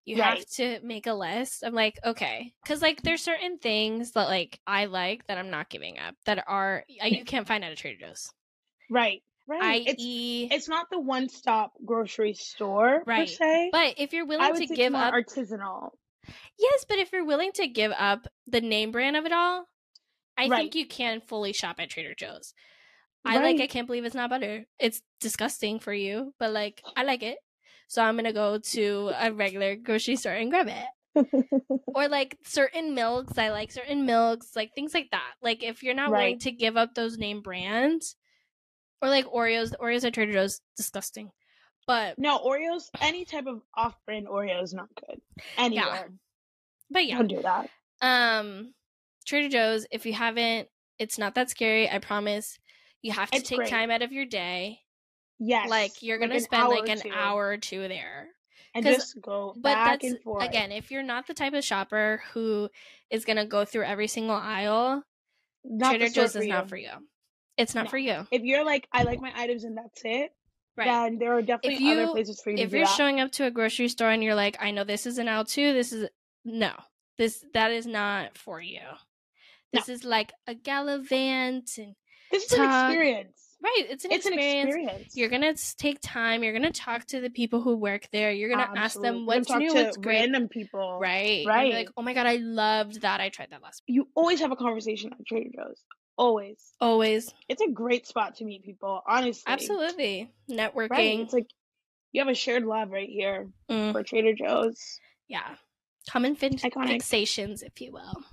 [0.05, 1.64] You have to make a list.
[1.65, 5.69] I'm like, okay, because like there's certain things that like I like that I'm not
[5.69, 8.31] giving up that are you can't find at a Trader Joe's.
[8.89, 9.84] right, right.
[9.88, 13.70] it's I.e., it's not the one stop grocery store per se.
[13.72, 15.90] but if you're willing to give it's up, artisanal.
[16.60, 19.65] yes, but if you're willing to give up the name brand of it all,
[20.38, 20.57] I Right.
[20.60, 22.53] think you can fully shop at Trader Joe's.
[23.26, 23.61] I like.
[23.61, 24.65] I can't believe it's not butter.
[24.80, 27.38] It's disgusting for you, but like I like it.
[27.88, 30.86] So I'm gonna go to a regular grocery store and grab it.
[31.95, 35.34] Or like certain milks, I like certain milks, like things like that.
[35.41, 38.15] Like if you're not willing to give up those name brands,
[39.03, 41.30] or like Oreos, The Oreos at Trader Joe's, disgusting.
[41.85, 45.19] But no, Oreos, any type of off brand Oreo is not good.
[45.57, 46.09] Anywhere.
[46.89, 47.69] but yeah, Don't do that.
[48.01, 48.73] um,
[49.27, 49.85] Trader Joe's.
[49.91, 51.89] If you haven't, it's not that scary.
[51.89, 52.57] I promise.
[53.01, 53.69] You have to It's take great.
[53.69, 54.80] time out of your day.
[55.39, 55.69] Yes.
[55.69, 57.11] Like you're gonna an spend like an two.
[57.11, 58.27] hour or two there.
[58.75, 60.43] And just go But back that's and forth.
[60.45, 62.69] again, if you're not the type of shopper who
[63.11, 65.03] is gonna go through every single aisle,
[65.65, 66.89] not Trader Joe's is not for you.
[67.57, 67.89] It's not No.
[67.91, 68.27] for you.
[68.31, 70.31] If you're like, I like my items and that's it,
[70.75, 70.85] Right.
[70.85, 72.95] then there are definitely you- other places for you if you're that.
[72.95, 75.45] showing up to a grocery store and you're like, I know this is an L
[75.45, 76.09] two, this is
[76.43, 76.71] no.
[77.17, 78.81] This that is not for you.
[79.71, 81.95] This is like a gallivant and
[82.31, 83.57] this is an experience.
[83.61, 84.75] right, it's an It's an experience.
[84.75, 85.15] experience.
[85.17, 86.43] You're gonna take time.
[86.43, 88.31] You're gonna talk to the people who work there.
[88.31, 90.15] You're gonna ask them what's gonna new, talk to what's great.
[90.21, 90.97] random people.
[90.99, 91.73] Right, You're Right.
[91.73, 93.21] like, oh my god, I loved that.
[93.21, 93.84] I tried that last.
[93.88, 93.95] week.
[93.95, 95.84] You always have a conversation at Trader Joe's.
[96.18, 96.73] Always.
[96.80, 99.44] Always, It's a great spot to meet people, honestly.
[99.48, 100.90] absolutely, networking.
[100.90, 101.19] Right.
[101.22, 101.48] It's like
[102.11, 104.99] you have a shared love right here Mm, for Trader Joe's.
[105.27, 105.56] yeah,
[106.10, 108.23] common fin- fixations, if you will.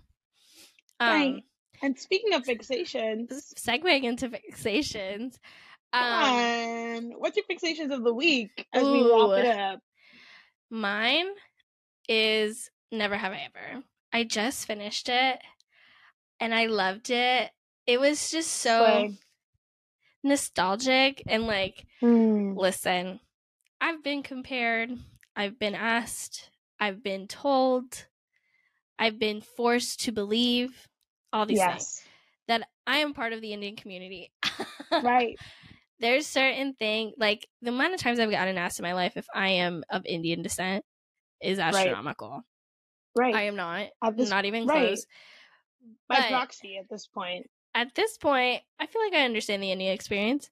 [1.01, 1.45] Um, Right.
[1.83, 5.39] And speaking of fixations, segueing into fixations.
[5.93, 7.11] come Um, on.
[7.19, 9.81] What's your fixations of the week as we wrap it up?
[10.69, 11.29] mine
[12.09, 13.83] is Never Have I Ever.
[14.13, 15.41] I just finished it
[16.39, 17.51] and I loved it.
[17.91, 19.19] It was just so Slay.
[20.23, 22.55] nostalgic and like, Hmm.
[22.57, 23.19] listen,
[23.81, 24.91] I've been compared,
[25.35, 28.07] I've been asked, I've been told,
[28.97, 30.87] I've been forced to believe
[31.33, 32.03] all these things
[32.47, 34.31] that I am part of the Indian community.
[34.93, 35.37] Right.
[35.99, 39.27] there's certain thing like the amount of times I've gotten asked in my life if
[39.35, 40.85] I am of Indian descent
[41.43, 42.43] is astronomical.
[43.19, 43.35] Right.
[43.35, 44.87] I am not, At this, not even right.
[44.91, 45.07] close.
[46.09, 47.51] by but- proxy at this point.
[47.75, 50.51] At this point, I feel like I understand the Indian experience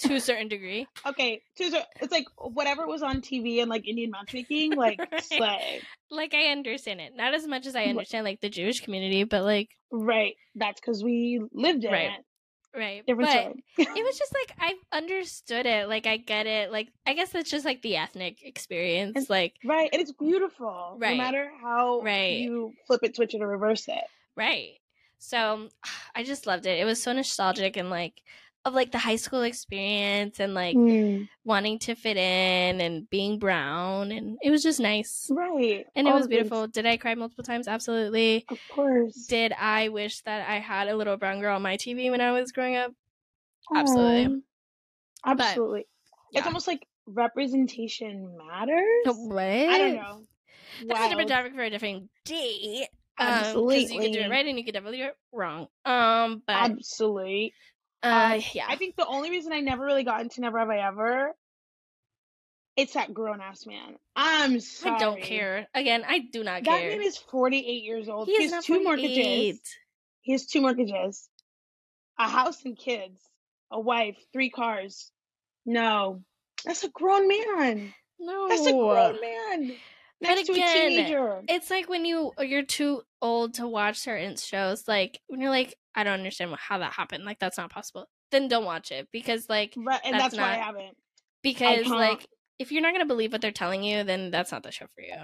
[0.00, 0.86] to a certain degree.
[1.06, 1.70] Okay, so
[2.00, 5.22] it's like whatever was on TV and like Indian matchmaking, like Right.
[5.24, 5.80] slay.
[6.10, 9.42] Like I understand it, not as much as I understand like the Jewish community, but
[9.44, 10.34] like Right.
[10.54, 12.10] That's because we lived in Right.
[12.18, 12.78] it.
[12.78, 13.06] right.
[13.06, 16.70] Different but it was just like I understood it, like I get it.
[16.72, 19.16] Like I guess that's just like the ethnic experience.
[19.16, 20.96] And- like Right, and it's beautiful.
[20.98, 21.16] Right.
[21.16, 22.38] No matter how Right.
[22.38, 24.04] you flip it, switch it, or reverse it.
[24.36, 24.74] Right.
[25.18, 25.68] So
[26.14, 26.78] I just loved it.
[26.78, 28.22] It was so nostalgic and like
[28.64, 31.28] of like the high school experience and like Mm.
[31.44, 35.28] wanting to fit in and being brown and it was just nice.
[35.30, 35.86] Right.
[35.94, 36.66] And it was beautiful.
[36.66, 37.68] Did I cry multiple times?
[37.68, 38.44] Absolutely.
[38.48, 39.26] Of course.
[39.26, 42.32] Did I wish that I had a little brown girl on my TV when I
[42.32, 42.92] was growing up?
[43.74, 44.42] Absolutely.
[45.24, 45.30] Aw.
[45.30, 45.86] Absolutely.
[46.32, 46.40] yeah.
[46.40, 49.04] It's almost like representation matters.
[49.04, 49.44] What?
[49.44, 50.22] I don't know.
[50.88, 52.88] That's a different topic for a different day.
[53.18, 53.82] Um, Absolutely.
[53.94, 55.68] you could do it right and you could definitely do it wrong.
[55.84, 57.54] Um, but Absolutely.
[58.02, 58.66] uh, yeah.
[58.68, 61.32] I think the only reason I never really got into Never Have I Ever,
[62.76, 63.96] it's that grown ass man.
[64.14, 64.96] I'm sorry.
[64.96, 65.66] I don't care.
[65.74, 66.90] Again, I do not That care.
[66.90, 68.28] man is 48 years old.
[68.28, 68.84] he He, has two 48.
[68.84, 69.60] mortgages.
[70.20, 71.26] He has two mortgages,
[72.18, 73.18] a house and kids,
[73.70, 75.10] a wife, three cars.
[75.64, 76.22] No,
[76.64, 77.94] that's a grown man.
[78.18, 79.72] No, That's a grown man
[80.20, 81.42] next to a again, teenager.
[81.48, 84.86] it's like when you you're too old to watch certain shows.
[84.88, 87.24] Like when you're like, I don't understand how that happened.
[87.24, 88.08] Like that's not possible.
[88.30, 90.96] Then don't watch it because like Right, and that's that's, why I not- haven't.
[91.42, 92.26] because can't- like
[92.58, 95.02] if you're not gonna believe what they're telling you, then that's not the show for
[95.02, 95.14] you.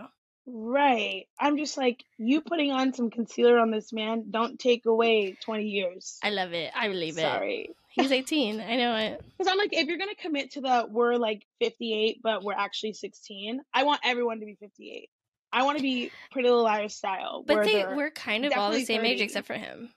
[0.45, 1.27] Right.
[1.39, 5.65] I'm just like, you putting on some concealer on this man, don't take away 20
[5.65, 6.19] years.
[6.23, 6.73] I love it.
[6.75, 7.21] I believe it.
[7.21, 7.71] Sorry.
[7.91, 8.61] He's 18.
[8.61, 9.21] I know it.
[9.39, 12.93] Because I'm like, if you're gonna commit to the we're like 58, but we're actually
[12.95, 15.09] 16, I want everyone to be 58.
[15.53, 17.45] I want to be Pretty Little Liars style.
[17.47, 19.91] But they were kind of all the same age except for him.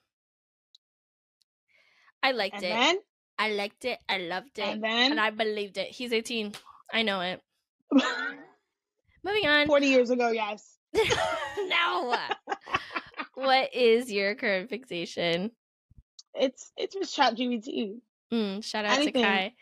[2.22, 2.70] I liked and it.
[2.70, 2.98] then
[3.38, 4.00] I liked it.
[4.10, 4.66] I loved it.
[4.66, 5.88] and then and I believed it.
[5.88, 6.54] He's 18.
[6.92, 7.42] I know it.
[9.24, 9.68] Moving on.
[9.68, 10.78] 40 years ago, yes.
[10.94, 12.16] no.
[13.36, 15.52] what is your current fixation?
[16.34, 18.00] It's it's with ChatGPT.
[18.34, 19.14] Mm, shout out Anything.
[19.14, 19.54] to Kai.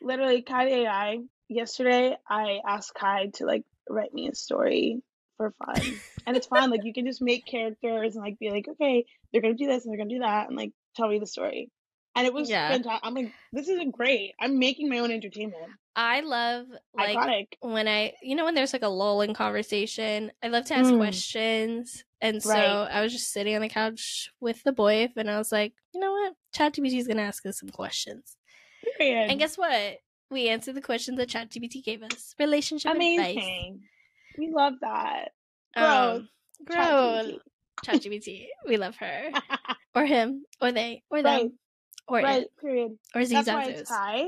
[0.00, 1.18] Literally, Kai AI.
[1.48, 5.02] Yesterday, I asked Kai to like write me a story
[5.36, 6.70] for fun, and it's fun.
[6.70, 9.84] Like you can just make characters and like be like, okay, they're gonna do this
[9.84, 11.70] and they're gonna do that, and like tell me the story.
[12.14, 12.68] And it was Yeah.
[12.68, 13.00] fantastic.
[13.06, 14.32] I'm like, this isn't great.
[14.40, 15.70] I'm making my own entertainment.
[15.94, 17.46] I love like Iconic.
[17.60, 20.92] when I, you know, when there's like a lull in conversation, I love to ask
[20.92, 20.98] Mm.
[20.98, 22.04] questions.
[22.22, 22.88] And so Right.
[22.90, 26.00] I was just sitting on the couch with the boy, and I was like, you
[26.00, 26.34] know what?
[26.54, 28.36] ChatGPT is going to ask us some questions.
[28.98, 29.30] Period.
[29.30, 29.98] And guess what?
[30.30, 32.34] We answered the questions that ChatGPT gave us.
[32.38, 33.36] Relationship advice.
[34.38, 35.32] We love that.
[35.76, 36.28] Um,
[36.64, 37.38] grow.
[37.84, 38.46] ChatGPT.
[38.66, 39.30] We love her.
[39.94, 40.44] Or him.
[40.60, 41.02] Or they.
[41.08, 41.58] Or them.
[42.06, 42.42] Or right.
[42.42, 42.50] it.
[42.60, 42.98] Period.
[43.14, 44.24] Or That's why it's Kai.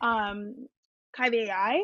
[0.00, 0.68] Um,
[1.14, 1.82] Kai the AI.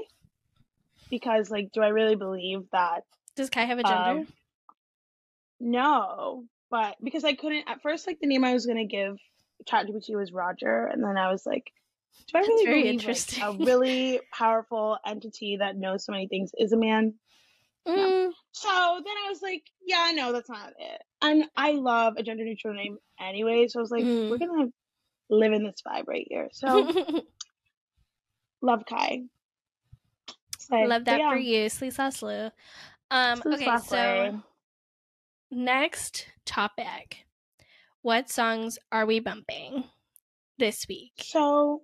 [1.11, 3.05] Because like, do I really believe that?
[3.37, 4.21] Does Kai have a gender?
[4.21, 4.27] Um,
[5.61, 9.19] No, but because I couldn't at first, like the name I was gonna give
[9.69, 11.71] ChatGPT was Roger, and then I was like,
[12.29, 16.51] do I That's really believe like, a really powerful entity that knows so many things
[16.59, 17.15] is a man?
[17.87, 21.03] Mm, So then I was like, yeah, no, that's not it.
[21.23, 24.29] And I love a gender neutral name anyway, so I was like, Mhm.
[24.31, 24.73] we're gonna
[25.31, 26.49] live in this vibe right here.
[26.53, 26.89] So
[28.63, 29.23] love Kai.
[30.59, 32.53] So, Love that yeah, for you, Slee Saslu.
[33.11, 34.33] Um, Slee okay, Saslu.
[34.33, 34.43] so
[35.51, 37.25] next topic.
[38.03, 39.85] What songs are we bumping
[40.59, 41.13] this week?
[41.25, 41.83] So,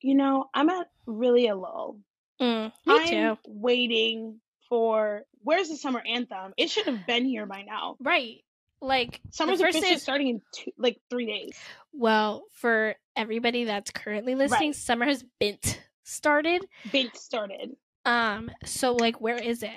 [0.00, 1.98] you know, I'm at really a lull.
[2.40, 3.38] Mm, me I'm too.
[3.46, 6.52] waiting for where's the summer anthem?
[6.56, 7.96] It should have been here by now.
[8.00, 8.38] Right.
[8.80, 11.56] Like Summer's officially is starting in two, like three days.
[11.92, 14.74] well, for everybody that's currently listening, Right.
[14.76, 15.58] summer has been
[16.02, 16.66] started.
[16.90, 17.76] Bint started.
[18.04, 19.70] Um, so like where is it?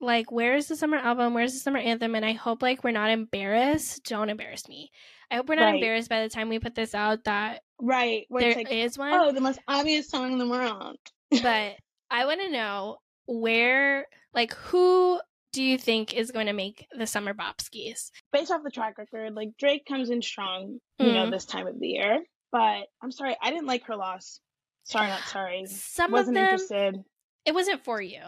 [0.00, 1.34] Like where is the summer album?
[1.34, 2.14] Where's the summer anthem?
[2.16, 4.04] And I hope like we're not embarrassed.
[4.04, 4.90] Don't embarrass me.
[5.30, 5.74] I hope we're not Right.
[5.74, 8.24] embarrassed by the time we put this out that Right.
[8.30, 9.20] Where there is it's like, one.
[9.28, 10.96] oh, the most obvious song in the world.
[11.42, 11.76] but
[12.10, 15.20] I want to know where, like, who
[15.52, 18.10] do you think is going to make the summer bop skis?
[18.32, 21.30] Based off the track record, like Drake comes in strong, you know, Mhm.
[21.30, 22.24] this time of the year.
[22.52, 24.40] But I'm sorry, I didn't like her loss.
[24.84, 25.66] Sorry, not sorry.
[25.66, 27.04] Some Wasn't of them, interested.
[27.44, 28.20] it wasn't for you.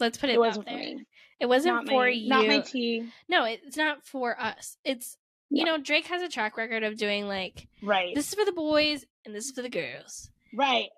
[0.00, 1.04] Let's put it, It wasn't for me.
[1.40, 2.28] It wasn't Not for my, you.
[2.28, 3.08] not my tea.
[3.28, 4.76] no, it's not for us.
[4.84, 5.16] It's
[5.50, 5.76] you No.
[5.76, 8.14] know, Drake has a track record of doing like Right.
[8.14, 10.30] this is for the boys and this is for the girls.
[10.54, 10.88] Right.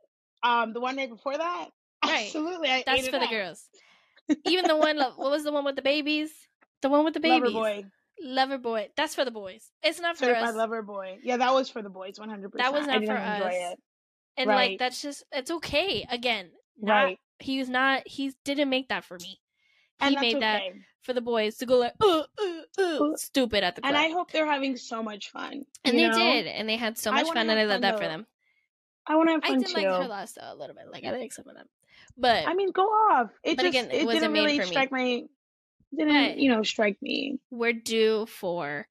[0.43, 1.71] Um, the one right before that.
[2.07, 2.27] Right.
[2.27, 3.31] Absolutely, I That's for the up.
[3.31, 3.65] girls.
[4.45, 6.31] Even the one, what was the one with the babies?
[6.83, 7.53] The one with the babies.
[7.53, 7.85] Lover boy,
[8.23, 8.89] Lover boy.
[8.97, 9.71] That's for the boys.
[9.83, 10.55] It's not for certified us.
[10.55, 11.19] lover boy.
[11.23, 12.73] Yeah, that was for the boys, one hundred percent.
[12.73, 13.53] That was I not for us.
[13.55, 13.79] it.
[14.37, 16.07] and like that's just it's okay.
[16.11, 16.51] Again,
[16.81, 18.03] not, Right, He's not.
[18.07, 19.41] He didn't make that for me.
[20.03, 20.63] He made that
[21.03, 23.95] for the boys to go like, uh, uh, uh, stupid at the club.
[23.95, 25.65] And I hope they're having so much fun.
[25.85, 26.19] And they know?
[26.19, 28.27] did, and they had so much fun, and I love that for them.
[29.07, 29.75] I want to have I fun did too.
[29.75, 30.85] like her last though a little bit.
[30.93, 31.67] Like I like some of them,
[32.17, 33.31] but I mean, go off.
[33.45, 34.69] It just again, it it, didn't really for me.
[34.71, 35.23] strike my
[35.97, 38.87] didn't But- you know strike me we're due for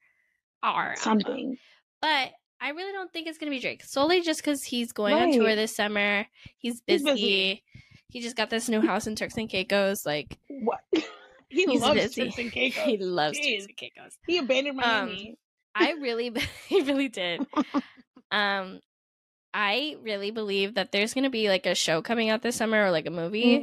[0.64, 0.98] our album.
[0.98, 1.58] something.
[2.02, 2.32] But
[2.62, 5.56] I really don't think it's gonna be Drake solely just because he's going on tour
[5.56, 6.26] this summer.
[6.58, 7.12] He's He's busy.
[7.12, 7.64] busy.
[8.10, 10.06] He just got this new house in Turks and Caicos.
[10.06, 10.80] Like What?
[11.50, 12.24] he He's loves busy.
[12.26, 12.84] Turks and Caicos.
[12.86, 13.54] he loves Jeez.
[13.60, 14.18] Turks and Caicos.
[14.26, 15.38] He abandoned Um, Miami.
[15.76, 16.32] I really,
[16.68, 17.46] he really did.
[18.32, 18.80] Um,
[19.58, 22.92] I really believe that there's gonna be like a show coming out this summer or
[22.92, 23.60] like a movie,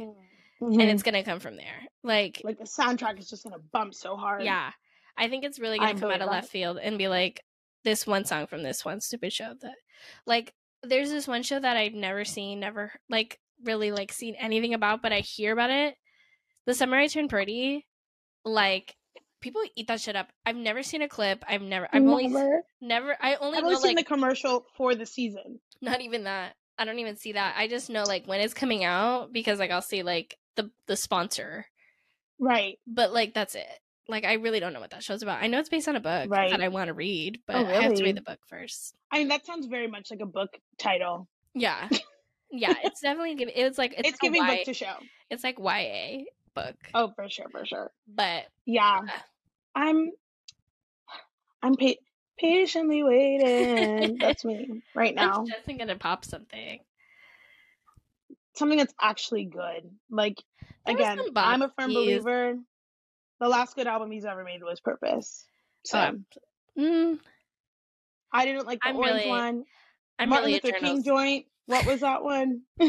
[0.59, 0.81] Mhm.
[0.81, 1.83] and it's gonna come from there.
[2.03, 4.43] Like, like the soundtrack is just gonna bump so hard.
[4.43, 4.71] yeah,
[5.15, 7.43] I think it's really gonna I come out of left field and be like
[7.83, 9.75] this one song from this one stupid show that,
[10.25, 14.73] like, there's this one show that I've never seen, never like really like seen anything
[14.73, 15.95] about, but I hear about it.
[16.65, 17.85] The Summer I Turned Pretty,
[18.43, 18.95] like.
[19.43, 20.29] People eat that shit up.
[20.45, 21.43] I've never seen a clip.
[21.47, 21.87] I've never.
[21.93, 22.63] I've only Never.
[22.81, 23.17] never.
[23.21, 25.59] I only I've know seen like the commercial for the season.
[25.81, 28.83] not even that i don't even see that i just know like when it's coming
[28.83, 31.67] out because like i'll see like the the sponsor
[32.39, 32.79] Right.
[32.87, 33.67] but like that's it
[34.07, 35.99] like i really don't know what that show's about i know it's based on a
[35.99, 36.49] book Right.
[36.49, 38.95] that i want to read oh, but Oh, i have to read the book first
[39.11, 40.49] I mean, that sounds very much like a book
[40.79, 41.27] title.
[41.53, 41.87] yeah
[42.51, 44.95] yeah it's definitely giv- it's like it's, It's, like giving Y- book to show.
[45.29, 46.23] it's like ya
[46.55, 47.91] book Oh, for sure, for sure.
[48.07, 48.99] but Yeah.
[49.75, 50.11] I'm
[51.61, 51.99] I'm pa-
[52.39, 54.17] patiently waiting.
[54.19, 55.39] That's me right now.
[55.41, 56.79] I'm just gonna pop something.
[58.55, 59.89] Something that's actually good.
[60.11, 60.37] Like
[60.85, 62.55] There again, I'm a firm believer.
[63.39, 65.43] The last good album he's ever made was Purpose.
[65.85, 66.17] So
[66.77, 67.19] Mm,
[68.31, 69.63] I didn't like the I'm orange really- one.
[70.19, 71.45] I'm Martin really Luther King joint.
[71.65, 72.61] What was that one?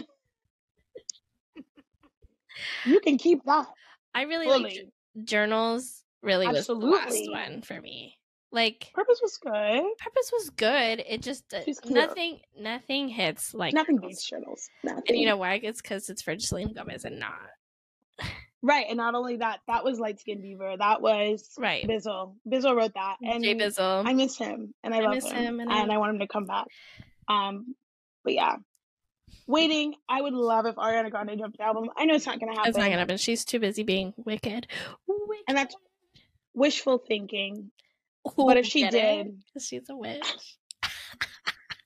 [2.85, 3.67] you can keep that
[4.15, 4.71] I really like fully.
[4.71, 4.91] j-
[5.25, 6.04] journals.
[6.25, 8.17] Really was the last one for me.
[8.51, 9.53] Like Purpose was good.
[9.99, 11.03] purpose was good.
[11.09, 12.39] It just uh, nothing.
[12.59, 14.69] Nothing hits like Nothing beats journals.
[14.85, 15.03] Nothing.
[15.09, 15.55] And you know why?
[15.63, 17.35] It's because it's for Selena Gomez and not
[18.63, 20.77] right, and not only that, that was Light Skin Beaver.
[20.79, 21.85] That was right.
[21.87, 22.37] Bizzle.
[22.49, 24.07] Bizzle wrote that, and Jay Bizzle.
[24.07, 26.15] I miss him, and I, I love miss him, him, and and, I- I want
[26.15, 26.67] him to come back.
[27.29, 27.75] Um,
[28.23, 28.57] but yeah,
[29.47, 29.95] waiting.
[30.09, 31.91] I would love if Ariana Grande dropped an album.
[31.97, 32.69] I know it's not gonna happen.
[32.69, 33.17] It's not gonna happen.
[33.17, 34.67] She's too busy being wicked.
[35.09, 35.45] wicked.
[35.49, 35.75] And that's-
[36.55, 37.71] Wishful thinking.
[38.27, 40.57] Ooh, but if she did- she's a witch.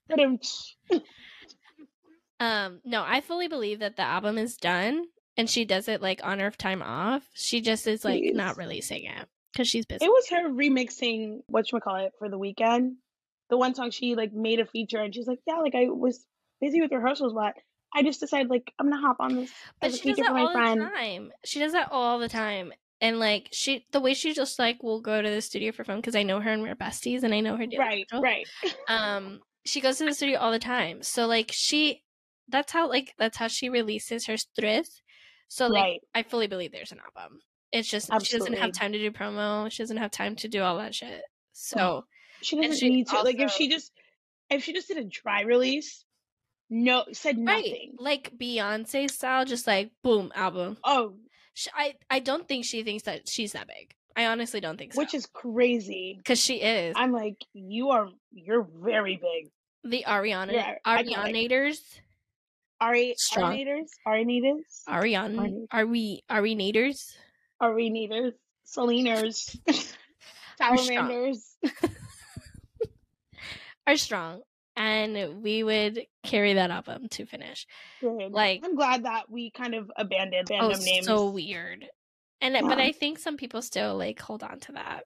[2.41, 6.21] Um, no, I fully believe that the album is done, and she does it like
[6.25, 7.25] on her time off.
[7.35, 8.37] She just is like Please.
[8.37, 10.05] not releasing it because she's busy.
[10.05, 12.93] it was her remixing what you call it for the Weeknd.
[13.51, 16.25] The one song she like made a feature, and she's like, "Yeah, like I was
[16.61, 17.55] busy with rehearsals, but
[17.93, 19.51] I just decided like I'm gonna hop on this
[19.81, 21.33] But she does that all friend." the time.
[21.45, 22.73] She does that all the time.
[23.01, 25.97] And like she, the way she just like will go to the studio for fun
[25.97, 27.65] because I know her and we're besties and I know her.
[27.79, 28.23] Right, schedule.
[28.23, 28.47] right.
[28.89, 31.03] Um, she goes to the studio all the time.
[31.03, 32.03] So like she,
[32.49, 35.01] that's how like that's how she releases her stress.
[35.49, 36.01] So like right.
[36.15, 37.41] I fully believe there's an album.
[37.71, 39.71] It's just she doesn't have time to do promo.
[39.71, 41.23] She doesn't have time to do all that shit.
[41.53, 42.05] So
[42.41, 43.23] She doesn't she need to.
[43.23, 43.93] like if she just
[44.51, 46.05] if she just did a dry release,
[46.71, 47.97] no said right, nothing.
[47.99, 50.79] like Beyonce style, just like boom album.
[50.85, 51.15] Oh,
[51.59, 53.93] Sh I I don't think she thinks that she's that big.
[54.15, 55.01] I honestly don't think so.
[55.01, 56.15] which is crazy.
[56.17, 59.51] because she is I'm like, you are you're very big.
[59.83, 60.77] the Ariana Yeah.
[60.87, 61.81] Arianators.
[62.81, 63.55] Ari Strong.
[63.55, 63.89] Arinators?
[64.07, 64.83] Arinators?
[64.87, 67.17] Arian are we Arinators?
[67.61, 68.35] Arinators?
[68.65, 69.57] Saliners?
[70.61, 71.57] Salamanders?
[73.89, 74.43] Are strong.
[74.79, 77.67] And we would carry that album to finish.
[78.01, 78.31] Good.
[78.31, 81.07] Like- I'm glad that we kind of abandoned oh, random oh, names.
[81.07, 81.85] so weird.
[82.41, 85.03] And it- but I think some people still like hold on to that.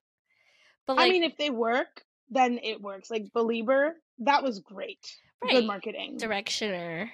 [0.87, 3.11] But like I mean, if they work, then it works.
[3.11, 4.99] Like Belieber, that was great.
[5.43, 5.55] Right.
[5.55, 6.19] Good marketing.
[6.19, 7.09] Directioner,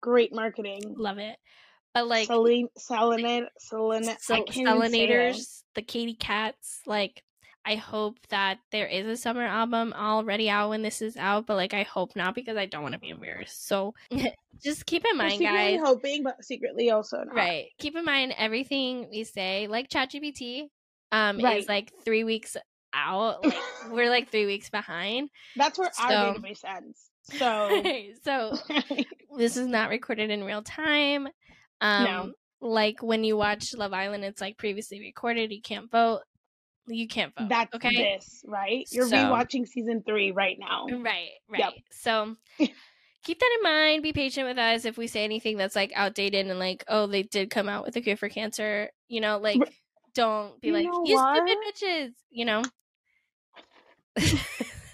[0.00, 0.94] Great marketing.
[0.96, 1.36] love it.
[1.94, 5.10] But like Selene, Selenate, Selene, so, I can't even say it.
[5.10, 7.22] Selenators, the Katy Cats, like
[7.64, 11.56] I hope that there is a summer album already out when this is out, but
[11.56, 13.66] like I hope not because I don't want to be embarrassed.
[13.68, 13.94] So
[14.62, 15.80] just keep in mind, secretly guys.
[15.82, 17.34] hoping, but secretly also not.
[17.34, 17.66] Right.
[17.78, 20.68] Keep in mind everything we say, like ChatGPT,
[21.12, 21.60] um, Right.
[21.60, 22.56] is like three weeks
[22.94, 23.44] out.
[23.44, 23.54] Like
[23.90, 25.30] we're like three weeks behind.
[25.56, 27.10] That's where our database ends.
[27.22, 27.82] So,
[28.24, 28.58] so
[29.38, 31.28] this is not recorded in real time.
[31.80, 32.32] Um No.
[32.60, 36.22] like when you watch Love Island, it's like previously recorded, you can't vote.
[36.94, 37.48] You can't vote.
[37.48, 37.94] that's okay.
[38.16, 38.86] this, right?
[38.90, 40.86] You're So- rewatching season three right now.
[40.90, 41.58] Right, right.
[41.60, 41.72] Yep.
[41.90, 42.36] So
[43.24, 44.02] keep that in mind.
[44.02, 47.22] Be patient with us if we say anything that's like outdated and like, oh, they
[47.22, 48.90] did come out with a cure for cancer.
[49.08, 49.60] You know, like
[50.14, 51.74] don't be You like, you stupid what?
[51.74, 52.10] bitches.
[52.30, 52.62] You know,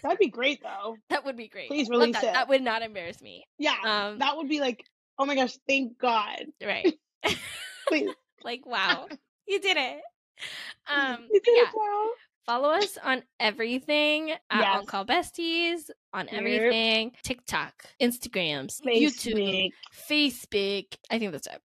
[0.03, 0.97] That'd be great though.
[1.11, 1.69] that would be great.
[1.69, 2.25] Please release that.
[2.25, 2.33] it.
[2.35, 3.45] That would not embarrass me.
[3.59, 4.85] Yeah, Um, that would be like,
[5.19, 6.45] oh my gosh, thank God.
[6.65, 6.95] right.
[7.89, 8.11] Please,
[8.45, 9.09] like, wow,
[9.47, 10.01] you did it.
[10.91, 11.65] Um, yeah.
[12.47, 16.35] follow us on everything at On Call Besties, on Yep.
[16.35, 19.71] everything TikTok, Instagrams, YouTube,
[20.09, 20.97] Facebook, Facebook.
[21.11, 21.61] I think that's it.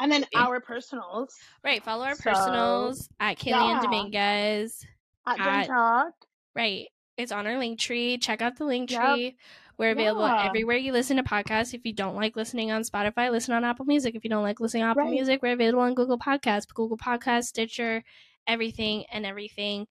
[0.00, 0.46] and then Yeah.
[0.46, 1.82] our personals Right.
[1.84, 3.80] Follow our So, personals at Kaylee yeah.
[3.82, 4.84] Dominguez.
[5.26, 5.38] at
[5.70, 6.12] At-
[6.56, 6.88] Right.
[7.16, 8.18] It's on our link tree.
[8.18, 9.14] Check out the link Yep.
[9.14, 9.36] tree.
[9.82, 10.46] We're available Yeah.
[10.46, 11.74] everywhere you listen to podcasts.
[11.74, 14.14] If you don't like listening on Spotify, listen on Apple Music.
[14.14, 15.10] If you don't like listening on Apple Right.
[15.10, 18.04] Music, we're available on Google Podcasts, Google Podcasts, Stitcher,
[18.46, 19.88] everything and everything.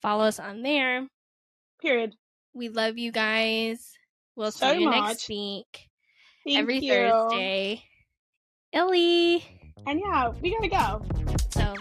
[0.00, 1.08] Follow us on there.
[1.80, 2.14] Period.
[2.54, 3.92] We love you guys.
[4.36, 5.08] We'll So see you much.
[5.08, 5.88] next week.
[6.46, 6.92] Thank every you.
[6.92, 7.82] Thursday.
[8.72, 9.44] Illy.
[9.88, 11.04] And yeah, we gotta go.
[11.50, 11.74] So